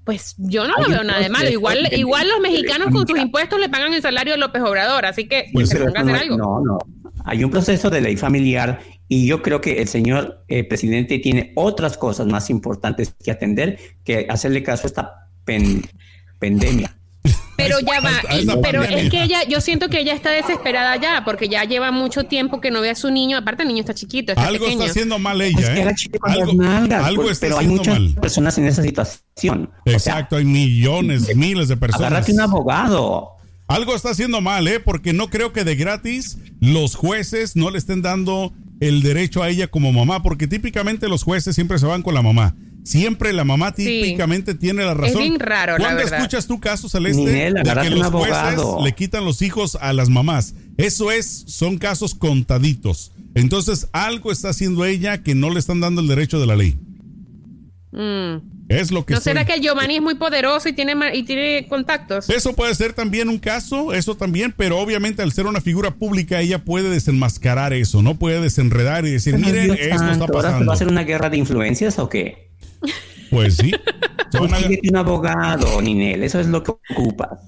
pues 0.04 0.34
yo 0.38 0.66
no 0.66 0.74
lo 0.78 0.88
veo 0.88 1.04
nada 1.04 1.20
de 1.20 1.28
malo. 1.28 1.50
Igual, 1.50 1.88
igual 1.92 2.28
los 2.28 2.40
mexicanos 2.40 2.88
con 2.92 3.06
sus 3.06 3.18
impuestos 3.18 3.60
le 3.60 3.68
pagan 3.68 3.92
el 3.92 4.00
salario 4.00 4.32
de 4.32 4.38
López 4.38 4.62
Obrador, 4.62 5.04
así 5.04 5.28
que 5.28 5.50
pues, 5.52 5.68
se 5.68 5.78
ponga 5.78 6.00
a 6.00 6.02
hacer 6.02 6.14
algo. 6.14 6.36
No, 6.38 6.60
no. 6.64 6.78
Hay 7.24 7.44
un 7.44 7.50
proceso 7.50 7.90
de 7.90 8.00
ley 8.00 8.16
familiar 8.16 8.80
y 9.08 9.26
yo 9.26 9.42
creo 9.42 9.60
que 9.60 9.80
el 9.80 9.88
señor 9.88 10.44
eh, 10.48 10.64
presidente 10.64 11.18
tiene 11.18 11.52
otras 11.56 11.96
cosas 11.96 12.26
más 12.26 12.50
importantes 12.50 13.14
que 13.24 13.30
atender 13.30 13.78
que 14.04 14.26
hacerle 14.28 14.62
caso 14.62 14.84
a 14.84 14.86
esta 14.86 15.30
pandemia. 16.40 16.94
Pero 17.56 17.80
ya 17.80 18.00
va, 18.00 18.12
pero 18.62 18.84
es 18.84 19.10
que 19.10 19.24
ella, 19.24 19.42
yo 19.48 19.60
siento 19.60 19.88
que 19.88 19.98
ella 19.98 20.14
está 20.14 20.30
desesperada 20.30 20.94
ya, 20.96 21.22
porque 21.24 21.48
ya 21.48 21.64
lleva 21.64 21.90
mucho 21.90 22.24
tiempo 22.24 22.60
que 22.60 22.70
no 22.70 22.80
ve 22.80 22.90
a 22.90 22.94
su 22.94 23.10
niño, 23.10 23.36
aparte 23.36 23.62
el 23.62 23.68
niño 23.68 23.80
está 23.80 23.94
chiquito, 23.94 24.32
está 24.32 24.46
Algo 24.46 24.68
está 24.68 24.84
haciendo 24.84 25.18
mal 25.18 25.40
ella, 25.40 25.76
¿eh? 25.76 25.94
Algo, 26.22 26.62
algo 26.62 27.22
pues, 27.22 27.32
está 27.32 27.46
pero 27.46 27.58
hay 27.58 27.66
muchas 27.66 27.98
personas 28.20 28.56
en 28.58 28.66
esa 28.66 28.82
situación. 28.84 29.70
Exacto, 29.86 30.36
hay 30.36 30.44
millones, 30.44 31.34
miles 31.36 31.66
de 31.66 31.76
personas. 31.76 32.12
Agárrate 32.12 32.32
un 32.32 32.40
abogado. 32.40 33.30
Algo 33.66 33.94
está 33.94 34.10
haciendo 34.10 34.40
mal, 34.40 34.68
¿eh? 34.68 34.78
Porque 34.78 35.12
no 35.12 35.28
creo 35.28 35.52
que 35.52 35.64
de 35.64 35.74
gratis 35.74 36.38
los 36.60 36.94
jueces 36.94 37.56
no 37.56 37.70
le 37.70 37.78
estén 37.78 38.02
dando 38.02 38.52
el 38.80 39.02
derecho 39.02 39.42
a 39.42 39.48
ella 39.48 39.68
como 39.68 39.92
mamá, 39.92 40.22
porque 40.22 40.46
típicamente 40.46 41.08
los 41.08 41.22
jueces 41.22 41.54
siempre 41.54 41.78
se 41.78 41.86
van 41.86 42.02
con 42.02 42.14
la 42.14 42.22
mamá. 42.22 42.54
Siempre 42.84 43.32
la 43.32 43.44
mamá 43.44 43.72
típicamente 43.72 44.54
tiene 44.54 44.84
la 44.84 44.94
razón. 44.94 45.22
Es 45.22 45.28
bien 45.28 45.38
raro, 45.38 45.76
¿Cuándo 45.76 46.02
escuchas 46.02 46.46
tú 46.46 46.58
caso 46.58 46.88
Celeste 46.88 47.52
de 47.52 47.52
que 47.82 47.90
los 47.90 48.06
jueces 48.06 48.60
le 48.82 48.94
quitan 48.94 49.24
los 49.24 49.42
hijos 49.42 49.76
a 49.80 49.92
las 49.92 50.08
mamás? 50.08 50.54
Eso 50.78 51.10
es, 51.10 51.44
son 51.46 51.76
casos 51.76 52.14
contaditos. 52.14 53.12
Entonces, 53.34 53.88
algo 53.92 54.32
está 54.32 54.50
haciendo 54.50 54.84
ella 54.84 55.22
que 55.22 55.34
no 55.34 55.50
le 55.50 55.58
están 55.58 55.80
dando 55.80 56.00
el 56.00 56.08
derecho 56.08 56.40
de 56.40 56.46
la 56.46 56.56
ley. 56.56 56.78
Mm. 57.90 58.68
Es 58.68 58.90
lo 58.90 59.07
que 59.07 59.14
¿No 59.14 59.20
será 59.20 59.46
que 59.46 59.55
el 59.55 59.62
Giovanni 59.62 59.96
es 59.96 60.03
muy 60.03 60.14
poderoso 60.14 60.68
y 60.68 60.74
tiene, 60.74 60.94
y 61.14 61.22
tiene 61.22 61.66
contactos? 61.68 62.29
Eso 62.29 62.53
puede 62.53 62.74
ser 62.74 62.92
también 62.92 63.29
un 63.29 63.38
caso, 63.38 63.94
eso 63.94 64.14
también, 64.14 64.53
pero 64.55 64.79
obviamente 64.79 65.22
al 65.22 65.33
ser 65.33 65.46
una 65.46 65.62
figura 65.62 65.92
pública 65.92 66.40
ella 66.40 66.64
puede 66.64 66.90
desenmascarar 66.90 67.72
eso, 67.72 68.03
no 68.03 68.16
puede 68.18 68.40
desenredar 68.40 69.07
y 69.07 69.11
decir, 69.11 69.38
miren, 69.38 69.70
esto 69.70 70.11
está 70.11 70.27
pasando. 70.27 70.66
¿Va 70.66 70.74
a 70.74 70.77
ser 70.77 70.88
una 70.88 71.05
guerra 71.05 71.31
de 71.31 71.38
influencias 71.38 71.98
o 71.98 72.09
qué? 72.09 72.51
Pues 73.31 73.57
sí. 73.57 73.72
un 74.88 74.96
abogado, 74.96 75.83
Ninel, 75.83 76.22
eso 76.22 76.40
es 76.40 76.46
lo 76.46 76.62
que 76.62 76.70
ocupa. 76.70 77.38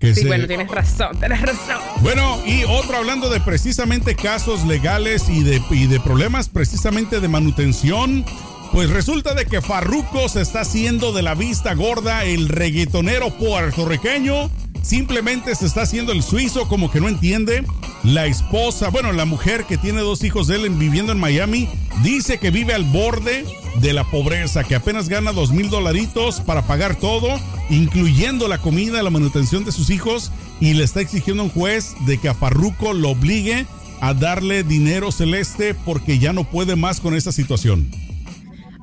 sí, 0.00 0.26
bueno, 0.26 0.46
tienes 0.46 0.70
razón, 0.70 1.18
tienes 1.18 1.40
razón. 1.40 1.78
Bueno, 2.00 2.38
y 2.46 2.64
otro 2.64 2.98
hablando 2.98 3.30
de 3.30 3.40
precisamente 3.40 4.14
casos 4.14 4.66
legales 4.66 5.30
y 5.30 5.42
de, 5.42 5.62
y 5.70 5.86
de 5.86 5.98
problemas 5.98 6.50
precisamente 6.50 7.20
de 7.20 7.28
manutención 7.28 8.26
pues 8.72 8.88
resulta 8.88 9.34
de 9.34 9.44
que 9.44 9.60
Farruko 9.60 10.30
se 10.30 10.40
está 10.40 10.62
haciendo 10.62 11.12
de 11.12 11.22
la 11.22 11.34
vista 11.34 11.74
gorda 11.74 12.24
el 12.24 12.48
reggaetonero 12.48 13.30
puertorriqueño. 13.36 14.50
Simplemente 14.80 15.54
se 15.54 15.66
está 15.66 15.82
haciendo 15.82 16.10
el 16.12 16.22
suizo 16.22 16.66
como 16.68 16.90
que 16.90 17.00
no 17.00 17.08
entiende. 17.08 17.64
La 18.02 18.24
esposa, 18.26 18.88
bueno, 18.88 19.12
la 19.12 19.26
mujer 19.26 19.64
que 19.66 19.76
tiene 19.76 20.00
dos 20.00 20.24
hijos 20.24 20.46
de 20.46 20.56
él 20.56 20.70
viviendo 20.70 21.12
en 21.12 21.20
Miami, 21.20 21.68
dice 22.02 22.38
que 22.38 22.50
vive 22.50 22.72
al 22.72 22.84
borde 22.84 23.44
de 23.80 23.92
la 23.92 24.04
pobreza, 24.04 24.64
que 24.64 24.74
apenas 24.74 25.10
gana 25.10 25.32
dos 25.32 25.52
mil 25.52 25.68
dolaritos 25.68 26.40
para 26.40 26.62
pagar 26.62 26.96
todo, 26.96 27.28
incluyendo 27.68 28.48
la 28.48 28.58
comida, 28.58 29.02
la 29.02 29.10
manutención 29.10 29.64
de 29.64 29.72
sus 29.72 29.90
hijos, 29.90 30.32
y 30.60 30.72
le 30.72 30.84
está 30.84 31.00
exigiendo 31.00 31.42
a 31.42 31.46
un 31.46 31.52
juez 31.52 31.94
de 32.06 32.18
que 32.18 32.30
a 32.30 32.34
Farruko 32.34 32.94
lo 32.94 33.10
obligue 33.10 33.66
a 34.00 34.14
darle 34.14 34.64
dinero 34.64 35.12
celeste 35.12 35.74
porque 35.74 36.18
ya 36.18 36.32
no 36.32 36.44
puede 36.44 36.74
más 36.74 37.00
con 37.00 37.14
esta 37.14 37.32
situación. 37.32 37.88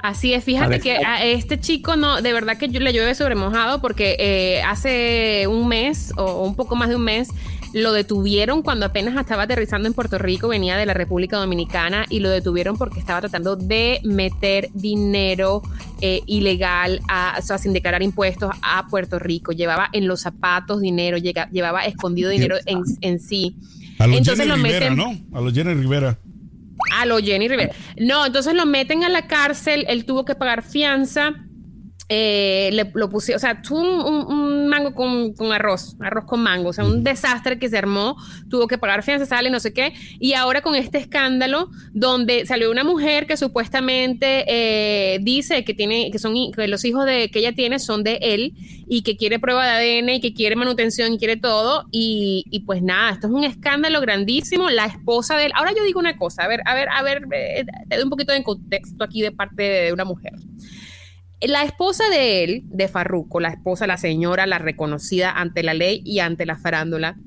Así 0.01 0.33
es, 0.33 0.45
fíjate 0.45 0.79
que 0.79 0.97
a 0.97 1.25
este 1.25 1.59
chico 1.59 1.97
no, 1.97 2.21
de 2.21 2.31
verdad 2.31 2.57
que 2.57 2.69
yo 2.69 2.79
le 2.79 2.93
llueve 2.93 3.15
sobre 3.15 3.35
mojado 3.35 3.81
porque 3.81 4.15
eh, 4.17 4.61
hace 4.61 5.45
un 5.47 5.67
mes 5.67 6.13
o 6.15 6.45
un 6.45 6.55
poco 6.55 6.77
más 6.77 6.87
de 6.87 6.95
un 6.95 7.03
mes 7.03 7.29
lo 7.73 7.91
detuvieron 7.91 8.61
cuando 8.61 8.85
apenas 8.85 9.15
estaba 9.17 9.43
aterrizando 9.43 9.87
en 9.87 9.93
Puerto 9.93 10.17
Rico, 10.17 10.47
venía 10.47 10.77
de 10.77 10.85
la 10.85 10.93
República 10.93 11.37
Dominicana 11.37 12.05
y 12.09 12.19
lo 12.19 12.29
detuvieron 12.29 12.77
porque 12.77 12.99
estaba 12.99 13.19
tratando 13.19 13.57
de 13.57 13.99
meter 14.03 14.69
dinero 14.73 15.61
eh, 16.01 16.21
ilegal, 16.25 17.01
a, 17.09 17.41
sin 17.41 17.73
declarar 17.73 18.01
impuestos 18.01 18.51
a 18.61 18.87
Puerto 18.87 19.19
Rico. 19.19 19.51
Llevaba 19.51 19.89
en 19.91 20.07
los 20.07 20.21
zapatos 20.21 20.81
dinero, 20.81 21.17
llevaba 21.17 21.85
escondido 21.85 22.29
dinero 22.29 22.55
en, 22.65 23.19
sí. 23.19 23.55
A 23.99 24.07
los 24.07 24.17
entonces 24.17 24.47
Jenny 24.47 24.63
Rivera, 24.63 24.89
¿no? 24.91 25.15
A 25.33 25.41
los 25.41 25.53
Jenny 25.53 25.73
Rivera. 25.73 26.17
A 26.95 27.05
los 27.05 27.21
Jenny 27.21 27.47
Rivera. 27.47 27.73
No, 27.97 28.25
entonces 28.25 28.53
lo 28.53 28.65
meten 28.65 29.03
a 29.03 29.09
la 29.09 29.27
cárcel, 29.27 29.85
él 29.87 30.05
tuvo 30.05 30.25
que 30.25 30.35
pagar 30.35 30.63
fianza 30.63 31.48
eh, 32.11 32.71
le, 32.73 32.91
lo 32.95 33.07
puse, 33.07 33.35
o 33.35 33.39
sea, 33.39 33.61
tuvo 33.61 33.79
un, 33.79 34.67
mango 34.67 34.95
con, 34.95 35.33
con, 35.33 35.51
arroz, 35.51 35.95
arroz 35.99 36.25
con 36.25 36.41
mango, 36.41 36.69
o 36.69 36.73
sea, 36.73 36.83
un 36.83 37.03
desastre 37.03 37.59
que 37.59 37.69
se 37.69 37.77
armó, 37.77 38.17
tuvo 38.49 38.67
que 38.67 38.79
pagar 38.79 39.03
fianza, 39.03 39.27
sale, 39.27 39.51
no 39.51 39.59
sé 39.59 39.73
qué, 39.73 39.93
y 40.19 40.33
ahora 40.33 40.61
con 40.61 40.73
este 40.75 40.97
escándalo 40.97 41.69
donde 41.93 42.47
salió 42.47 42.71
una 42.71 42.83
mujer 42.83 43.27
que 43.27 43.37
supuestamente 43.37 44.43
eh, 44.47 45.19
dice 45.21 45.63
que 45.63 45.75
tiene, 45.75 46.09
que 46.09 46.17
son, 46.17 46.33
que 46.51 46.67
los 46.67 46.83
hijos 46.83 47.05
de 47.05 47.29
que 47.29 47.39
ella 47.39 47.53
tiene 47.53 47.77
son 47.77 48.03
de 48.03 48.17
él 48.21 48.53
y 48.87 49.03
que 49.03 49.15
quiere 49.15 49.37
prueba 49.37 49.67
de 49.67 49.99
ADN 49.99 50.09
y 50.09 50.19
que 50.19 50.33
quiere 50.33 50.55
manutención 50.55 51.13
y 51.13 51.19
quiere 51.19 51.37
todo, 51.37 51.85
y, 51.91 52.43
y 52.49 52.61
pues 52.61 52.81
nada, 52.81 53.11
esto 53.11 53.27
es 53.27 53.33
un 53.33 53.43
escándalo 53.43 54.01
grandísimo, 54.01 54.71
la 54.71 54.85
esposa 54.85 55.37
de 55.37 55.45
él, 55.45 55.51
ahora 55.53 55.73
yo 55.77 55.83
digo 55.83 55.99
una 55.99 56.17
cosa, 56.17 56.43
a 56.43 56.47
ver, 56.47 56.61
a 56.65 56.73
ver, 56.73 56.89
a 56.89 57.03
ver, 57.03 57.27
eh, 57.31 57.65
te 57.87 57.95
doy 57.95 58.03
un 58.03 58.09
poquito 58.09 58.33
de 58.33 58.41
contexto 58.41 59.03
aquí 59.03 59.21
de 59.21 59.31
parte 59.31 59.61
de 59.61 59.93
una 59.93 60.05
mujer. 60.05 60.33
La 61.41 61.63
esposa 61.63 62.09
de 62.09 62.43
él, 62.43 62.63
de 62.65 62.87
Farruco, 62.87 63.39
la 63.39 63.49
esposa, 63.49 63.87
la 63.87 63.97
señora, 63.97 64.45
la 64.45 64.57
reconocida 64.59 65.31
ante 65.31 65.63
la 65.63 65.73
ley 65.73 66.01
y 66.03 66.19
ante 66.19 66.45
la 66.45 66.57
farándula, 66.57 67.17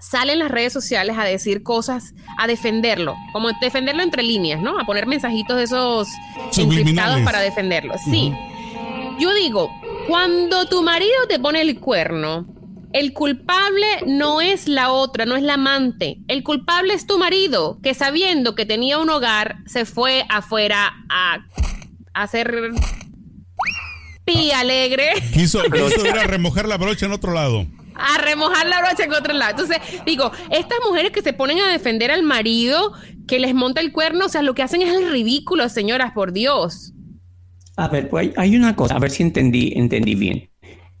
sale 0.00 0.34
en 0.34 0.38
las 0.38 0.50
redes 0.50 0.72
sociales 0.72 1.16
a 1.18 1.24
decir 1.24 1.62
cosas, 1.62 2.14
a 2.38 2.46
defenderlo, 2.46 3.16
como 3.32 3.50
defenderlo 3.60 4.02
entre 4.02 4.22
líneas, 4.22 4.60
¿no? 4.60 4.78
A 4.78 4.84
poner 4.84 5.06
mensajitos 5.06 5.56
de 5.56 5.64
esos 5.64 6.08
encriptados 6.56 7.20
para 7.22 7.40
defenderlo. 7.40 7.94
Sí. 8.04 8.32
Yo 9.18 9.32
digo, 9.34 9.70
cuando 10.06 10.66
tu 10.66 10.82
marido 10.82 11.26
te 11.28 11.38
pone 11.38 11.62
el 11.62 11.80
cuerno, 11.80 12.46
el 12.92 13.12
culpable 13.12 13.86
no 14.06 14.40
es 14.40 14.68
la 14.68 14.92
otra, 14.92 15.26
no 15.26 15.36
es 15.36 15.42
la 15.42 15.54
amante. 15.54 16.18
El 16.28 16.42
culpable 16.42 16.94
es 16.94 17.06
tu 17.06 17.18
marido, 17.18 17.80
que 17.82 17.94
sabiendo 17.94 18.54
que 18.54 18.66
tenía 18.66 18.98
un 18.98 19.10
hogar, 19.10 19.56
se 19.66 19.84
fue 19.84 20.24
afuera 20.28 20.94
a 21.10 21.44
hacer 22.14 22.70
pi 24.28 24.50
alegre. 24.52 25.10
Quiso, 25.32 25.62
quiso 25.72 26.06
ir 26.06 26.18
a 26.18 26.24
remojar 26.24 26.68
la 26.68 26.76
brocha 26.76 27.06
en 27.06 27.12
otro 27.12 27.32
lado. 27.32 27.66
A 27.94 28.18
remojar 28.18 28.66
la 28.66 28.80
brocha 28.80 29.04
en 29.04 29.12
otro 29.12 29.32
lado. 29.34 29.50
Entonces, 29.50 29.78
digo, 30.06 30.30
estas 30.50 30.78
mujeres 30.86 31.10
que 31.10 31.22
se 31.22 31.32
ponen 31.32 31.58
a 31.60 31.68
defender 31.68 32.10
al 32.10 32.22
marido, 32.22 32.92
que 33.26 33.38
les 33.38 33.54
monta 33.54 33.80
el 33.80 33.92
cuerno, 33.92 34.26
o 34.26 34.28
sea, 34.28 34.42
lo 34.42 34.54
que 34.54 34.62
hacen 34.62 34.82
es 34.82 34.94
el 34.94 35.10
ridículo, 35.10 35.68
señoras, 35.68 36.12
por 36.12 36.32
Dios. 36.32 36.92
A 37.76 37.88
ver, 37.88 38.08
pues 38.08 38.32
hay 38.36 38.56
una 38.56 38.76
cosa, 38.76 38.96
a 38.96 38.98
ver 38.98 39.10
si 39.10 39.22
entendí, 39.22 39.72
entendí 39.74 40.14
bien. 40.14 40.50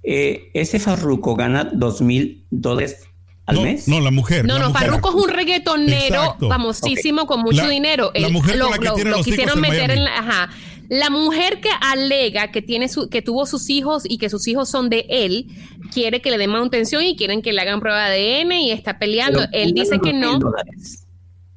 Eh, 0.02 0.50
ese 0.54 0.78
farruco 0.78 1.34
gana 1.34 1.64
dos 1.64 2.00
mil 2.00 2.46
dólares 2.50 3.08
al 3.48 3.62
mes. 3.62 3.88
No, 3.88 4.00
la 4.00 4.10
mujer. 4.10 4.44
No, 4.44 4.58
no, 4.58 4.72
Farruco 4.72 5.08
es 5.08 5.14
un 5.14 5.30
reggaetonero 5.30 6.36
famosísimo 6.38 7.26
con 7.26 7.40
mucho 7.40 7.66
dinero. 7.66 8.12
La 8.14 8.28
mujer 8.28 8.58
con 8.58 8.70
la 8.70 8.78
que 8.78 8.90
tiene 8.90 9.10
los 9.10 9.24
quisieron 9.24 9.60
meter 9.60 9.90
en 9.90 10.04
la, 10.04 10.18
ajá. 10.18 10.50
La 10.88 11.10
mujer 11.10 11.60
que 11.60 11.68
alega 11.80 12.50
que, 12.50 12.62
tiene 12.62 12.88
su, 12.88 13.08
que 13.10 13.20
tuvo 13.20 13.44
sus 13.46 13.68
hijos 13.68 14.04
y 14.08 14.18
que 14.18 14.30
sus 14.30 14.48
hijos 14.48 14.70
son 14.70 14.88
de 14.88 15.06
él, 15.08 15.46
quiere 15.92 16.22
que 16.22 16.30
le 16.30 16.38
den 16.38 16.50
manutención 16.50 17.02
y 17.02 17.16
quieren 17.16 17.42
que 17.42 17.52
le 17.52 17.60
hagan 17.60 17.80
prueba 17.80 18.08
de 18.08 18.40
ADN 18.40 18.52
y 18.52 18.70
está 18.70 18.98
peleando. 18.98 19.44
él 19.52 19.74
dice 19.74 19.98
que 20.02 20.12
no. 20.12 20.38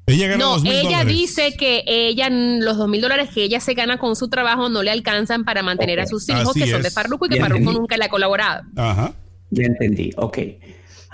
Ella 0.06 0.36
no, 0.36 0.56
ella 0.64 1.04
dice 1.04 1.54
que 1.56 1.84
ella, 1.86 2.28
los 2.28 2.76
dos 2.76 2.88
mil 2.88 3.00
dólares 3.00 3.30
que 3.32 3.44
ella 3.44 3.60
se 3.60 3.72
gana 3.74 3.98
con 3.98 4.16
su 4.16 4.28
trabajo 4.28 4.68
no 4.68 4.82
le 4.82 4.90
alcanzan 4.90 5.44
para 5.44 5.62
mantener 5.62 6.00
a 6.00 6.06
sus 6.06 6.28
hijos, 6.28 6.52
que 6.54 6.66
son 6.66 6.82
de 6.82 6.90
Farruko 6.90 7.26
y 7.26 7.28
que 7.30 7.40
Farruko 7.40 7.72
nunca 7.72 7.96
le 7.96 8.04
ha 8.04 8.08
colaborado. 8.08 8.62
Ajá. 8.76 9.14
Ya 9.50 9.64
entendí, 9.64 10.10
ok. 10.16 10.38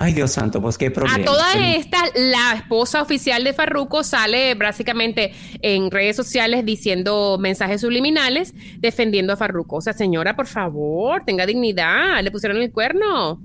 Ay, 0.01 0.15
Dios 0.15 0.31
santo, 0.31 0.63
pues 0.63 0.79
qué 0.79 0.93
problema. 0.93 1.21
A 1.21 1.25
todas 1.25 1.57
estas, 1.57 2.13
la 2.15 2.55
esposa 2.55 3.03
oficial 3.03 3.43
de 3.43 3.53
Farruco 3.53 4.05
sale 4.05 4.55
básicamente 4.55 5.33
en 5.61 5.91
redes 5.91 6.15
sociales 6.15 6.65
diciendo 6.65 7.37
mensajes 7.41 7.81
subliminales 7.81 8.55
defendiendo 8.79 9.33
a 9.33 9.37
Farruco. 9.37 9.77
O 9.77 9.81
sea, 9.81 9.93
señora, 9.93 10.37
por 10.37 10.47
favor, 10.47 11.25
tenga 11.25 11.47
dignidad. 11.47 12.23
Le 12.23 12.31
pusieron 12.31 12.59
el 12.59 12.71
cuerno. 12.71 13.43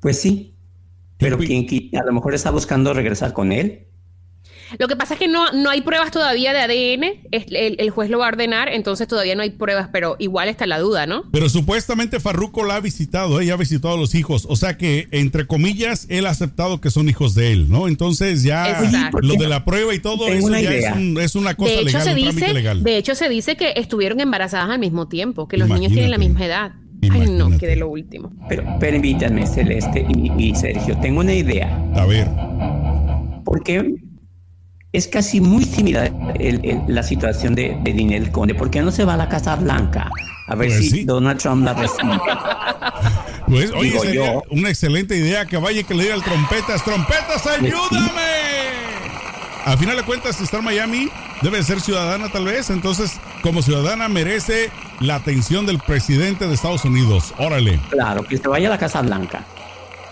Pues 0.00 0.20
sí. 0.20 0.54
Pero 1.16 1.38
quien 1.38 1.66
a 1.98 2.04
lo 2.04 2.12
mejor 2.12 2.34
está 2.34 2.50
buscando 2.50 2.92
regresar 2.92 3.32
con 3.32 3.52
él. 3.52 3.86
Lo 4.78 4.88
que 4.88 4.96
pasa 4.96 5.14
es 5.14 5.20
que 5.20 5.28
no, 5.28 5.52
no 5.52 5.70
hay 5.70 5.80
pruebas 5.80 6.10
todavía 6.10 6.52
de 6.52 6.60
ADN, 6.60 7.04
el, 7.30 7.90
juez 7.90 8.10
lo 8.10 8.18
va 8.18 8.26
a 8.26 8.28
ordenar, 8.28 8.68
entonces 8.68 9.08
todavía 9.08 9.34
no 9.34 9.42
hay 9.42 9.50
pruebas, 9.50 9.88
pero 9.92 10.16
igual 10.18 10.48
está 10.48 10.66
la 10.66 10.78
duda, 10.78 11.06
¿no? 11.06 11.24
Pero 11.32 11.48
supuestamente 11.48 12.20
Farruko 12.20 12.64
la 12.64 12.76
ha 12.76 12.80
visitado, 12.80 13.40
ella 13.40 13.54
ha 13.54 13.56
visitado 13.56 13.94
a 13.94 13.96
los 13.98 14.14
hijos, 14.14 14.46
o 14.48 14.56
sea 14.56 14.76
que, 14.76 15.08
entre 15.10 15.46
comillas, 15.46 16.06
él 16.08 16.26
ha 16.26 16.30
aceptado 16.30 16.80
que 16.80 16.90
son 16.90 17.08
hijos 17.08 17.34
de 17.34 17.52
él, 17.52 17.68
¿no? 17.68 17.88
Entonces 17.88 18.42
ya 18.42 18.80
lo 19.22 19.34
de 19.34 19.48
la 19.48 19.64
prueba 19.64 19.94
y 19.94 19.98
todo 19.98 20.28
eso 20.28 20.48
ya 20.50 20.70
es, 20.70 21.34
una 21.34 21.54
cosa 21.54 21.70
de 21.70 21.80
hecho, 21.80 21.98
legal, 21.98 22.02
se 22.02 22.14
dice, 22.14 22.52
legal. 22.52 22.82
De 22.82 22.96
hecho, 22.96 23.14
se 23.14 23.28
dice 23.28 23.56
que 23.56 23.72
estuvieron 23.76 24.20
embarazadas 24.20 24.70
al 24.70 24.78
mismo 24.78 25.08
tiempo, 25.08 25.48
que 25.48 25.56
los 25.56 25.68
niños 25.68 25.92
tienen 25.92 26.10
la 26.10 26.18
misma 26.18 26.44
edad. 26.44 26.72
Ay, 27.10 27.30
no, 27.30 27.56
que 27.56 27.66
de 27.66 27.76
lo 27.76 27.88
último. 27.88 28.30
Pero 28.48 28.64
permítanme, 28.78 29.46
Celeste 29.46 30.06
y, 30.08 30.32
y 30.36 30.54
Sergio, 30.54 30.98
tengo 31.00 31.20
una 31.20 31.32
idea. 31.32 31.74
A 31.94 32.04
ver. 32.04 32.28
¿Por 33.44 33.62
qué 33.62 33.94
es 34.92 35.06
casi 35.06 35.40
muy 35.40 35.64
similar 35.64 36.12
la 36.88 37.02
situación 37.02 37.54
de, 37.54 37.78
de 37.82 37.94
Ninel 37.94 38.30
Conde. 38.30 38.54
¿Por 38.54 38.70
qué 38.70 38.82
no 38.82 38.90
se 38.90 39.04
va 39.04 39.14
a 39.14 39.16
la 39.16 39.28
Casa 39.28 39.56
Blanca? 39.56 40.10
A 40.48 40.54
ver 40.56 40.68
pues 40.68 40.90
si 40.90 41.04
Donald 41.04 41.40
Trump 41.40 41.64
la 41.64 41.74
recibe. 41.74 42.20
Pues, 43.46 43.72
oye, 43.72 43.98
sería 43.98 44.34
una 44.50 44.68
excelente 44.68 45.16
idea 45.16 45.44
que 45.44 45.56
vaya 45.56 45.80
y 45.80 45.84
que 45.84 45.92
le 45.92 46.04
diga 46.04 46.14
al 46.14 46.22
trompetas, 46.22 46.84
trompetas, 46.84 47.44
ayúdame. 47.48 48.22
Al 49.64 49.76
final 49.76 49.96
de 49.96 50.04
cuentas, 50.04 50.36
si 50.36 50.44
está 50.44 50.58
en 50.58 50.64
Miami, 50.66 51.08
debe 51.42 51.60
ser 51.64 51.80
ciudadana 51.80 52.30
tal 52.30 52.44
vez. 52.44 52.70
Entonces, 52.70 53.18
como 53.42 53.60
ciudadana 53.60 54.08
merece 54.08 54.70
la 55.00 55.16
atención 55.16 55.66
del 55.66 55.80
presidente 55.80 56.46
de 56.46 56.54
Estados 56.54 56.84
Unidos. 56.84 57.34
Órale. 57.38 57.80
Claro, 57.90 58.22
que 58.22 58.36
se 58.36 58.46
vaya 58.46 58.68
a 58.68 58.70
la 58.70 58.78
Casa 58.78 59.02
Blanca. 59.02 59.44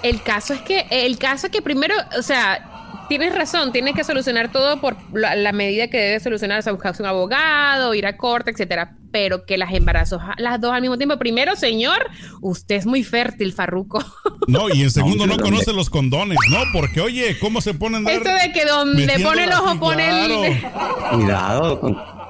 El 0.02 0.20
caso 0.20 0.54
es 0.54 0.60
que, 0.62 0.86
el 0.90 1.16
caso 1.18 1.46
es 1.46 1.52
que 1.52 1.62
primero, 1.62 1.94
o 2.18 2.22
sea, 2.22 2.67
tienes 3.08 3.34
razón, 3.34 3.72
tienes 3.72 3.94
que 3.94 4.04
solucionar 4.04 4.52
todo 4.52 4.80
por 4.80 4.96
la, 5.12 5.52
medida 5.52 5.88
que 5.88 5.98
debe 5.98 6.20
solucionar, 6.20 6.62
o 6.66 6.72
buscarse 6.72 7.02
un 7.02 7.08
abogado, 7.08 7.94
ir 7.94 8.06
a 8.06 8.16
corte, 8.16 8.50
etcétera. 8.50 8.94
Pero 9.10 9.46
que 9.46 9.56
las 9.56 9.72
embarazos, 9.72 10.20
las 10.36 10.60
dos 10.60 10.72
al 10.72 10.82
mismo 10.82 10.98
tiempo. 10.98 11.18
Primero, 11.18 11.56
señor, 11.56 12.06
usted 12.42 12.76
es 12.76 12.86
muy 12.86 13.02
fértil, 13.02 13.52
Farruco. 13.52 14.04
No, 14.46 14.70
y 14.70 14.82
en 14.82 14.90
segundo, 14.90 15.26
no, 15.26 15.36
conoce 15.36 15.74
los 15.74 15.90
condones, 15.90 16.38
¿no? 16.50 16.60
Porque, 16.72 17.02
oye, 17.02 17.38
¿cómo 17.38 17.60
se 17.60 17.74
ponen 17.74 18.08
Eso 18.08 18.22
de 18.22 18.50
que 18.50 18.64
donde 18.64 19.18
pone 19.22 19.44
el 19.44 19.52
ojo, 19.52 19.78
pone 19.78 20.24
el. 20.24 20.62
Cuidado, 21.10 21.78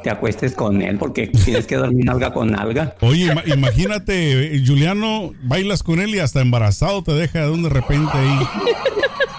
te 0.03 0.11
acuestes 0.11 0.55
con 0.55 0.83
él 0.83 0.99
porque 0.99 1.29
tienes 1.29 1.69
que 1.69 1.77
dormir 1.77 2.11
alga 2.11 2.33
con 2.33 2.59
alga. 2.59 2.97
Oye, 3.03 3.33
imagínate, 3.47 4.61
Juliano, 4.67 5.33
bailas 5.43 5.85
con 5.85 6.01
él 6.01 6.13
y 6.13 6.19
hasta 6.19 6.41
embarazado 6.41 7.05
te 7.05 7.13
deja 7.13 7.43
de 7.43 7.51
un 7.51 7.63
de 7.63 7.69
repente 7.69 8.11
ahí. 8.15 8.39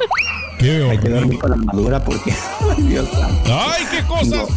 Qué 0.60 0.84
Hay 0.92 0.98
que 0.98 1.08
dormir 1.08 1.40
con 1.40 1.52
la 1.52 1.56
madura 1.56 2.04
porque. 2.04 2.34
Dios 2.80 3.08
¡Ay, 3.46 3.86
qué 3.92 4.06
cosas! 4.06 4.50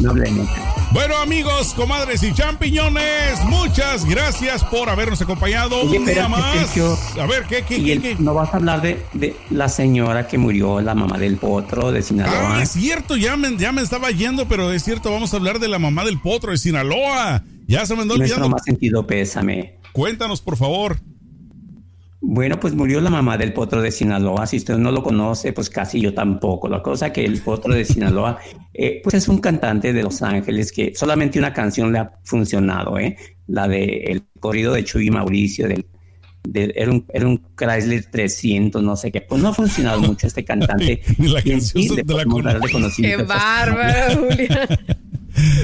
bueno, 0.93 1.17
amigos, 1.19 1.73
comadres 1.75 2.25
y 2.25 2.35
champiñones, 2.35 3.41
muchas 3.45 4.05
gracias 4.05 4.65
por 4.65 4.91
habernos 4.91 5.23
acompañado 5.23 5.81
un 5.85 6.05
día 6.05 6.27
más. 6.27 6.77
a 7.19 7.27
ver, 7.27 7.45
¿qué, 7.49 7.63
qué, 7.63 8.01
qué, 8.01 8.17
¿No 8.19 8.35
vas 8.35 8.53
a 8.53 8.57
hablar 8.57 8.83
de, 8.83 9.01
de, 9.13 9.37
la 9.51 9.69
señora 9.69 10.27
que 10.27 10.39
murió, 10.39 10.81
la 10.81 10.97
mamá 10.97 11.19
del 11.19 11.37
potro 11.37 11.93
de 11.93 12.03
Sinaloa? 12.03 12.57
Ah, 12.59 12.63
es 12.63 12.71
cierto, 12.71 13.17
ya 13.17 13.37
me, 13.37 13.57
ya 13.57 13.71
me 13.71 13.81
estaba 13.83 14.11
yendo, 14.11 14.49
pero 14.49 14.73
es 14.73 14.83
cierto, 14.83 15.13
vamos 15.13 15.33
a 15.33 15.37
hablar 15.37 15.61
de 15.61 15.69
la 15.69 15.79
mamá 15.79 16.05
del 16.05 16.21
potro 16.21 16.51
de 16.51 16.59
Sinaloa. 16.59 17.45
Ya 17.69 17.87
se 17.87 17.95
me 17.95 18.03
andó 18.03 18.15
olvidando. 18.15 18.39
Nuestro 18.41 18.57
más 18.57 18.65
sentido 18.65 19.07
pésame. 19.07 19.79
Cuéntanos, 19.93 20.41
por 20.41 20.57
favor. 20.57 20.99
Bueno, 22.25 22.61
pues 22.61 22.75
murió 22.75 23.01
la 23.01 23.11
mamá 23.11 23.37
del 23.37 23.53
potro 23.53 23.83
de 23.83 23.91
Sinaloa. 23.91 24.47
Si 24.47 24.57
usted 24.57 24.79
no 24.79 24.93
lo 24.93 25.03
conoce, 25.03 25.53
pues 25.53 25.69
casi 25.69 26.01
yo 26.01 26.15
tampoco. 26.15 26.69
La 26.69 26.81
cosa 26.81 27.13
que 27.13 27.25
el 27.25 27.41
potro 27.41 27.75
de 27.75 27.85
Sinaloa, 27.85 28.39
eh, 28.75 29.01
pues 29.03 29.15
es 29.15 29.27
un 29.27 29.39
cantante 29.39 29.93
de 29.93 30.05
Los 30.05 30.23
Ángeles 30.23 30.71
que 30.71 30.95
solamente 30.95 31.41
una 31.41 31.53
canción 31.53 31.93
le 31.93 31.99
ha 31.99 32.13
funcionado, 32.23 32.97
¿eh? 32.97 33.17
La 33.49 33.67
de 33.67 34.05
el 34.05 34.23
corrido 34.39 34.73
de 34.73 34.85
Chuy 34.85 35.11
Mauricio, 35.11 35.67
del, 35.67 35.85
era, 36.55 36.93
un, 36.93 37.05
era 37.13 37.27
un 37.27 37.43
Chrysler 37.57 38.05
300, 38.05 38.81
no 38.85 38.95
sé 38.95 39.11
qué. 39.11 39.23
Pues 39.23 39.43
no 39.43 39.49
ha 39.49 39.53
funcionado 39.53 40.01
mucho 40.01 40.29
este 40.29 40.45
cantante. 40.47 41.03
Ni 41.19 41.27
la 41.27 41.43
canción 41.43 41.97
de 41.97 42.05
la 42.15 42.25
Qué 42.97 43.17
bárbaro, 43.17 44.29
Julián. 44.29 44.69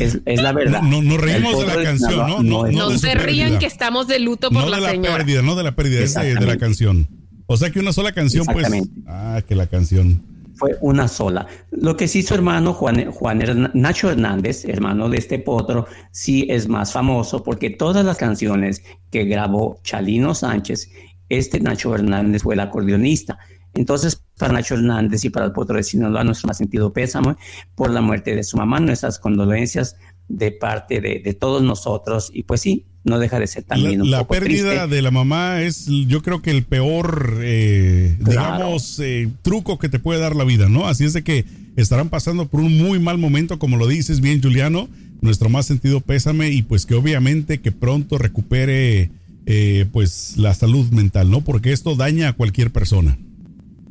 Es, 0.00 0.42
la 0.42 0.52
verdad. 0.52 0.82
No, 0.82 1.02
no, 1.02 1.16
reímos 1.16 1.58
de 1.60 1.66
la 1.66 1.82
canción, 1.82 2.16
¿no? 2.16 2.42
No, 2.42 2.66
no, 2.66 2.98
se 2.98 3.14
rían 3.14 3.58
que 3.58 3.66
estamos 3.66 4.08
de 4.08 4.18
luto 4.18 4.50
por 4.50 4.68
la, 4.68 4.76
de 4.80 4.96
la 4.96 5.16
pérdida, 5.16 5.42
no 5.42 5.54
de 5.54 5.62
la 5.62 5.74
pérdida, 5.74 6.00
es 6.00 6.14
de, 6.14 6.34
la 6.34 6.56
canción. 6.56 7.08
O 7.46 7.56
sea 7.56 7.70
que 7.70 7.80
una 7.80 7.92
sola 7.92 8.12
canción, 8.12 8.46
pues. 8.46 8.68
Ah, 9.06 9.42
que 9.46 9.54
la 9.54 9.66
canción. 9.66 10.22
Fue 10.54 10.76
una 10.80 11.06
sola. 11.06 11.46
Lo 11.70 11.96
que 11.96 12.08
sí 12.08 12.22
su 12.22 12.34
hermano 12.34 12.72
Juan, 12.72 13.12
Juan 13.12 13.70
Nacho 13.74 14.10
Hernández, 14.10 14.64
hermano 14.64 15.08
de 15.08 15.18
este 15.18 15.38
potro, 15.38 15.86
sí 16.10 16.46
es 16.50 16.68
más 16.68 16.92
famoso 16.92 17.44
porque 17.44 17.70
todas 17.70 18.04
las 18.04 18.16
canciones 18.16 18.82
que 19.12 19.24
grabó 19.24 19.78
Chalino 19.84 20.34
Sánchez, 20.34 20.90
este 21.28 21.60
Nacho 21.60 21.94
Hernández 21.94 22.42
fue 22.42 22.54
el 22.54 22.60
acordeonista. 22.60 23.38
Entonces, 23.78 24.20
para 24.36 24.52
Nacho 24.52 24.74
Hernández 24.74 25.24
y 25.24 25.30
para 25.30 25.46
el 25.46 25.52
potro 25.52 25.76
de 25.76 25.84
Sinaloa, 25.84 26.24
nuestro 26.24 26.48
más 26.48 26.58
sentido 26.58 26.92
pésame 26.92 27.36
por 27.76 27.90
la 27.90 28.00
muerte 28.00 28.34
de 28.34 28.42
su 28.42 28.56
mamá, 28.56 28.80
nuestras 28.80 29.20
condolencias 29.20 29.96
de 30.26 30.50
parte 30.50 31.00
de, 31.00 31.34
todos 31.34 31.62
nosotros. 31.62 32.30
Y 32.34 32.42
pues 32.42 32.60
sí, 32.60 32.86
no 33.04 33.20
deja 33.20 33.38
de 33.38 33.46
ser 33.46 33.62
también 33.62 33.98
la, 33.98 34.04
un 34.04 34.10
la 34.10 34.26
pérdida 34.26 34.88
de 34.88 35.00
la 35.00 35.12
mamá 35.12 35.62
es, 35.62 35.86
yo 35.86 36.22
creo 36.22 36.42
que 36.42 36.50
el 36.50 36.64
peor, 36.64 37.38
eh, 37.40 38.16
digamos, 38.18 38.98
eh, 38.98 39.30
truco 39.42 39.78
que 39.78 39.88
te 39.88 40.00
puede 40.00 40.20
dar 40.20 40.34
la 40.34 40.44
vida, 40.44 40.68
¿no? 40.68 40.88
Así 40.88 41.04
es 41.04 41.12
de 41.12 41.22
que 41.22 41.44
estarán 41.76 42.08
pasando 42.08 42.48
por 42.48 42.60
un 42.60 42.76
muy 42.78 42.98
mal 42.98 43.16
momento, 43.16 43.60
como 43.60 43.76
lo 43.76 43.86
dices 43.86 44.20
bien, 44.20 44.42
Juliano. 44.42 44.88
Nuestro 45.20 45.48
más 45.48 45.66
sentido 45.66 46.00
pésame 46.00 46.50
y 46.50 46.62
pues 46.62 46.84
que 46.84 46.94
obviamente 46.94 47.60
que 47.60 47.70
pronto 47.72 48.18
recupere 48.18 49.10
eh, 49.46 49.86
pues 49.92 50.34
la 50.36 50.52
salud 50.52 50.90
mental, 50.90 51.30
¿no? 51.30 51.42
Porque 51.42 51.72
esto 51.72 51.94
daña 51.94 52.28
a 52.28 52.32
cualquier 52.32 52.72
persona. 52.72 53.18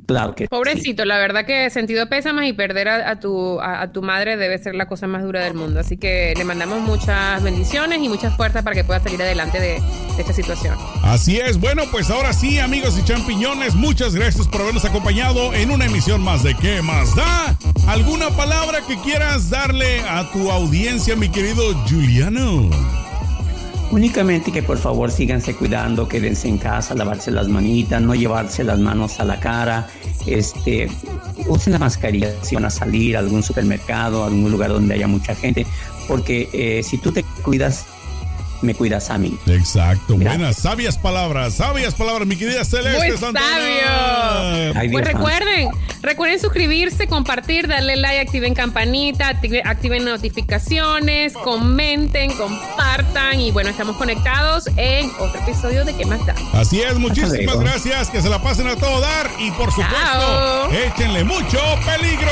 Claro 0.08 0.36
que 0.36 0.48
Pobrecito, 0.48 1.04
la 1.04 1.18
verdad 1.18 1.46
que 1.46 1.70
sentido 1.70 2.08
pésame 2.08 2.48
y 2.48 2.54
perder 2.54 2.88
a, 2.88 3.20
tu, 3.20 3.60
a, 3.60 3.92
tu 3.92 4.02
madre 4.02 4.38
debe 4.38 4.58
ser 4.58 4.74
la 4.74 4.88
cosa 4.88 5.06
más 5.06 5.22
dura 5.22 5.44
del 5.44 5.54
mundo. 5.54 5.82
Así 5.82 5.98
que 5.98 6.34
le 6.38 6.46
mandamos 6.46 6.80
muchas 6.80 7.44
bendiciones 7.44 8.00
y 8.02 8.08
muchas 8.08 8.36
fuerzas 8.38 8.64
para 8.64 8.74
que 8.74 8.86
pueda 8.86 9.02
salir 9.02 9.22
adelante 9.22 9.60
de, 9.60 9.82
esta 10.18 10.32
situación. 10.32 10.78
Así 11.04 11.38
es. 11.40 11.60
Bueno, 11.60 11.84
pues 11.92 12.10
ahora 12.10 12.32
sí, 12.32 12.58
amigos 12.58 12.98
y 12.98 13.04
champiñones, 13.04 13.76
muchas 13.76 14.16
gracias 14.16 14.48
por 14.48 14.62
habernos 14.62 14.86
acompañado 14.86 15.54
en 15.54 15.72
una 15.72 15.86
emisión 15.86 16.22
más 16.22 16.42
de 16.42 16.56
¿Qué 16.56 16.82
más 16.82 17.14
da? 17.16 17.58
¿Alguna 17.88 18.30
palabra 18.30 18.80
que 18.88 18.98
quieras 19.02 19.50
darle 19.50 20.02
a 20.02 20.32
tu 20.32 20.50
audiencia, 20.50 21.18
mi 21.18 21.30
querido 21.30 21.74
Juliano? 21.88 22.70
Únicamente 23.90 24.52
que 24.52 24.62
por 24.62 24.78
favor 24.78 25.12
síganse 25.12 25.56
cuidando, 25.56 26.10
quédense 26.10 26.50
en 26.50 26.58
casa, 26.58 26.94
lavarse 26.94 27.32
las 27.32 27.48
manitas, 27.48 28.02
no 28.02 28.16
llevarse 28.16 28.64
las 28.64 28.80
manos 28.80 29.20
a 29.22 29.24
la 29.24 29.40
cara, 29.40 29.88
este, 30.26 30.90
usen 31.48 31.74
la 31.74 31.80
mascarilla 31.80 32.34
si 32.42 32.56
van 32.56 32.66
a 32.66 32.70
salir 32.70 33.16
a 33.16 33.20
algún 33.20 33.44
supermercado, 33.44 34.24
a 34.24 34.28
algún 34.28 34.52
lugar 34.52 34.72
donde 34.72 34.94
haya 34.94 35.08
mucha 35.08 35.34
gente, 35.34 35.66
porque 36.08 36.50
eh, 36.52 36.84
si 36.84 36.98
tú 36.98 37.14
te 37.14 37.24
cuidas, 37.44 37.86
me 38.62 38.74
cuidas 38.74 39.10
a 39.10 39.18
mí. 39.18 39.38
Exacto. 39.48 40.16
Buenas, 40.18 40.58
sabias 40.58 40.98
palabras, 40.98 41.56
sabias 41.56 41.94
palabras, 41.94 42.28
mi 42.28 42.36
querida 42.36 42.64
Celeste 42.64 43.10
Muy 43.10 43.18
sabio. 43.18 44.92
pues 44.92 45.06
recuerden, 45.06 45.70
recuerden 46.02 46.40
suscribirse, 46.40 47.08
compartir, 47.08 47.68
darle 47.68 47.96
like, 47.96 48.20
activen 48.20 48.54
campanita, 48.54 49.40
activen 49.66 50.06
notificaciones, 50.06 51.34
comenten, 51.34 52.32
compartan 52.32 53.40
y 53.40 53.52
bueno, 53.52 53.70
estamos 53.70 53.98
conectados 53.98 54.68
en 54.78 55.10
otro 55.20 55.42
episodio 55.42 55.84
de 55.86 55.98
¿Qué 55.98 56.06
más 56.06 56.24
da? 56.26 56.36
Así 56.54 56.82
es, 56.82 56.96
muchísimas 57.00 57.60
gracias, 57.60 58.10
que 58.10 58.22
se 58.22 58.30
la 58.30 58.42
pasen 58.42 58.68
a 58.68 58.76
todo 58.76 59.02
dar 59.02 59.30
y 59.40 59.50
por 59.52 59.72
supuesto, 59.72 60.70
échenle 60.72 61.24
mucho 61.24 61.60
peligro. 61.86 62.32